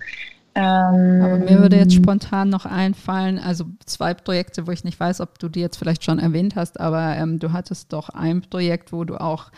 Ähm, 0.59 1.21
Aber 1.21 1.37
mir 1.37 1.59
würde 1.59 1.77
jetzt 1.77 1.93
spontan 1.93 2.49
noch 2.49 2.65
einfallen, 2.65 3.39
also 3.39 3.65
zwei 3.85 4.13
Projekte, 4.13 4.67
wo 4.67 4.71
ich 4.71 4.83
nicht 4.83 4.99
weiß, 4.99 5.21
ob 5.21 5.39
du 5.39 5.47
die 5.47 5.61
jetzt 5.61 5.77
vielleicht 5.77 6.03
schon 6.03 6.19
erwähnt 6.19 6.55
hast, 6.55 6.79
aber 6.79 7.15
ähm, 7.15 7.39
du 7.39 7.53
hattest 7.53 7.93
doch 7.93 8.09
ein 8.09 8.41
Projekt, 8.41 8.91
wo 8.91 9.05
du 9.05 9.15
auch, 9.21 9.51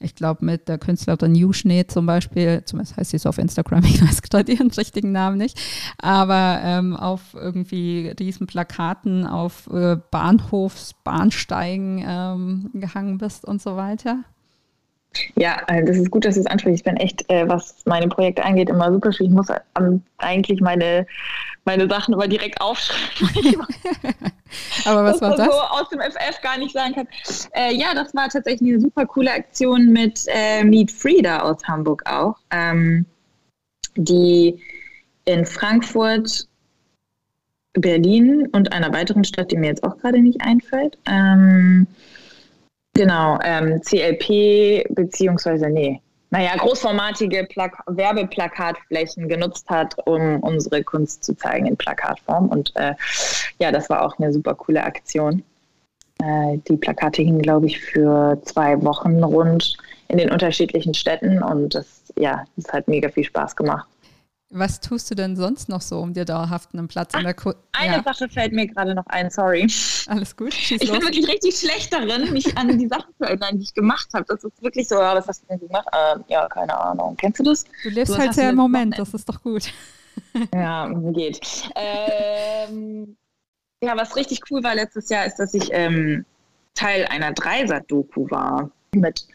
ich 0.00 0.14
glaube, 0.14 0.44
mit 0.44 0.68
der 0.68 0.78
Künstlerin 0.78 1.32
New 1.32 1.52
Schnee 1.52 1.86
zum 1.86 2.06
Beispiel, 2.06 2.62
zumindest 2.64 2.96
heißt 2.96 3.10
sie 3.10 3.18
so 3.18 3.28
auf 3.28 3.36
Instagram, 3.38 3.84
ich 3.84 4.00
weiß 4.02 4.22
gerade 4.22 4.50
ihren 4.50 4.70
richtigen 4.70 5.12
Namen 5.12 5.36
nicht, 5.36 5.60
aber 5.98 6.60
ähm, 6.62 6.96
auf 6.96 7.34
irgendwie 7.34 8.14
diesen 8.18 8.46
Plakaten 8.46 9.26
auf 9.26 9.68
äh, 9.70 9.98
Bahnhofsbahnsteigen 10.10 12.02
ähm, 12.06 12.70
gehangen 12.72 13.18
bist 13.18 13.44
und 13.44 13.60
so 13.60 13.76
weiter. 13.76 14.24
Ja, 15.36 15.62
äh, 15.68 15.84
das 15.84 15.96
ist 15.96 16.10
gut, 16.10 16.24
dass 16.24 16.34
du 16.34 16.40
es 16.40 16.46
ansprichst. 16.46 16.80
Ich 16.80 16.84
bin 16.84 16.96
echt, 16.96 17.28
äh, 17.30 17.48
was 17.48 17.76
meine 17.84 18.08
Projekte 18.08 18.44
angeht, 18.44 18.68
immer 18.68 18.92
super 18.92 19.12
schwierig. 19.12 19.30
Ich 19.32 19.36
muss 19.36 19.48
eigentlich 20.18 20.60
meine, 20.60 21.06
meine 21.64 21.88
Sachen 21.88 22.14
immer 22.14 22.28
direkt 22.28 22.60
aufschreiben. 22.60 23.66
Aber 24.84 25.04
was 25.04 25.20
war 25.20 25.36
das? 25.36 25.46
so 25.46 25.60
aus 25.60 25.88
dem 25.88 26.00
FF 26.00 26.40
gar 26.42 26.58
nicht 26.58 26.72
sagen 26.72 26.94
kann. 26.94 27.08
Äh, 27.52 27.74
ja, 27.74 27.94
das 27.94 28.14
war 28.14 28.28
tatsächlich 28.28 28.72
eine 28.72 28.80
super 28.80 29.06
coole 29.06 29.32
Aktion 29.32 29.92
mit 29.92 30.24
äh, 30.28 30.64
Meet 30.64 30.90
Frieda 30.90 31.40
aus 31.40 31.62
Hamburg 31.66 32.02
auch, 32.06 32.36
ähm, 32.50 33.06
die 33.96 34.60
in 35.24 35.44
Frankfurt, 35.44 36.46
Berlin 37.74 38.48
und 38.52 38.72
einer 38.72 38.92
weiteren 38.92 39.24
Stadt, 39.24 39.50
die 39.50 39.56
mir 39.56 39.68
jetzt 39.68 39.84
auch 39.84 39.98
gerade 39.98 40.20
nicht 40.20 40.40
einfällt, 40.40 40.98
ähm, 41.06 41.86
Genau, 42.96 43.38
ähm, 43.44 43.80
CLP 43.82 44.86
beziehungsweise 44.88 45.68
nee, 45.68 46.00
naja, 46.30 46.56
großformatige 46.56 47.44
Plak 47.44 47.78
Werbeplakatflächen 47.86 49.28
genutzt 49.28 49.68
hat, 49.68 49.94
um 50.06 50.40
unsere 50.40 50.82
Kunst 50.82 51.22
zu 51.22 51.36
zeigen 51.36 51.66
in 51.66 51.76
Plakatform. 51.76 52.48
Und 52.48 52.72
äh, 52.76 52.94
ja, 53.60 53.70
das 53.70 53.90
war 53.90 54.04
auch 54.04 54.18
eine 54.18 54.32
super 54.32 54.54
coole 54.54 54.82
Aktion. 54.82 55.42
Äh, 56.22 56.58
die 56.68 56.76
Plakate 56.76 57.22
hingen, 57.22 57.42
glaube 57.42 57.66
ich, 57.66 57.78
für 57.78 58.40
zwei 58.44 58.82
Wochen 58.82 59.22
rund 59.22 59.76
in 60.08 60.18
den 60.18 60.30
unterschiedlichen 60.30 60.94
Städten 60.94 61.42
und 61.42 61.74
das, 61.74 62.02
ja, 62.16 62.44
das 62.56 62.72
hat 62.72 62.88
mega 62.88 63.08
viel 63.08 63.24
Spaß 63.24 63.54
gemacht. 63.54 63.88
Was 64.50 64.80
tust 64.80 65.10
du 65.10 65.16
denn 65.16 65.34
sonst 65.34 65.68
noch 65.68 65.80
so, 65.80 65.98
um 65.98 66.12
dir 66.12 66.24
dauerhaft 66.24 66.72
einen 66.72 66.86
Platz 66.86 67.10
Ach, 67.14 67.18
in 67.18 67.24
der 67.24 67.34
Kunst? 67.34 67.58
Eine 67.72 67.96
ja. 67.96 68.02
Sache 68.02 68.28
fällt 68.28 68.52
mir 68.52 68.68
gerade 68.68 68.94
noch 68.94 69.06
ein, 69.06 69.28
sorry. 69.28 69.68
Alles 70.06 70.36
gut. 70.36 70.54
Schieß 70.54 70.82
ich 70.82 70.88
los. 70.88 70.98
bin 70.98 71.08
wirklich 71.08 71.28
richtig 71.28 71.58
schlecht 71.58 71.92
darin, 71.92 72.32
mich 72.32 72.56
an 72.56 72.78
die 72.78 72.86
Sachen 72.86 73.12
zu 73.18 73.24
erinnern, 73.24 73.58
die 73.58 73.64
ich 73.64 73.74
gemacht 73.74 74.08
habe. 74.14 74.24
Das 74.28 74.44
ist 74.44 74.62
wirklich 74.62 74.86
so, 74.86 74.96
ja, 74.96 75.16
was 75.16 75.26
hast 75.26 75.42
du 75.42 75.46
denn 75.48 75.58
gemacht? 75.58 75.88
Ähm, 75.92 76.24
ja, 76.28 76.46
keine 76.48 76.78
Ahnung. 76.78 77.16
Kennst 77.16 77.40
du 77.40 77.44
das? 77.44 77.64
Du 77.82 77.88
lebst 77.88 78.14
du 78.14 78.18
halt 78.18 78.34
sehr 78.34 78.50
im 78.50 78.56
Moment, 78.56 78.96
das 78.98 79.14
ist 79.14 79.28
doch 79.28 79.42
gut. 79.42 79.72
Ja, 80.54 80.88
geht. 81.12 81.40
Ähm, 81.74 83.16
ja, 83.82 83.96
was 83.98 84.16
richtig 84.16 84.40
cool 84.50 84.64
war 84.64 84.74
letztes 84.74 85.10
Jahr, 85.10 85.26
ist, 85.26 85.36
dass 85.36 85.52
ich 85.52 85.68
ähm, 85.72 86.24
Teil 86.74 87.04
einer 87.06 87.32
Dreisat-Doku 87.32 88.30
war 88.30 88.70
mit 88.92 89.26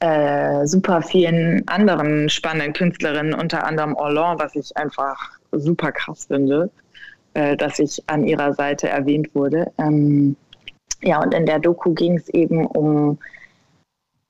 äh, 0.00 0.66
super 0.66 1.02
vielen 1.02 1.66
anderen 1.68 2.28
spannenden 2.28 2.72
Künstlerinnen, 2.72 3.34
unter 3.34 3.64
anderem 3.64 3.94
Orlan, 3.94 4.38
was 4.38 4.54
ich 4.54 4.76
einfach 4.76 5.38
super 5.52 5.92
krass 5.92 6.26
finde, 6.26 6.70
äh, 7.34 7.56
dass 7.56 7.78
ich 7.78 8.02
an 8.08 8.24
ihrer 8.24 8.52
Seite 8.52 8.88
erwähnt 8.88 9.34
wurde. 9.34 9.72
Ähm, 9.78 10.36
ja, 11.02 11.22
und 11.22 11.32
in 11.32 11.46
der 11.46 11.58
Doku 11.58 11.94
ging 11.94 12.16
es 12.16 12.28
eben 12.30 12.66
um, 12.66 13.18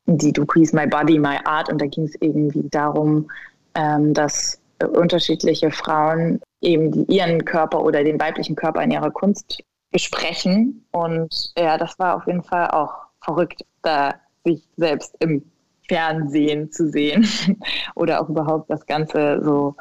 die 0.07 0.33
Doku 0.33 0.61
hieß 0.61 0.73
My 0.73 0.87
Body, 0.87 1.19
My 1.19 1.39
Art 1.45 1.69
und 1.69 1.81
da 1.81 1.87
ging 1.87 2.05
es 2.05 2.15
irgendwie 2.21 2.69
darum, 2.71 3.29
ähm, 3.75 4.15
dass 4.15 4.61
unterschiedliche 4.79 5.71
Frauen 5.71 6.41
eben 6.61 6.93
die, 6.93 7.15
ihren 7.15 7.45
Körper 7.45 7.83
oder 7.83 8.05
den 8.05 8.21
weiblichen 8.21 8.55
Körper 8.57 8.83
in 8.83 8.91
ihrer 8.91 9.11
Kunst 9.11 9.63
besprechen. 9.91 10.85
Und 10.93 11.53
ja, 11.59 11.79
das 11.79 11.99
war 11.99 12.17
auf 12.17 12.27
jeden 12.27 12.43
Fall 12.43 12.71
auch 12.71 12.93
verrückt, 13.21 13.65
da 13.83 14.15
sich 14.45 14.63
selbst 14.77 15.15
im 15.21 15.43
Fernsehen 15.89 16.71
zu 16.71 16.89
sehen 16.89 17.27
oder 17.95 18.21
auch 18.21 18.29
überhaupt 18.29 18.71
das 18.71 18.87
Ganze 18.87 19.41
so, 19.43 19.75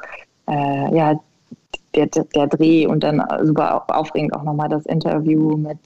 äh, 0.48 0.96
ja, 0.96 1.18
der, 1.94 2.06
der 2.06 2.46
Dreh 2.46 2.86
und 2.86 3.00
dann 3.02 3.22
super 3.42 3.84
aufregend 3.88 4.34
auch 4.34 4.42
nochmal 4.42 4.68
das 4.68 4.84
Interview 4.86 5.56
mit, 5.56 5.78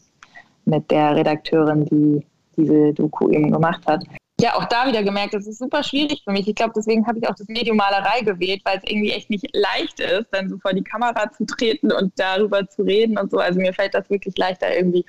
mit 0.65 0.91
der 0.91 1.17
Redakteurin, 1.17 1.85
die 1.87 2.27
diese 2.57 2.93
Doku 2.93 3.31
eben 3.31 3.53
gemacht 3.53 3.83
hat. 3.87 4.05
Ja, 4.41 4.55
auch 4.55 4.65
da 4.65 4.87
wieder 4.87 5.03
gemerkt, 5.03 5.35
das 5.35 5.47
ist 5.47 5.59
super 5.59 5.83
schwierig 5.83 6.23
für 6.25 6.33
mich. 6.33 6.49
Ich 6.49 6.55
glaube, 6.55 6.73
deswegen 6.75 7.07
habe 7.07 7.19
ich 7.19 7.29
auch 7.29 7.35
das 7.35 7.47
Medium 7.49 7.77
Malerei 7.77 8.23
gewählt, 8.23 8.63
weil 8.65 8.79
es 8.79 8.91
irgendwie 8.91 9.11
echt 9.11 9.29
nicht 9.29 9.47
leicht 9.55 10.01
ist, 10.01 10.29
dann 10.31 10.49
so 10.49 10.57
vor 10.57 10.73
die 10.73 10.83
Kamera 10.83 11.31
zu 11.31 11.45
treten 11.45 11.93
und 11.93 12.13
darüber 12.17 12.67
zu 12.67 12.83
reden 12.83 13.19
und 13.19 13.31
so. 13.31 13.37
Also 13.37 13.61
mir 13.61 13.75
fällt 13.75 13.93
das 13.93 14.09
wirklich 14.09 14.39
leichter, 14.39 14.75
irgendwie 14.75 15.05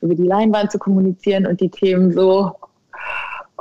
über 0.00 0.16
die 0.16 0.24
Leinwand 0.24 0.72
zu 0.72 0.80
kommunizieren 0.80 1.46
und 1.46 1.60
die 1.60 1.70
Themen 1.70 2.12
so 2.12 2.56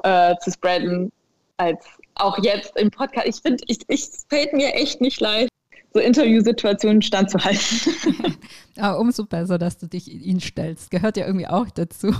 äh, 0.03 0.35
zu 0.41 0.51
spreaden, 0.51 1.11
als 1.57 1.85
auch 2.15 2.37
jetzt 2.43 2.77
im 2.77 2.91
Podcast. 2.91 3.27
Ich 3.27 3.41
finde, 3.41 3.63
ich, 3.67 3.79
ich, 3.87 4.01
es 4.01 4.25
fällt 4.29 4.53
mir 4.53 4.73
echt 4.73 5.01
nicht 5.01 5.19
leicht, 5.19 5.49
so 5.93 5.99
Interviewsituationen 5.99 7.01
standzuhalten. 7.01 8.37
Aber 8.77 8.99
umso 8.99 9.25
besser, 9.25 9.57
dass 9.57 9.77
du 9.77 9.87
dich 9.87 10.09
ihnen 10.09 10.39
stellst. 10.39 10.91
Gehört 10.91 11.17
ja 11.17 11.25
irgendwie 11.25 11.47
auch 11.47 11.69
dazu. 11.69 12.15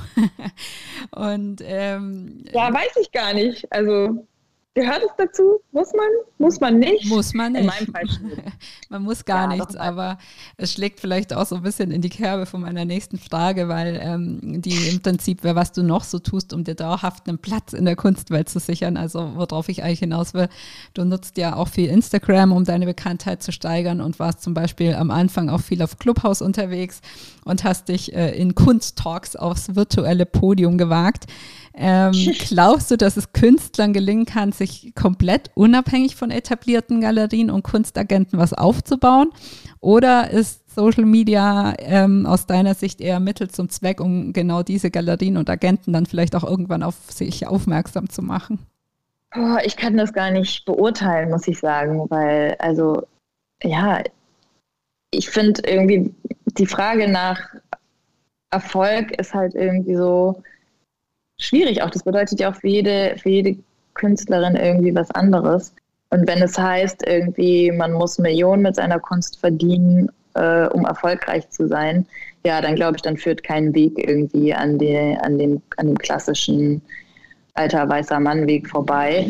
Und 1.11 1.61
ähm, 1.63 2.43
ja, 2.51 2.73
weiß 2.73 2.97
ich 3.01 3.11
gar 3.11 3.33
nicht. 3.33 3.71
Also 3.71 4.27
Gehört 4.73 5.01
es 5.03 5.11
dazu? 5.17 5.59
Muss 5.73 5.91
man? 5.91 6.07
Muss 6.37 6.61
man 6.61 6.79
nicht? 6.79 7.05
Muss 7.09 7.33
man 7.33 7.51
nicht. 7.51 7.61
In 7.61 7.67
meinem 7.67 7.87
Fall 7.87 8.03
man 8.89 9.03
muss 9.03 9.25
gar 9.25 9.51
ja, 9.51 9.57
nichts, 9.57 9.75
aber 9.75 10.17
es 10.55 10.71
schlägt 10.71 11.01
vielleicht 11.01 11.33
auch 11.33 11.45
so 11.45 11.57
ein 11.57 11.61
bisschen 11.61 11.91
in 11.91 12.01
die 12.01 12.09
Kerbe 12.09 12.45
von 12.45 12.61
meiner 12.61 12.85
nächsten 12.85 13.17
Frage, 13.17 13.67
weil 13.67 13.99
ähm, 14.01 14.61
die 14.61 14.87
im 14.87 15.01
Prinzip 15.01 15.43
wäre, 15.43 15.55
was 15.57 15.73
du 15.73 15.83
noch 15.83 16.05
so 16.05 16.19
tust, 16.19 16.53
um 16.53 16.63
dir 16.63 16.75
dauerhaft 16.75 17.27
einen 17.27 17.37
Platz 17.37 17.73
in 17.73 17.83
der 17.83 17.97
Kunstwelt 17.97 18.47
zu 18.47 18.59
sichern. 18.59 18.95
Also 18.95 19.33
worauf 19.35 19.67
ich 19.67 19.83
eigentlich 19.83 19.99
hinaus 19.99 20.33
will, 20.33 20.47
du 20.93 21.03
nutzt 21.03 21.35
ja 21.35 21.57
auch 21.57 21.67
viel 21.67 21.89
Instagram, 21.89 22.53
um 22.53 22.63
deine 22.63 22.85
Bekanntheit 22.85 23.43
zu 23.43 23.51
steigern 23.51 23.99
und 23.99 24.19
warst 24.19 24.41
zum 24.41 24.53
Beispiel 24.53 24.95
am 24.95 25.11
Anfang 25.11 25.49
auch 25.49 25.61
viel 25.61 25.81
auf 25.81 25.99
Clubhouse 25.99 26.41
unterwegs 26.41 27.01
und 27.43 27.65
hast 27.65 27.89
dich 27.89 28.13
äh, 28.13 28.31
in 28.39 28.55
Kunsttalks 28.55 29.35
aufs 29.35 29.75
virtuelle 29.75 30.25
Podium 30.25 30.77
gewagt. 30.77 31.25
Ähm, 31.73 32.11
glaubst 32.47 32.91
du, 32.91 32.97
dass 32.97 33.17
es 33.17 33.33
Künstlern 33.33 33.93
gelingen 33.93 34.25
kann, 34.25 34.51
sich 34.51 34.93
komplett 34.95 35.51
unabhängig 35.55 36.15
von 36.15 36.31
etablierten 36.31 37.01
Galerien 37.01 37.49
und 37.49 37.63
Kunstagenten 37.63 38.37
was 38.37 38.53
aufzubauen? 38.53 39.29
Oder 39.79 40.31
ist 40.31 40.61
Social 40.73 41.05
Media 41.05 41.73
ähm, 41.79 42.25
aus 42.25 42.45
deiner 42.45 42.73
Sicht 42.73 43.01
eher 43.01 43.19
Mittel 43.19 43.49
zum 43.49 43.69
Zweck, 43.69 43.99
um 43.99 44.33
genau 44.33 44.63
diese 44.63 44.91
Galerien 44.91 45.37
und 45.37 45.49
Agenten 45.49 45.93
dann 45.93 46.05
vielleicht 46.05 46.35
auch 46.35 46.43
irgendwann 46.43 46.83
auf 46.83 46.95
sich 47.09 47.47
aufmerksam 47.47 48.09
zu 48.09 48.21
machen? 48.21 48.59
Oh, 49.35 49.57
ich 49.63 49.77
kann 49.77 49.95
das 49.95 50.13
gar 50.13 50.31
nicht 50.31 50.65
beurteilen, 50.65 51.29
muss 51.29 51.47
ich 51.47 51.59
sagen, 51.59 52.05
weil, 52.09 52.55
also, 52.59 53.03
ja, 53.63 54.01
ich 55.11 55.29
finde 55.29 55.61
irgendwie 55.65 56.13
die 56.57 56.65
Frage 56.65 57.07
nach 57.07 57.41
Erfolg 58.49 59.11
ist 59.17 59.33
halt 59.33 59.55
irgendwie 59.55 59.95
so, 59.95 60.43
schwierig 61.41 61.81
auch. 61.81 61.89
Das 61.89 62.03
bedeutet 62.03 62.39
ja 62.39 62.51
auch 62.51 62.55
für 62.55 62.67
jede, 62.67 63.15
für 63.17 63.29
jede 63.29 63.57
Künstlerin 63.93 64.55
irgendwie 64.55 64.95
was 64.95 65.11
anderes. 65.11 65.73
Und 66.09 66.27
wenn 66.27 66.41
es 66.41 66.57
heißt, 66.57 67.07
irgendwie, 67.07 67.71
man 67.71 67.93
muss 67.93 68.17
Millionen 68.17 68.63
mit 68.63 68.75
seiner 68.75 68.99
Kunst 68.99 69.39
verdienen, 69.39 70.09
äh, 70.33 70.67
um 70.67 70.85
erfolgreich 70.85 71.49
zu 71.49 71.67
sein, 71.67 72.05
ja, 72.45 72.61
dann 72.61 72.75
glaube 72.75 72.95
ich, 72.95 73.01
dann 73.01 73.17
führt 73.17 73.43
kein 73.43 73.73
Weg 73.73 73.93
irgendwie 73.97 74.53
an, 74.53 74.77
die, 74.77 74.97
an, 74.97 75.37
dem, 75.37 75.61
an 75.77 75.87
dem 75.87 75.97
klassischen 75.97 76.81
alter 77.53 77.87
weißer 77.87 78.19
Mann-Weg 78.19 78.69
vorbei. 78.69 79.27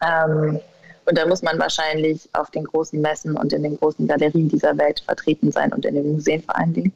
Ähm, 0.00 0.60
und 1.08 1.16
da 1.16 1.26
muss 1.26 1.42
man 1.42 1.58
wahrscheinlich 1.58 2.28
auf 2.34 2.50
den 2.50 2.64
großen 2.64 3.00
Messen 3.00 3.36
und 3.36 3.52
in 3.52 3.62
den 3.62 3.78
großen 3.78 4.06
Galerien 4.06 4.48
dieser 4.48 4.76
Welt 4.76 5.00
vertreten 5.00 5.50
sein 5.50 5.72
und 5.72 5.86
in 5.86 5.94
den 5.94 6.12
Museen 6.12 6.42
vor 6.42 6.56
allen 6.58 6.74
Dingen. 6.74 6.92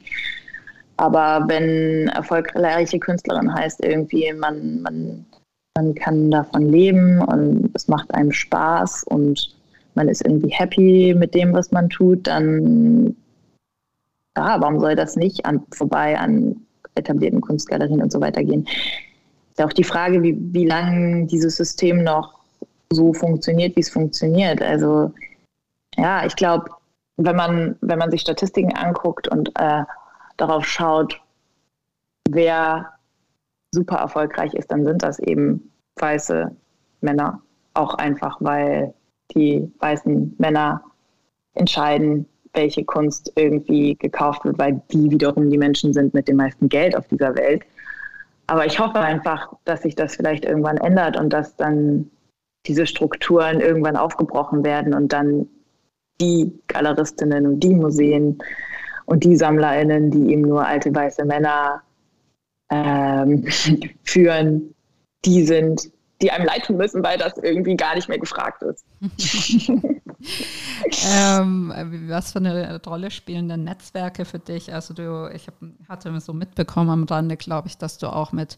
Aber 1.03 1.43
wenn 1.49 2.07
erfolgreiche 2.07 2.97
Künstlerin 2.97 3.53
heißt 3.53 3.83
irgendwie, 3.83 4.31
man, 4.31 4.81
man, 4.81 5.25
man 5.75 5.93
kann 5.95 6.31
davon 6.31 6.69
leben 6.69 7.21
und 7.21 7.71
es 7.73 7.89
macht 7.89 8.13
einem 8.13 8.31
Spaß 8.31 9.03
und 9.09 9.53
man 9.95 10.07
ist 10.07 10.25
irgendwie 10.25 10.51
happy 10.51 11.13
mit 11.13 11.35
dem, 11.35 11.53
was 11.53 11.71
man 11.71 11.89
tut, 11.89 12.25
dann 12.25 13.17
ja, 14.37 14.61
warum 14.61 14.79
soll 14.79 14.95
das 14.95 15.17
nicht 15.17 15.45
an, 15.45 15.61
vorbei 15.73 16.17
an 16.17 16.55
etablierten 16.95 17.41
Kunstgalerien 17.41 18.01
und 18.01 18.13
so 18.13 18.21
weiter 18.21 18.41
gehen? 18.41 18.63
Ist 18.63 19.59
ja 19.59 19.65
auch 19.65 19.73
die 19.73 19.83
Frage, 19.83 20.23
wie, 20.23 20.37
wie 20.53 20.65
lange 20.65 21.25
dieses 21.25 21.57
System 21.57 22.01
noch 22.01 22.39
so 22.93 23.11
funktioniert, 23.11 23.75
wie 23.75 23.81
es 23.81 23.89
funktioniert. 23.89 24.61
Also 24.61 25.11
ja, 25.97 26.25
ich 26.25 26.37
glaube, 26.37 26.69
wenn 27.17 27.35
man, 27.35 27.75
wenn 27.81 27.99
man 27.99 28.09
sich 28.09 28.21
Statistiken 28.21 28.73
anguckt 28.73 29.27
und 29.27 29.51
äh, 29.59 29.83
darauf 30.37 30.65
schaut, 30.65 31.19
wer 32.29 32.93
super 33.71 33.97
erfolgreich 33.97 34.53
ist, 34.53 34.71
dann 34.71 34.85
sind 34.85 35.03
das 35.03 35.19
eben 35.19 35.71
weiße 35.95 36.55
Männer. 37.01 37.41
Auch 37.73 37.95
einfach, 37.95 38.37
weil 38.39 38.93
die 39.33 39.71
weißen 39.79 40.35
Männer 40.37 40.83
entscheiden, 41.55 42.27
welche 42.53 42.85
Kunst 42.85 43.31
irgendwie 43.35 43.95
gekauft 43.95 44.45
wird, 44.45 44.59
weil 44.59 44.81
die 44.91 45.09
wiederum 45.09 45.49
die 45.49 45.57
Menschen 45.57 45.91
sind 45.93 46.13
mit 46.13 46.27
dem 46.27 46.37
meisten 46.37 46.69
Geld 46.69 46.95
auf 46.95 47.07
dieser 47.07 47.35
Welt. 47.35 47.63
Aber 48.47 48.65
ich 48.65 48.79
hoffe 48.79 48.99
einfach, 48.99 49.53
dass 49.65 49.81
sich 49.81 49.95
das 49.95 50.15
vielleicht 50.15 50.45
irgendwann 50.45 50.77
ändert 50.77 51.17
und 51.19 51.31
dass 51.31 51.55
dann 51.55 52.11
diese 52.67 52.85
Strukturen 52.85 53.59
irgendwann 53.59 53.97
aufgebrochen 53.97 54.63
werden 54.63 54.93
und 54.93 55.11
dann 55.11 55.47
die 56.21 56.53
Galeristinnen 56.67 57.47
und 57.47 57.59
die 57.61 57.73
Museen 57.73 58.37
und 59.05 59.23
die 59.23 59.35
SammlerInnen, 59.35 60.11
die 60.11 60.31
eben 60.31 60.41
nur 60.41 60.65
alte 60.65 60.93
weiße 60.93 61.25
Männer 61.25 61.81
ähm, 62.69 63.45
führen, 64.03 64.73
die 65.25 65.45
sind, 65.45 65.91
die 66.21 66.31
einem 66.31 66.45
leid 66.45 66.65
tun 66.65 66.77
müssen, 66.77 67.03
weil 67.03 67.17
das 67.17 67.37
irgendwie 67.37 67.75
gar 67.75 67.95
nicht 67.95 68.07
mehr 68.07 68.19
gefragt 68.19 68.63
ist. 68.63 68.85
ähm, 71.11 71.73
was 72.07 72.31
für 72.31 72.39
eine 72.39 72.81
Rolle 72.85 73.11
spielen 73.11 73.49
denn 73.49 73.65
Netzwerke 73.65 74.23
für 74.23 74.39
dich? 74.39 74.73
Also 74.73 74.93
du, 74.93 75.29
ich 75.33 75.47
hab, 75.47 75.55
hatte 75.89 76.17
so 76.21 76.33
mitbekommen 76.33 76.89
am 76.89 77.03
Rande, 77.03 77.35
glaube 77.35 77.67
ich, 77.67 77.77
dass 77.77 77.97
du 77.97 78.07
auch 78.07 78.31
mit 78.31 78.57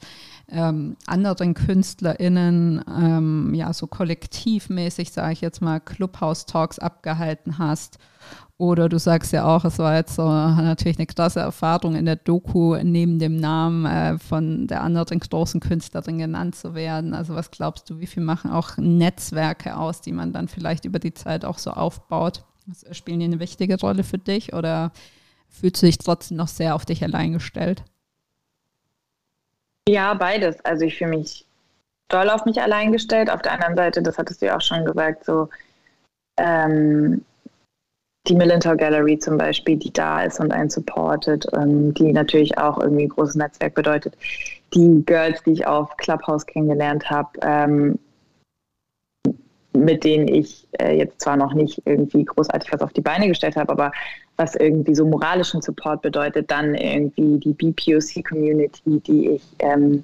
ähm, 0.50 0.96
anderen 1.08 1.56
KünstlerInnen 1.56 2.84
ähm, 2.88 3.54
ja 3.56 3.74
so 3.74 3.88
kollektivmäßig, 3.88 5.12
sage 5.12 5.34
ich 5.34 5.42
jetzt 5.42 5.62
mal, 5.62 5.80
Clubhouse-Talks 5.80 6.78
abgehalten 6.78 7.58
hast 7.58 7.98
oder 8.58 8.88
du 8.88 8.98
sagst 9.00 9.34
ja 9.34 9.46
auch, 9.46 9.66
es 9.66 9.80
war 9.80 9.96
jetzt 9.96 10.16
so 10.16 10.24
natürlich 10.24 10.98
eine 10.98 11.08
krasse 11.08 11.42
Erfahrung 11.42 11.96
in 11.96 12.06
der 12.06 12.16
Doku, 12.16 12.78
neben 12.82 13.20
dem 13.20 13.36
Namen 13.36 13.86
äh, 13.86 14.18
von 14.18 14.68
der 14.68 14.82
anderen 14.82 15.20
großen 15.20 15.60
Künstlerin 15.60 16.20
genannt 16.20 16.56
zu 16.56 16.74
werden. 16.74 17.14
Also 17.14 17.36
was 17.36 17.52
glaubst 17.52 17.90
du, 17.90 18.00
wie 18.00 18.08
viel 18.08 18.24
machen 18.24 18.52
auch 18.52 18.78
Netzwerke 18.78 19.76
aus, 19.76 20.00
die 20.00 20.14
man 20.14 20.32
dann 20.32 20.48
vielleicht 20.48 20.86
über 20.86 21.00
die 21.00 21.14
Zeit 21.14 21.44
auch 21.44 21.58
so 21.58 21.72
aufbaut? 21.72 22.46
Das 22.66 22.98
spielen 22.98 23.20
die 23.20 23.26
eine 23.26 23.40
wichtige 23.40 23.78
Rolle 23.78 24.04
für 24.04 24.18
dich 24.18 24.54
oder 24.54 24.92
fühlst 25.50 25.82
du 25.82 25.88
dich 25.88 25.98
trotzdem 25.98 26.38
noch 26.38 26.48
sehr 26.48 26.76
auf 26.76 26.86
dich 26.86 27.04
allein 27.04 27.34
gestellt? 27.34 27.84
Ja, 29.88 30.14
beides. 30.14 30.64
Also 30.64 30.86
ich 30.86 30.98
fühle 30.98 31.18
mich 31.18 31.46
doll 32.08 32.30
auf 32.30 32.46
mich 32.46 32.62
allein 32.62 32.94
gestellt. 32.94 33.30
Auf 33.30 33.42
der 33.42 33.52
anderen 33.52 33.76
Seite, 33.76 34.02
das 34.02 34.18
hattest 34.18 34.42
du 34.42 34.46
ja 34.46 34.56
auch 34.56 34.62
schon 34.62 34.86
gesagt, 34.86 35.26
so 35.26 35.50
ähm, 36.38 37.24
die 38.28 38.36
Millentor 38.36 38.76
Gallery 38.76 39.20
zum 39.20 39.38
Beispiel, 39.38 39.78
die 39.78 39.94
da 39.94 40.24
ist 40.24 40.40
und 40.40 40.52
einen 40.52 40.70
supportet, 40.70 41.46
ähm, 41.54 41.94
die 41.94 42.12
natürlich 42.12 42.58
auch 42.58 42.80
irgendwie 42.80 43.04
ein 43.04 43.10
großes 43.10 43.36
Netzwerk 43.36 43.76
bedeutet. 43.76 44.16
Die 44.74 45.04
Girls, 45.06 45.44
die 45.44 45.52
ich 45.52 45.68
auf 45.68 45.96
Clubhouse 45.98 46.46
kennengelernt 46.46 47.10
habe, 47.10 47.30
ähm, 47.42 48.00
mit 49.74 50.04
denen 50.04 50.28
ich 50.28 50.68
äh, 50.80 50.98
jetzt 50.98 51.22
zwar 51.22 51.38
noch 51.38 51.54
nicht 51.54 51.82
irgendwie 51.86 52.24
großartig 52.24 52.72
was 52.72 52.82
auf 52.82 52.94
die 52.94 53.02
Beine 53.02 53.28
gestellt 53.28 53.56
habe, 53.58 53.72
aber 53.72 53.92
was 54.38 54.56
irgendwie 54.56 54.96
so 54.96 55.06
moralischen 55.06 55.62
Support 55.62 56.02
bedeutet, 56.02 56.50
dann 56.50 56.76
irgendwie 56.76 57.40
die 57.40 57.54
BPOC-Community, 57.54 59.02
die 59.02 59.30
ich 59.32 59.44
ähm, 59.60 60.04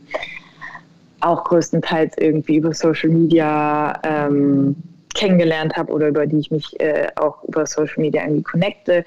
auch 1.21 1.43
größtenteils 1.43 2.15
irgendwie 2.17 2.57
über 2.57 2.73
Social 2.73 3.09
Media 3.09 3.99
ähm, 4.03 4.75
kennengelernt 5.13 5.75
habe 5.75 5.91
oder 5.91 6.07
über 6.07 6.25
die 6.25 6.39
ich 6.39 6.51
mich 6.51 6.79
äh, 6.79 7.07
auch 7.15 7.43
über 7.43 7.65
Social 7.65 8.01
Media 8.01 8.23
irgendwie 8.23 8.43
connecte. 8.43 9.05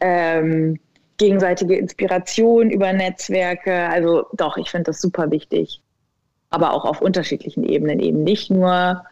Ähm, 0.00 0.78
gegenseitige 1.18 1.76
Inspiration 1.76 2.70
über 2.70 2.92
Netzwerke. 2.92 3.88
Also 3.88 4.26
doch, 4.32 4.56
ich 4.56 4.70
finde 4.70 4.84
das 4.84 5.00
super 5.00 5.30
wichtig. 5.30 5.80
Aber 6.50 6.72
auch 6.72 6.84
auf 6.84 7.00
unterschiedlichen 7.00 7.64
Ebenen 7.64 8.00
eben 8.00 8.22
nicht 8.24 8.50
nur, 8.50 9.04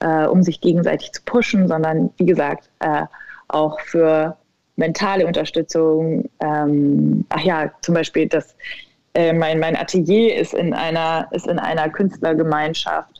äh, 0.00 0.26
um 0.26 0.42
sich 0.42 0.60
gegenseitig 0.60 1.12
zu 1.12 1.22
pushen, 1.24 1.68
sondern 1.68 2.10
wie 2.16 2.26
gesagt, 2.26 2.70
äh, 2.80 3.04
auch 3.48 3.80
für 3.80 4.36
mentale 4.76 5.26
Unterstützung. 5.26 6.28
Ähm, 6.40 7.24
ach 7.28 7.42
ja, 7.42 7.70
zum 7.82 7.94
Beispiel 7.94 8.28
das, 8.28 8.54
äh, 9.14 9.32
mein, 9.32 9.60
mein 9.60 9.76
Atelier 9.76 10.36
ist 10.36 10.54
in 10.54 10.72
einer, 10.74 11.28
ist 11.32 11.46
in 11.46 11.58
einer 11.58 11.88
Künstlergemeinschaft 11.88 13.19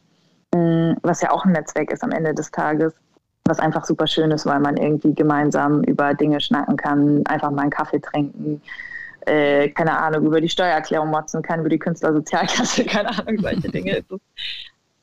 was 0.52 1.20
ja 1.20 1.30
auch 1.30 1.44
ein 1.44 1.52
Netzwerk 1.52 1.92
ist 1.92 2.02
am 2.02 2.12
Ende 2.12 2.34
des 2.34 2.50
Tages, 2.50 2.92
was 3.44 3.58
einfach 3.58 3.84
super 3.84 4.06
schön 4.06 4.30
ist, 4.30 4.46
weil 4.46 4.60
man 4.60 4.76
irgendwie 4.76 5.14
gemeinsam 5.14 5.82
über 5.84 6.14
Dinge 6.14 6.40
schnacken 6.40 6.76
kann, 6.76 7.24
einfach 7.26 7.50
mal 7.50 7.62
einen 7.62 7.70
Kaffee 7.70 8.00
trinken, 8.00 8.60
äh, 9.26 9.68
keine 9.70 9.98
Ahnung, 9.98 10.26
über 10.26 10.40
die 10.40 10.48
Steuererklärung 10.48 11.10
motzen 11.10 11.42
kann, 11.42 11.60
über 11.60 11.68
die 11.68 11.78
Künstlersozialkasse, 11.78 12.84
keine 12.86 13.10
Ahnung, 13.10 13.38
solche 13.40 13.68
Dinge. 13.68 14.04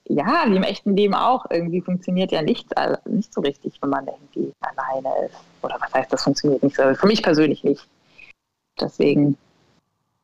Ja, 0.10 0.46
wie 0.48 0.56
im 0.56 0.64
echten 0.64 0.96
Leben 0.96 1.14
auch. 1.14 1.46
Irgendwie 1.50 1.82
funktioniert 1.82 2.32
ja 2.32 2.42
nichts 2.42 2.72
nicht 3.06 3.34
so 3.34 3.42
richtig, 3.42 3.78
wenn 3.82 3.90
man 3.90 4.08
irgendwie 4.08 4.54
alleine 4.62 5.26
ist. 5.26 5.36
Oder 5.62 5.78
was 5.82 5.94
heißt, 5.94 6.14
das 6.14 6.24
funktioniert 6.24 6.64
nicht 6.64 6.78
so? 6.78 6.96
Für 6.96 7.08
mich 7.08 7.22
persönlich 7.22 7.64
nicht. 7.66 7.86
Deswegen 8.80 9.38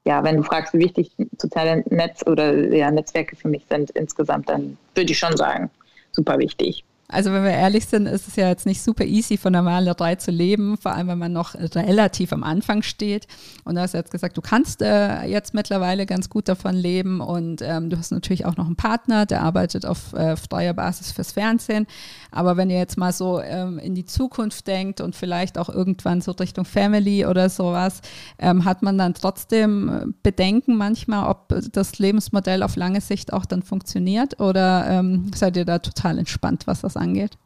ja, 0.05 0.23
wenn 0.23 0.37
du 0.37 0.43
fragst, 0.43 0.73
wie 0.73 0.79
wichtig 0.79 1.11
soziale 1.37 1.83
Netz 1.89 2.25
oder 2.25 2.53
ja, 2.73 2.91
Netzwerke 2.91 3.35
für 3.35 3.47
mich 3.47 3.63
sind 3.69 3.91
insgesamt, 3.91 4.49
dann 4.49 4.77
würde 4.95 5.11
ich 5.11 5.17
schon 5.17 5.37
sagen, 5.37 5.69
super 6.11 6.37
wichtig. 6.37 6.83
Also 7.13 7.31
wenn 7.31 7.43
wir 7.43 7.51
ehrlich 7.51 7.85
sind, 7.85 8.07
ist 8.07 8.27
es 8.27 8.35
ja 8.37 8.47
jetzt 8.47 8.65
nicht 8.65 8.81
super 8.81 9.05
easy 9.05 9.37
von 9.37 9.53
der 9.53 9.61
Malerei 9.61 10.15
zu 10.15 10.31
leben, 10.31 10.77
vor 10.77 10.93
allem 10.93 11.09
wenn 11.09 11.19
man 11.19 11.31
noch 11.31 11.53
relativ 11.55 12.33
am 12.33 12.43
Anfang 12.43 12.81
steht. 12.81 13.27
Und 13.65 13.75
du 13.75 13.81
hast 13.81 13.93
jetzt 13.93 14.11
gesagt, 14.11 14.35
du 14.35 14.41
kannst 14.41 14.81
äh, 14.81 15.23
jetzt 15.25 15.53
mittlerweile 15.53 16.05
ganz 16.05 16.29
gut 16.29 16.47
davon 16.47 16.75
leben 16.75 17.21
und 17.21 17.61
ähm, 17.61 17.89
du 17.89 17.97
hast 17.97 18.11
natürlich 18.11 18.45
auch 18.45 18.57
noch 18.57 18.65
einen 18.65 18.75
Partner, 18.75 19.25
der 19.25 19.41
arbeitet 19.41 19.85
auf 19.85 20.13
äh, 20.13 20.35
freier 20.35 20.73
Basis 20.73 21.11
fürs 21.11 21.33
Fernsehen. 21.33 21.85
Aber 22.33 22.57
wenn 22.57 22.69
ihr 22.69 22.77
jetzt 22.77 22.97
mal 22.97 23.13
so 23.13 23.39
ähm, 23.39 23.79
in 23.79 23.95
die 23.95 24.05
Zukunft 24.05 24.67
denkt 24.67 25.01
und 25.01 25.15
vielleicht 25.15 25.57
auch 25.57 25.69
irgendwann 25.69 26.21
so 26.21 26.31
Richtung 26.31 26.65
Family 26.65 27.25
oder 27.25 27.49
sowas, 27.49 28.01
ähm, 28.39 28.65
hat 28.65 28.81
man 28.81 28.97
dann 28.97 29.13
trotzdem 29.13 29.89
äh, 29.89 30.05
Bedenken 30.23 30.75
manchmal, 30.75 31.29
ob 31.29 31.53
das 31.71 31.99
Lebensmodell 31.99 32.63
auf 32.63 32.75
lange 32.75 33.01
Sicht 33.01 33.31
auch 33.31 33.45
dann 33.45 33.61
funktioniert 33.61 34.39
oder 34.39 34.87
ähm, 34.89 35.31
seid 35.33 35.55
ihr 35.57 35.65
da 35.65 35.79
total 35.79 36.17
entspannt, 36.17 36.65
was 36.65 36.81
das 36.81 36.97
angeht? 36.97 37.37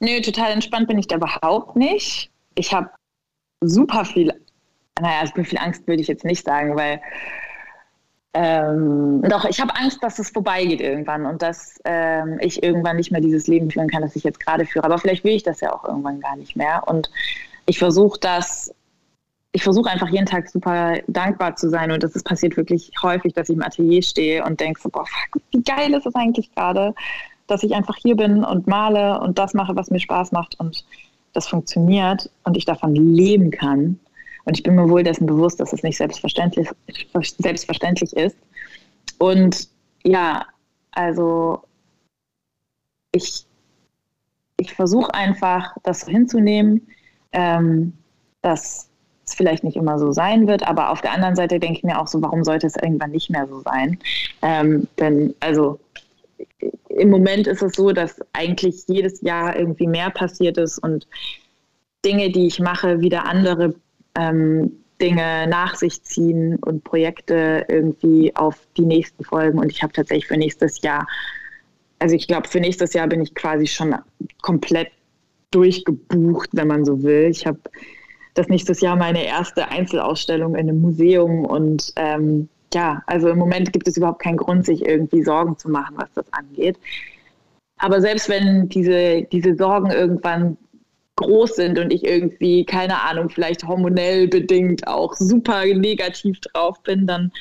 Nö, 0.00 0.20
total 0.20 0.52
entspannt 0.52 0.88
bin 0.88 0.98
ich 0.98 1.06
da 1.06 1.16
überhaupt 1.16 1.76
nicht. 1.76 2.30
Ich 2.54 2.72
habe 2.72 2.90
super 3.60 4.04
viel, 4.04 4.32
naja, 5.00 5.26
super 5.26 5.44
viel 5.44 5.58
Angst 5.58 5.86
würde 5.86 6.02
ich 6.02 6.08
jetzt 6.08 6.24
nicht 6.24 6.44
sagen, 6.44 6.76
weil 6.76 7.00
ähm, 8.36 9.22
doch, 9.22 9.44
ich 9.44 9.60
habe 9.60 9.76
Angst, 9.76 10.02
dass 10.02 10.18
es 10.18 10.30
vorbeigeht 10.30 10.80
irgendwann 10.80 11.24
und 11.24 11.40
dass 11.40 11.80
ähm, 11.84 12.38
ich 12.40 12.64
irgendwann 12.64 12.96
nicht 12.96 13.12
mehr 13.12 13.20
dieses 13.20 13.46
Leben 13.46 13.70
führen 13.70 13.88
kann, 13.88 14.02
das 14.02 14.16
ich 14.16 14.24
jetzt 14.24 14.40
gerade 14.40 14.66
führe. 14.66 14.84
Aber 14.84 14.98
vielleicht 14.98 15.22
will 15.22 15.34
ich 15.34 15.44
das 15.44 15.60
ja 15.60 15.72
auch 15.72 15.84
irgendwann 15.84 16.18
gar 16.18 16.34
nicht 16.34 16.56
mehr. 16.56 16.82
Und 16.86 17.10
ich 17.66 17.78
versuche 17.78 18.18
das, 18.18 18.74
ich 19.52 19.62
versuche 19.62 19.88
einfach 19.88 20.08
jeden 20.08 20.26
Tag 20.26 20.48
super 20.48 20.94
dankbar 21.06 21.54
zu 21.54 21.70
sein. 21.70 21.92
Und 21.92 22.02
das 22.02 22.16
ist 22.16 22.24
passiert 22.24 22.56
wirklich 22.56 22.90
häufig, 23.00 23.34
dass 23.34 23.48
ich 23.48 23.54
im 23.54 23.62
Atelier 23.62 24.02
stehe 24.02 24.44
und 24.44 24.58
denke 24.58 24.80
so, 24.80 24.88
boah, 24.88 25.06
fuck, 25.06 25.40
wie 25.52 25.62
geil 25.62 25.94
ist 25.94 26.06
es 26.06 26.14
eigentlich 26.16 26.52
gerade, 26.56 26.92
dass 27.46 27.62
ich 27.62 27.72
einfach 27.72 27.96
hier 27.96 28.16
bin 28.16 28.42
und 28.42 28.66
male 28.66 29.20
und 29.20 29.38
das 29.38 29.54
mache, 29.54 29.76
was 29.76 29.90
mir 29.90 30.00
Spaß 30.00 30.32
macht 30.32 30.58
und 30.58 30.84
das 31.34 31.46
funktioniert 31.46 32.30
und 32.42 32.56
ich 32.56 32.64
davon 32.64 32.96
leben 32.96 33.52
kann. 33.52 34.00
Und 34.44 34.58
ich 34.58 34.62
bin 34.62 34.74
mir 34.74 34.88
wohl 34.88 35.02
dessen 35.02 35.26
bewusst, 35.26 35.60
dass 35.60 35.72
es 35.72 35.82
nicht 35.82 35.96
selbstverständlich, 35.96 36.68
selbstverständlich 37.38 38.12
ist. 38.14 38.36
Und 39.18 39.68
ja, 40.02 40.46
also 40.92 41.62
ich, 43.12 43.46
ich 44.58 44.74
versuche 44.74 45.14
einfach, 45.14 45.74
das 45.82 46.00
so 46.00 46.10
hinzunehmen, 46.10 46.86
ähm, 47.32 47.92
dass 48.42 48.88
es 49.26 49.34
vielleicht 49.34 49.64
nicht 49.64 49.76
immer 49.76 49.98
so 49.98 50.12
sein 50.12 50.46
wird, 50.46 50.66
aber 50.66 50.90
auf 50.90 51.00
der 51.00 51.12
anderen 51.12 51.36
Seite 51.36 51.58
denke 51.58 51.78
ich 51.78 51.84
mir 51.84 51.98
auch 51.98 52.06
so, 52.06 52.20
warum 52.20 52.44
sollte 52.44 52.66
es 52.66 52.76
irgendwann 52.76 53.12
nicht 53.12 53.30
mehr 53.30 53.46
so 53.46 53.60
sein? 53.60 53.98
Ähm, 54.42 54.86
denn 54.98 55.34
also 55.40 55.80
im 56.88 57.10
Moment 57.10 57.46
ist 57.46 57.62
es 57.62 57.72
so, 57.74 57.92
dass 57.92 58.20
eigentlich 58.32 58.84
jedes 58.86 59.20
Jahr 59.22 59.56
irgendwie 59.56 59.86
mehr 59.86 60.10
passiert 60.10 60.58
ist 60.58 60.78
und 60.78 61.06
Dinge, 62.04 62.30
die 62.30 62.46
ich 62.46 62.60
mache, 62.60 63.00
wieder 63.00 63.24
andere 63.24 63.74
ähm, 64.16 64.72
Dinge 65.00 65.46
nach 65.48 65.74
sich 65.74 66.02
ziehen 66.02 66.56
und 66.56 66.84
Projekte 66.84 67.64
irgendwie 67.68 68.34
auf 68.36 68.66
die 68.76 68.86
nächsten 68.86 69.24
Folgen. 69.24 69.58
Und 69.58 69.70
ich 69.70 69.82
habe 69.82 69.92
tatsächlich 69.92 70.26
für 70.26 70.36
nächstes 70.36 70.82
Jahr, 70.82 71.06
also 71.98 72.14
ich 72.14 72.28
glaube, 72.28 72.48
für 72.48 72.60
nächstes 72.60 72.92
Jahr 72.92 73.08
bin 73.08 73.20
ich 73.20 73.34
quasi 73.34 73.66
schon 73.66 73.94
komplett 74.42 74.88
durchgebucht, 75.50 76.50
wenn 76.52 76.68
man 76.68 76.84
so 76.84 77.02
will. 77.02 77.28
Ich 77.30 77.46
habe 77.46 77.58
das 78.34 78.48
nächstes 78.48 78.80
Jahr 78.80 78.96
meine 78.96 79.24
erste 79.24 79.68
Einzelausstellung 79.68 80.54
in 80.54 80.68
einem 80.68 80.80
Museum 80.80 81.44
und 81.44 81.92
ähm, 81.96 82.48
ja, 82.72 83.02
also 83.06 83.28
im 83.28 83.38
Moment 83.38 83.72
gibt 83.72 83.86
es 83.86 83.96
überhaupt 83.96 84.20
keinen 84.20 84.36
Grund, 84.36 84.66
sich 84.66 84.84
irgendwie 84.84 85.22
Sorgen 85.22 85.56
zu 85.56 85.70
machen, 85.70 85.94
was 85.96 86.12
das 86.14 86.32
angeht. 86.32 86.76
Aber 87.76 88.00
selbst 88.00 88.28
wenn 88.28 88.68
diese, 88.68 89.22
diese 89.30 89.54
Sorgen 89.54 89.90
irgendwann 89.90 90.56
groß 91.16 91.56
sind 91.56 91.78
und 91.78 91.92
ich 91.92 92.04
irgendwie, 92.04 92.64
keine 92.64 93.02
Ahnung, 93.02 93.28
vielleicht 93.28 93.64
hormonell 93.64 94.28
bedingt 94.28 94.86
auch 94.86 95.14
super 95.14 95.64
negativ 95.64 96.40
drauf 96.40 96.82
bin, 96.82 97.06
dann, 97.06 97.32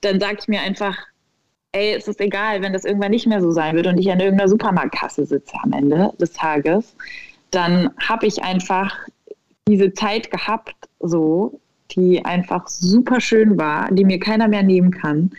dann 0.00 0.18
sage 0.18 0.38
ich 0.40 0.48
mir 0.48 0.60
einfach, 0.60 0.96
ey, 1.72 1.94
es 1.94 2.08
ist 2.08 2.20
egal, 2.20 2.62
wenn 2.62 2.72
das 2.72 2.84
irgendwann 2.84 3.12
nicht 3.12 3.26
mehr 3.26 3.40
so 3.40 3.50
sein 3.50 3.76
wird 3.76 3.86
und 3.86 3.98
ich 3.98 4.10
an 4.10 4.20
irgendeiner 4.20 4.48
Supermarktkasse 4.48 5.26
sitze 5.26 5.54
am 5.62 5.72
Ende 5.72 6.12
des 6.20 6.32
Tages, 6.32 6.96
dann 7.50 7.90
habe 8.00 8.26
ich 8.26 8.42
einfach 8.42 8.96
diese 9.68 9.92
Zeit 9.92 10.30
gehabt, 10.30 10.74
so, 10.98 11.60
die 11.92 12.24
einfach 12.24 12.68
super 12.68 13.20
schön 13.20 13.58
war, 13.58 13.90
die 13.92 14.04
mir 14.04 14.18
keiner 14.18 14.48
mehr 14.48 14.62
nehmen 14.62 14.90
kann. 14.90 15.30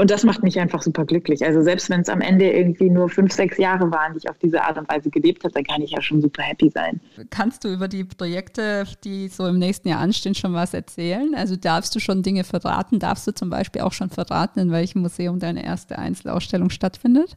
Und 0.00 0.10
das 0.10 0.24
macht 0.24 0.42
mich 0.42 0.58
einfach 0.58 0.80
super 0.80 1.04
glücklich. 1.04 1.44
Also 1.44 1.60
selbst 1.60 1.90
wenn 1.90 2.00
es 2.00 2.08
am 2.08 2.22
Ende 2.22 2.50
irgendwie 2.50 2.88
nur 2.88 3.10
fünf, 3.10 3.34
sechs 3.34 3.58
Jahre 3.58 3.90
waren, 3.90 4.14
die 4.14 4.20
ich 4.20 4.30
auf 4.30 4.38
diese 4.38 4.62
Art 4.62 4.78
und 4.78 4.88
Weise 4.88 5.10
gelebt 5.10 5.44
habe, 5.44 5.52
dann 5.52 5.64
kann 5.64 5.82
ich 5.82 5.90
ja 5.90 6.00
schon 6.00 6.22
super 6.22 6.42
happy 6.42 6.70
sein. 6.70 7.02
Kannst 7.28 7.64
du 7.64 7.68
über 7.68 7.86
die 7.86 8.04
Projekte, 8.04 8.86
die 9.04 9.28
so 9.28 9.46
im 9.46 9.58
nächsten 9.58 9.88
Jahr 9.88 10.00
anstehen, 10.00 10.34
schon 10.34 10.54
was 10.54 10.72
erzählen? 10.72 11.34
Also 11.34 11.54
darfst 11.54 11.94
du 11.94 12.00
schon 12.00 12.22
Dinge 12.22 12.44
verraten? 12.44 12.98
Darfst 12.98 13.26
du 13.26 13.34
zum 13.34 13.50
Beispiel 13.50 13.82
auch 13.82 13.92
schon 13.92 14.08
verraten, 14.08 14.58
in 14.60 14.70
welchem 14.70 15.02
Museum 15.02 15.38
deine 15.38 15.62
erste 15.66 15.98
Einzelausstellung 15.98 16.70
stattfindet? 16.70 17.36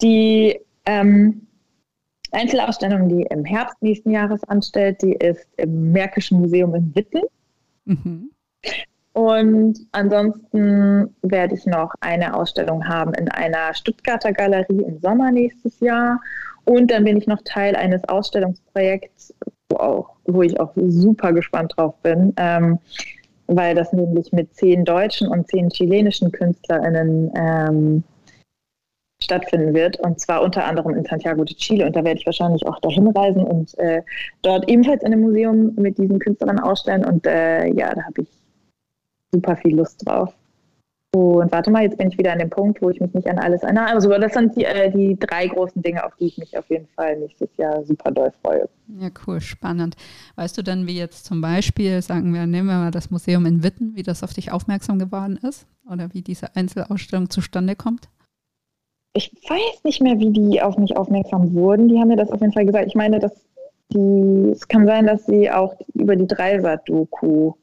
Die 0.00 0.58
ähm, 0.86 1.46
Einzelausstellung, 2.32 3.10
die 3.10 3.24
im 3.24 3.44
Herbst 3.44 3.76
nächsten 3.82 4.12
Jahres 4.12 4.42
anstellt, 4.44 5.02
die 5.02 5.12
ist 5.12 5.46
im 5.58 5.92
Märkischen 5.92 6.40
Museum 6.40 6.74
in 6.74 6.94
Witten. 6.94 7.20
Mhm. 7.84 8.30
Und 9.12 9.80
ansonsten 9.92 11.14
werde 11.22 11.54
ich 11.54 11.66
noch 11.66 11.92
eine 12.00 12.34
Ausstellung 12.34 12.86
haben 12.86 13.14
in 13.14 13.28
einer 13.30 13.74
Stuttgarter 13.74 14.32
Galerie 14.32 14.82
im 14.82 15.00
Sommer 15.00 15.32
nächstes 15.32 15.80
Jahr. 15.80 16.20
Und 16.64 16.90
dann 16.90 17.04
bin 17.04 17.16
ich 17.16 17.26
noch 17.26 17.40
Teil 17.44 17.74
eines 17.74 18.06
Ausstellungsprojekts, 18.08 19.34
wo, 19.70 19.76
auch, 19.76 20.10
wo 20.24 20.42
ich 20.42 20.60
auch 20.60 20.72
super 20.76 21.32
gespannt 21.32 21.72
drauf 21.76 21.94
bin, 22.02 22.34
ähm, 22.36 22.78
weil 23.46 23.74
das 23.74 23.92
nämlich 23.92 24.30
mit 24.32 24.54
zehn 24.54 24.84
deutschen 24.84 25.28
und 25.28 25.48
zehn 25.48 25.70
chilenischen 25.70 26.30
KünstlerInnen 26.30 27.32
ähm, 27.34 28.04
stattfinden 29.22 29.74
wird. 29.74 29.98
Und 30.00 30.20
zwar 30.20 30.42
unter 30.42 30.64
anderem 30.64 30.94
in 30.94 31.04
Santiago 31.04 31.44
de 31.44 31.56
Chile. 31.56 31.86
Und 31.86 31.96
da 31.96 32.04
werde 32.04 32.20
ich 32.20 32.26
wahrscheinlich 32.26 32.66
auch 32.66 32.78
dahin 32.80 33.08
reisen 33.08 33.44
und 33.44 33.76
äh, 33.78 34.02
dort 34.42 34.68
ebenfalls 34.68 35.02
in 35.02 35.12
einem 35.12 35.22
Museum 35.22 35.74
mit 35.76 35.98
diesen 35.98 36.18
Künstlern 36.18 36.60
ausstellen. 36.60 37.04
Und 37.04 37.26
äh, 37.26 37.66
ja, 37.68 37.94
da 37.94 38.02
habe 38.02 38.22
ich 38.22 38.28
super 39.32 39.56
viel 39.56 39.76
Lust 39.76 40.06
drauf. 40.06 40.34
Und 41.14 41.50
warte 41.52 41.70
mal, 41.70 41.82
jetzt 41.82 41.96
bin 41.96 42.08
ich 42.08 42.18
wieder 42.18 42.32
an 42.32 42.38
dem 42.38 42.50
Punkt, 42.50 42.82
wo 42.82 42.90
ich 42.90 43.00
mich 43.00 43.14
nicht 43.14 43.26
an 43.28 43.38
alles 43.38 43.62
erinnere. 43.62 43.86
Also 43.86 44.10
das 44.10 44.34
sind 44.34 44.54
die, 44.56 44.64
äh, 44.64 44.90
die 44.90 45.18
drei 45.18 45.46
großen 45.46 45.80
Dinge, 45.80 46.04
auf 46.04 46.14
die 46.16 46.26
ich 46.26 46.36
mich 46.36 46.56
auf 46.58 46.68
jeden 46.68 46.86
Fall 46.88 47.18
nächstes 47.18 47.48
Jahr 47.56 47.82
super 47.84 48.10
doll 48.10 48.30
freue. 48.42 48.68
Ja, 49.00 49.08
cool, 49.26 49.40
spannend. 49.40 49.96
Weißt 50.36 50.58
du 50.58 50.62
denn, 50.62 50.86
wie 50.86 50.98
jetzt 50.98 51.24
zum 51.24 51.40
Beispiel, 51.40 52.02
sagen 52.02 52.34
wir, 52.34 52.46
nehmen 52.46 52.68
wir 52.68 52.76
mal 52.76 52.90
das 52.90 53.10
Museum 53.10 53.46
in 53.46 53.62
Witten, 53.62 53.96
wie 53.96 54.02
das 54.02 54.22
auf 54.22 54.34
dich 54.34 54.52
aufmerksam 54.52 54.98
geworden 54.98 55.38
ist 55.38 55.66
oder 55.90 56.12
wie 56.12 56.20
diese 56.20 56.54
Einzelausstellung 56.54 57.30
zustande 57.30 57.74
kommt? 57.74 58.10
Ich 59.14 59.32
weiß 59.48 59.84
nicht 59.84 60.02
mehr, 60.02 60.18
wie 60.18 60.30
die 60.30 60.60
auf 60.60 60.76
mich 60.76 60.94
aufmerksam 60.94 61.54
wurden. 61.54 61.88
Die 61.88 61.98
haben 61.98 62.08
mir 62.08 62.16
das 62.16 62.30
auf 62.30 62.42
jeden 62.42 62.52
Fall 62.52 62.66
gesagt. 62.66 62.86
Ich 62.86 62.94
meine, 62.94 63.18
dass 63.18 63.32
die, 63.94 64.50
es 64.52 64.68
kann 64.68 64.86
sein, 64.86 65.06
dass 65.06 65.24
sie 65.24 65.50
auch 65.50 65.74
über 65.94 66.16
die 66.16 66.26
Dreisat-Doku 66.26 67.54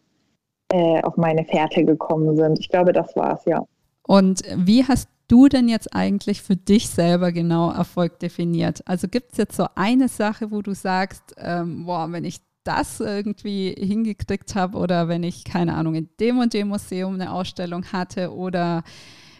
äh, 0.72 1.02
auf 1.02 1.18
meine 1.18 1.46
Fährte 1.46 1.86
gekommen 1.86 2.36
sind. 2.36 2.60
Ich 2.60 2.70
glaube, 2.70 2.94
das 2.94 3.16
war 3.16 3.36
es, 3.38 3.46
ja. 3.46 3.66
Und 4.08 4.42
wie 4.56 4.84
hast 4.84 5.10
du 5.28 5.48
denn 5.48 5.68
jetzt 5.68 5.96
eigentlich 5.96 6.42
für 6.42 6.56
dich 6.56 6.90
selber 6.90 7.32
genau 7.32 7.72
Erfolg 7.72 8.20
definiert? 8.20 8.82
Also 8.86 9.08
gibt 9.08 9.32
es 9.32 9.38
jetzt 9.38 9.56
so 9.56 9.66
eine 9.76 10.08
Sache, 10.08 10.52
wo 10.52 10.62
du 10.62 10.74
sagst, 10.74 11.36
ähm, 11.38 11.86
boah, 11.86 12.12
wenn 12.12 12.26
ich 12.26 12.40
das 12.64 13.00
irgendwie 13.00 13.76
hingekriegt 13.78 14.56
habe 14.56 14.78
oder 14.78 15.08
wenn 15.08 15.24
ich, 15.24 15.44
keine 15.44 15.76
Ahnung, 15.76 15.96
in 15.96 16.10
dem 16.20 16.40
und 16.40 16.54
dem 16.54 16.70
Museum 16.70 17.14
eine 17.14 17.32
Ausstellung 17.32 17.86
hatte 17.92 18.34
oder 18.34 18.84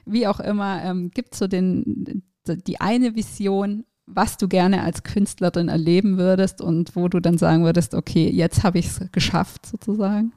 wie 0.06 0.28
auch 0.28 0.40
immer, 0.40 0.84
ähm, 0.84 1.12
gibt 1.12 1.34
es 1.34 1.40
so 1.40 1.48
den, 1.48 2.24
die 2.48 2.80
eine 2.80 3.16
Vision, 3.16 3.86
was 4.06 4.38
du 4.38 4.48
gerne 4.48 4.84
als 4.84 5.02
Künstlerin 5.02 5.68
erleben 5.68 6.18
würdest 6.18 6.62
und 6.62 6.96
wo 6.96 7.08
du 7.08 7.20
dann 7.20 7.40
sagen 7.40 7.64
würdest, 7.64 7.96
okay, 7.96 8.30
jetzt 8.30 8.64
habe 8.64 8.78
ich 8.78 8.88
es 8.88 9.12
geschafft 9.12 9.66
sozusagen? 9.66 10.32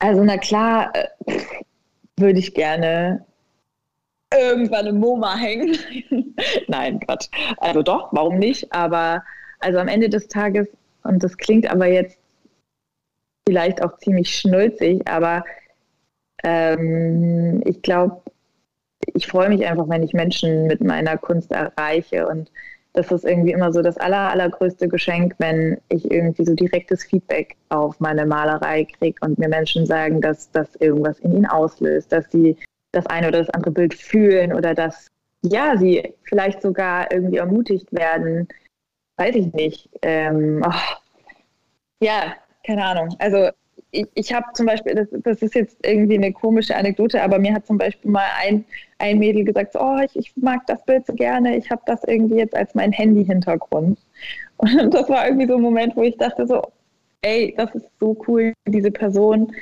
Also 0.00 0.24
na 0.24 0.38
klar 0.38 0.90
äh, 0.94 1.08
würde 2.16 2.38
ich 2.38 2.54
gerne 2.54 3.24
irgendwann 4.32 4.86
im 4.86 4.98
MoMA 4.98 5.36
hängen. 5.36 5.76
Nein, 6.68 7.00
Quatsch. 7.00 7.28
Also 7.58 7.82
doch, 7.82 8.08
warum 8.12 8.38
nicht? 8.38 8.72
Aber 8.72 9.22
also 9.60 9.78
am 9.78 9.88
Ende 9.88 10.08
des 10.08 10.28
Tages, 10.28 10.68
und 11.02 11.22
das 11.22 11.36
klingt 11.36 11.70
aber 11.70 11.86
jetzt 11.86 12.18
vielleicht 13.46 13.82
auch 13.82 13.98
ziemlich 13.98 14.34
schnulzig, 14.36 15.06
aber 15.06 15.44
ähm, 16.44 17.62
ich 17.66 17.82
glaube, 17.82 18.22
ich 19.14 19.26
freue 19.26 19.48
mich 19.48 19.66
einfach, 19.66 19.88
wenn 19.88 20.02
ich 20.02 20.12
Menschen 20.12 20.66
mit 20.66 20.82
meiner 20.82 21.18
Kunst 21.18 21.50
erreiche 21.50 22.26
und 22.26 22.50
das 22.92 23.10
ist 23.12 23.24
irgendwie 23.24 23.52
immer 23.52 23.72
so 23.72 23.82
das 23.82 23.96
aller, 23.98 24.30
allergrößte 24.30 24.88
Geschenk, 24.88 25.34
wenn 25.38 25.78
ich 25.88 26.10
irgendwie 26.10 26.44
so 26.44 26.54
direktes 26.54 27.04
Feedback 27.04 27.56
auf 27.68 28.00
meine 28.00 28.26
Malerei 28.26 28.84
kriege 28.84 29.16
und 29.20 29.38
mir 29.38 29.48
Menschen 29.48 29.86
sagen, 29.86 30.20
dass 30.20 30.50
das 30.50 30.74
irgendwas 30.76 31.20
in 31.20 31.32
ihnen 31.32 31.46
auslöst, 31.46 32.12
dass 32.12 32.30
sie 32.30 32.56
das 32.92 33.06
eine 33.06 33.28
oder 33.28 33.38
das 33.38 33.50
andere 33.50 33.70
Bild 33.72 33.94
fühlen 33.94 34.52
oder 34.52 34.74
dass 34.74 35.06
ja, 35.42 35.76
sie 35.76 36.14
vielleicht 36.24 36.60
sogar 36.62 37.10
irgendwie 37.12 37.38
ermutigt 37.38 37.90
werden, 37.92 38.48
weiß 39.16 39.36
ich 39.36 39.52
nicht. 39.54 39.88
Ähm, 40.02 40.62
oh, 40.66 40.96
ja, 42.02 42.34
keine 42.66 42.84
Ahnung. 42.84 43.14
Also 43.18 43.50
ich, 43.90 44.06
ich 44.14 44.32
habe 44.32 44.46
zum 44.54 44.66
Beispiel, 44.66 44.94
das, 44.94 45.08
das, 45.22 45.42
ist 45.42 45.54
jetzt 45.54 45.76
irgendwie 45.84 46.16
eine 46.16 46.32
komische 46.32 46.76
Anekdote, 46.76 47.22
aber 47.22 47.38
mir 47.38 47.54
hat 47.54 47.66
zum 47.66 47.78
Beispiel 47.78 48.10
mal 48.10 48.26
ein, 48.40 48.64
ein 48.98 49.18
Mädel 49.18 49.44
gesagt, 49.44 49.72
so, 49.72 49.80
oh, 49.80 49.98
ich, 50.04 50.16
ich 50.16 50.32
mag 50.36 50.66
das 50.66 50.84
Bild 50.84 51.06
so 51.06 51.14
gerne, 51.14 51.56
ich 51.56 51.70
habe 51.70 51.82
das 51.86 52.04
irgendwie 52.04 52.36
jetzt 52.36 52.54
als 52.54 52.74
mein 52.74 52.92
Handy-Hintergrund. 52.92 53.98
Und 54.56 54.94
das 54.94 55.08
war 55.08 55.26
irgendwie 55.26 55.46
so 55.46 55.56
ein 55.56 55.62
Moment, 55.62 55.96
wo 55.96 56.02
ich 56.02 56.16
dachte 56.16 56.46
so, 56.46 56.62
ey, 57.22 57.54
das 57.56 57.74
ist 57.74 57.88
so 57.98 58.16
cool, 58.28 58.52
diese 58.68 58.90
Person 58.90 59.52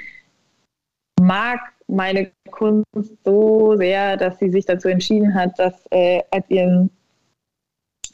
mag 1.21 1.61
meine 1.89 2.31
Kunst 2.51 2.85
so 3.25 3.77
sehr, 3.77 4.17
dass 4.17 4.39
sie 4.39 4.51
sich 4.51 4.67
dazu 4.67 4.89
entschieden 4.89 5.35
hat, 5.35 5.59
das 5.59 5.75
äh, 5.91 6.23
als 6.31 6.49
ihren 6.51 6.91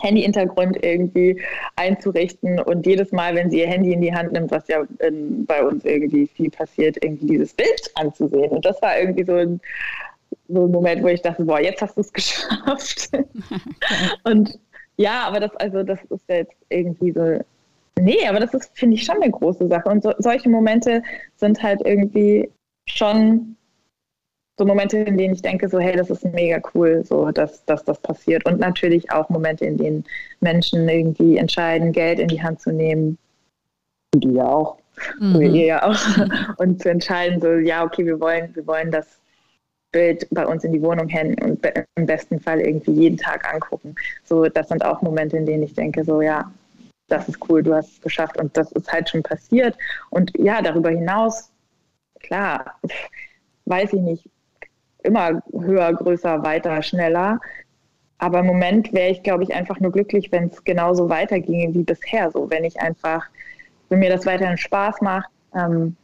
Handy-Hintergrund 0.05 0.85
irgendwie 0.85 1.41
einzurichten 1.77 2.61
und 2.61 2.87
jedes 2.87 3.13
Mal, 3.13 3.35
wenn 3.35 3.51
sie 3.51 3.61
ihr 3.61 3.69
Handy 3.69 3.93
in 3.93 4.03
die 4.03 4.15
Hand 4.15 4.33
nimmt, 4.33 4.51
was 4.51 4.69
ja 4.69 4.85
in, 5.01 5.45
bei 5.47 5.65
uns 5.65 5.85
irgendwie 5.85 6.27
viel 6.27 6.51
passiert, 6.51 7.03
irgendwie 7.03 7.27
dieses 7.27 7.55
Bild 7.55 7.91
anzusehen. 7.95 8.51
Und 8.51 8.65
das 8.65 8.81
war 8.83 8.99
irgendwie 8.99 9.25
so 9.25 9.35
ein, 9.35 9.61
so 10.49 10.67
ein 10.67 10.71
Moment, 10.71 11.03
wo 11.03 11.09
ich 11.09 11.23
dachte, 11.23 11.45
boah, 11.45 11.61
jetzt 11.61 11.83
hast 11.83 11.97
du 11.97 12.03
es 12.03 12.13
geschafft. 12.13 13.11
und 14.25 14.59
ja, 14.97 15.25
aber 15.27 15.41
das, 15.41 15.57
also 15.57 15.83
das 15.83 15.99
ist 16.05 16.25
jetzt 16.29 16.55
irgendwie 16.69 17.11
so, 17.11 17.41
nee, 17.99 18.27
aber 18.29 18.41
das 18.41 18.55
ist, 18.55 18.71
finde 18.79 18.97
ich, 18.97 19.05
schon 19.05 19.21
eine 19.21 19.31
große 19.31 19.67
Sache. 19.69 19.89
Und 19.89 20.03
so, 20.03 20.13
solche 20.19 20.49
Momente 20.49 21.03
sind 21.37 21.63
halt 21.63 21.81
irgendwie 21.85 22.49
schon 22.87 23.57
so 24.57 24.65
Momente, 24.65 24.99
in 24.99 25.19
denen 25.19 25.35
ich 25.35 25.43
denke, 25.43 25.69
so, 25.69 25.79
hey, 25.79 25.97
das 25.97 26.11
ist 26.11 26.25
mega 26.25 26.61
cool, 26.75 27.05
so, 27.05 27.31
dass, 27.31 27.65
dass 27.65 27.85
das 27.85 27.99
passiert. 27.99 28.45
Und 28.47 28.61
natürlich 28.61 29.11
auch 29.11 29.29
Momente, 29.29 29.65
in 29.65 29.77
denen 29.77 30.05
Menschen 30.41 30.89
irgendwie 30.89 31.39
entscheiden, 31.39 31.93
Geld 31.93 32.21
in 32.21 32.29
die 32.29 32.43
Hand 32.43 32.61
zu 32.61 32.71
nehmen. 32.71 33.19
Du 34.13 34.31
ja 34.31 34.47
auch. 34.47 34.79
Mhm. 35.19 35.41
Ihr 35.41 35.67
ja 35.67 35.83
auch. 35.83 35.99
Und 36.59 36.81
zu 36.81 36.89
entscheiden, 36.89 37.41
so, 37.41 37.53
ja, 37.55 37.85
okay, 37.85 38.07
wir 38.07 38.21
wollen, 38.21 38.55
wir 38.55 38.65
wollen 38.67 38.93
das 38.93 39.19
Bild 39.91 40.27
bei 40.31 40.47
uns 40.47 40.63
in 40.65 40.73
die 40.73 40.83
Wohnung 40.83 41.09
hängen 41.09 41.41
und 41.41 41.65
im 41.95 42.07
besten 42.07 42.41
Fall 42.41 42.61
irgendwie 42.61 42.91
jeden 42.91 43.17
Tag 43.17 43.53
angucken. 43.53 43.95
So, 44.25 44.45
das 44.47 44.69
sind 44.69 44.85
auch 44.85 45.03
Momente, 45.03 45.37
in 45.37 45.47
denen 45.47 45.63
ich 45.63 45.75
denke, 45.75 46.03
so, 46.03 46.21
ja, 46.21 46.51
das 47.07 47.29
ist 47.29 47.39
cool, 47.49 47.63
du 47.63 47.75
hast 47.75 47.93
es 47.93 48.01
geschafft 48.01 48.37
und 48.39 48.57
das 48.57 48.73
ist 48.73 48.93
halt 48.93 49.09
schon 49.09 49.23
passiert. 49.23 49.77
Und 50.11 50.33
ja, 50.37 50.61
darüber 50.63 50.91
hinaus, 50.91 51.49
klar, 52.19 52.75
weiß 53.67 53.93
ich 53.93 54.01
nicht, 54.01 54.29
immer 55.05 55.43
höher, 55.53 55.93
größer, 55.93 56.43
weiter, 56.43 56.83
schneller. 56.83 57.41
Aber 58.19 58.41
im 58.41 58.47
Moment 58.47 58.93
wäre 58.93 59.11
ich, 59.11 59.23
glaube 59.23 59.45
ich, 59.45 59.55
einfach 59.55 59.79
nur 59.81 59.93
glücklich, 59.93 60.33
wenn 60.33 60.49
es 60.49 60.65
genauso 60.65 61.09
weiterginge 61.09 61.75
wie 61.75 61.83
bisher. 61.83 62.31
So, 62.31 62.51
wenn 62.51 62.65
ich 62.65 62.81
einfach, 62.81 63.27
wenn 63.89 63.99
mir 63.99 64.11
das 64.11 64.27
weiterhin 64.27 64.57
Spaß 64.57 65.01
macht, 65.03 65.29
ähm, 65.55 65.97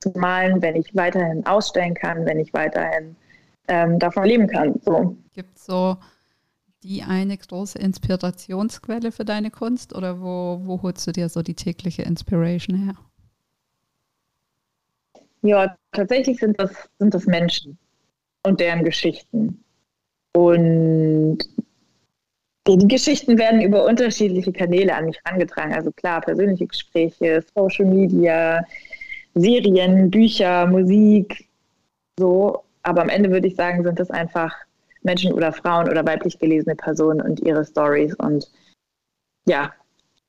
zu 0.00 0.10
malen, 0.14 0.62
wenn 0.62 0.76
ich 0.76 0.94
weiterhin 0.94 1.44
ausstellen 1.46 1.94
kann, 1.94 2.24
wenn 2.26 2.38
ich 2.38 2.52
weiterhin 2.54 3.16
ähm, 3.68 3.98
davon 3.98 4.24
leben 4.24 4.46
kann. 4.46 4.80
So. 4.84 5.16
Gibt 5.34 5.56
es 5.56 5.66
so 5.66 5.96
die 6.82 7.02
eine 7.02 7.36
große 7.36 7.78
Inspirationsquelle 7.78 9.10
für 9.10 9.24
deine 9.24 9.50
Kunst 9.50 9.94
oder 9.94 10.20
wo, 10.20 10.60
wo 10.62 10.82
holst 10.82 11.06
du 11.06 11.12
dir 11.12 11.28
so 11.28 11.42
die 11.42 11.54
tägliche 11.54 12.02
Inspiration 12.02 12.76
her? 12.76 12.94
Ja, 15.42 15.76
tatsächlich 15.92 16.38
sind 16.38 16.58
das, 16.60 16.70
sind 16.98 17.12
das 17.12 17.26
Menschen 17.26 17.78
und 18.46 18.60
deren 18.60 18.84
Geschichten. 18.84 19.62
Und 20.34 21.38
die 22.68 22.88
Geschichten 22.88 23.38
werden 23.38 23.60
über 23.60 23.84
unterschiedliche 23.84 24.52
Kanäle 24.52 24.94
an 24.94 25.06
mich 25.06 25.18
herangetragen. 25.24 25.72
Also 25.72 25.92
klar, 25.92 26.20
persönliche 26.20 26.66
Gespräche, 26.66 27.44
Social 27.54 27.86
Media, 27.86 28.64
Serien, 29.34 30.10
Bücher, 30.10 30.66
Musik, 30.66 31.48
so. 32.18 32.62
Aber 32.82 33.02
am 33.02 33.08
Ende 33.08 33.30
würde 33.30 33.48
ich 33.48 33.56
sagen, 33.56 33.82
sind 33.84 33.98
es 33.98 34.10
einfach 34.10 34.54
Menschen 35.02 35.32
oder 35.32 35.52
Frauen 35.52 35.88
oder 35.88 36.06
weiblich 36.06 36.38
gelesene 36.38 36.76
Personen 36.76 37.20
und 37.20 37.40
ihre 37.40 37.64
Stories 37.64 38.14
und 38.16 38.50
ja, 39.48 39.72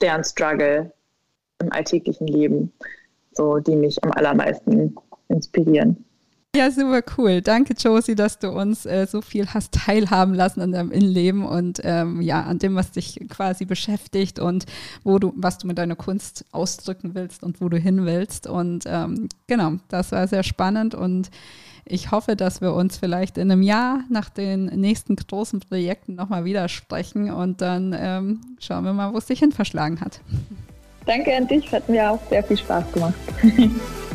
deren 0.02 0.24
Struggle 0.24 0.92
im 1.62 1.72
alltäglichen 1.72 2.28
Leben, 2.28 2.72
so 3.32 3.58
die 3.58 3.76
mich 3.76 4.04
am 4.04 4.12
allermeisten 4.12 4.96
inspirieren. 5.30 6.07
Ja, 6.58 6.72
super 6.72 7.04
cool. 7.20 7.42
Danke, 7.44 7.76
Josie, 7.78 8.16
dass 8.16 8.40
du 8.40 8.50
uns 8.50 8.88
äh, 8.88 9.06
so 9.06 9.22
viel 9.22 9.46
hast 9.54 9.74
teilhaben 9.74 10.34
lassen 10.34 10.62
an 10.62 10.72
deinem 10.72 10.92
Innenleben 10.92 11.46
und 11.46 11.82
ähm, 11.84 12.20
ja, 12.20 12.42
an 12.42 12.58
dem, 12.58 12.74
was 12.74 12.90
dich 12.90 13.20
quasi 13.30 13.66
beschäftigt 13.66 14.40
und 14.40 14.66
wo 15.04 15.20
du, 15.20 15.34
was 15.36 15.60
du 15.60 15.68
mit 15.68 15.78
deiner 15.78 15.96
Kunst 15.96 16.46
ausdrücken 16.52 17.14
willst 17.14 17.44
und 17.44 17.62
wo 17.62 17.70
du 17.70 17.78
hin 17.78 18.08
willst. 18.08 18.48
Und 18.48 18.86
ähm, 18.88 19.30
genau, 19.46 19.74
das 19.90 20.12
war 20.12 20.28
sehr 20.28 20.42
spannend 20.42 20.96
und 20.96 21.30
ich 21.86 22.10
hoffe, 22.10 22.36
dass 22.36 22.60
wir 22.60 22.74
uns 22.74 22.98
vielleicht 22.98 23.38
in 23.38 23.52
einem 23.52 23.62
Jahr 23.62 24.00
nach 24.10 24.30
den 24.30 24.66
nächsten 24.66 25.16
großen 25.16 25.60
Projekten 25.60 26.16
nochmal 26.16 26.44
wieder 26.44 26.70
sprechen 26.70 27.32
und 27.32 27.62
dann 27.62 27.96
ähm, 27.96 28.42
schauen 28.58 28.84
wir 28.84 28.94
mal, 28.94 29.14
wo 29.14 29.20
es 29.20 29.28
dich 29.28 29.42
hin 29.42 29.52
verschlagen 29.52 30.02
hat. 30.02 30.22
Danke 31.06 31.36
an 31.36 31.48
dich, 31.48 31.72
hat 31.72 31.88
mir 31.88 32.10
auch 32.10 32.20
sehr 32.32 32.44
viel 32.44 32.58
Spaß 32.58 32.92
gemacht. 32.94 33.14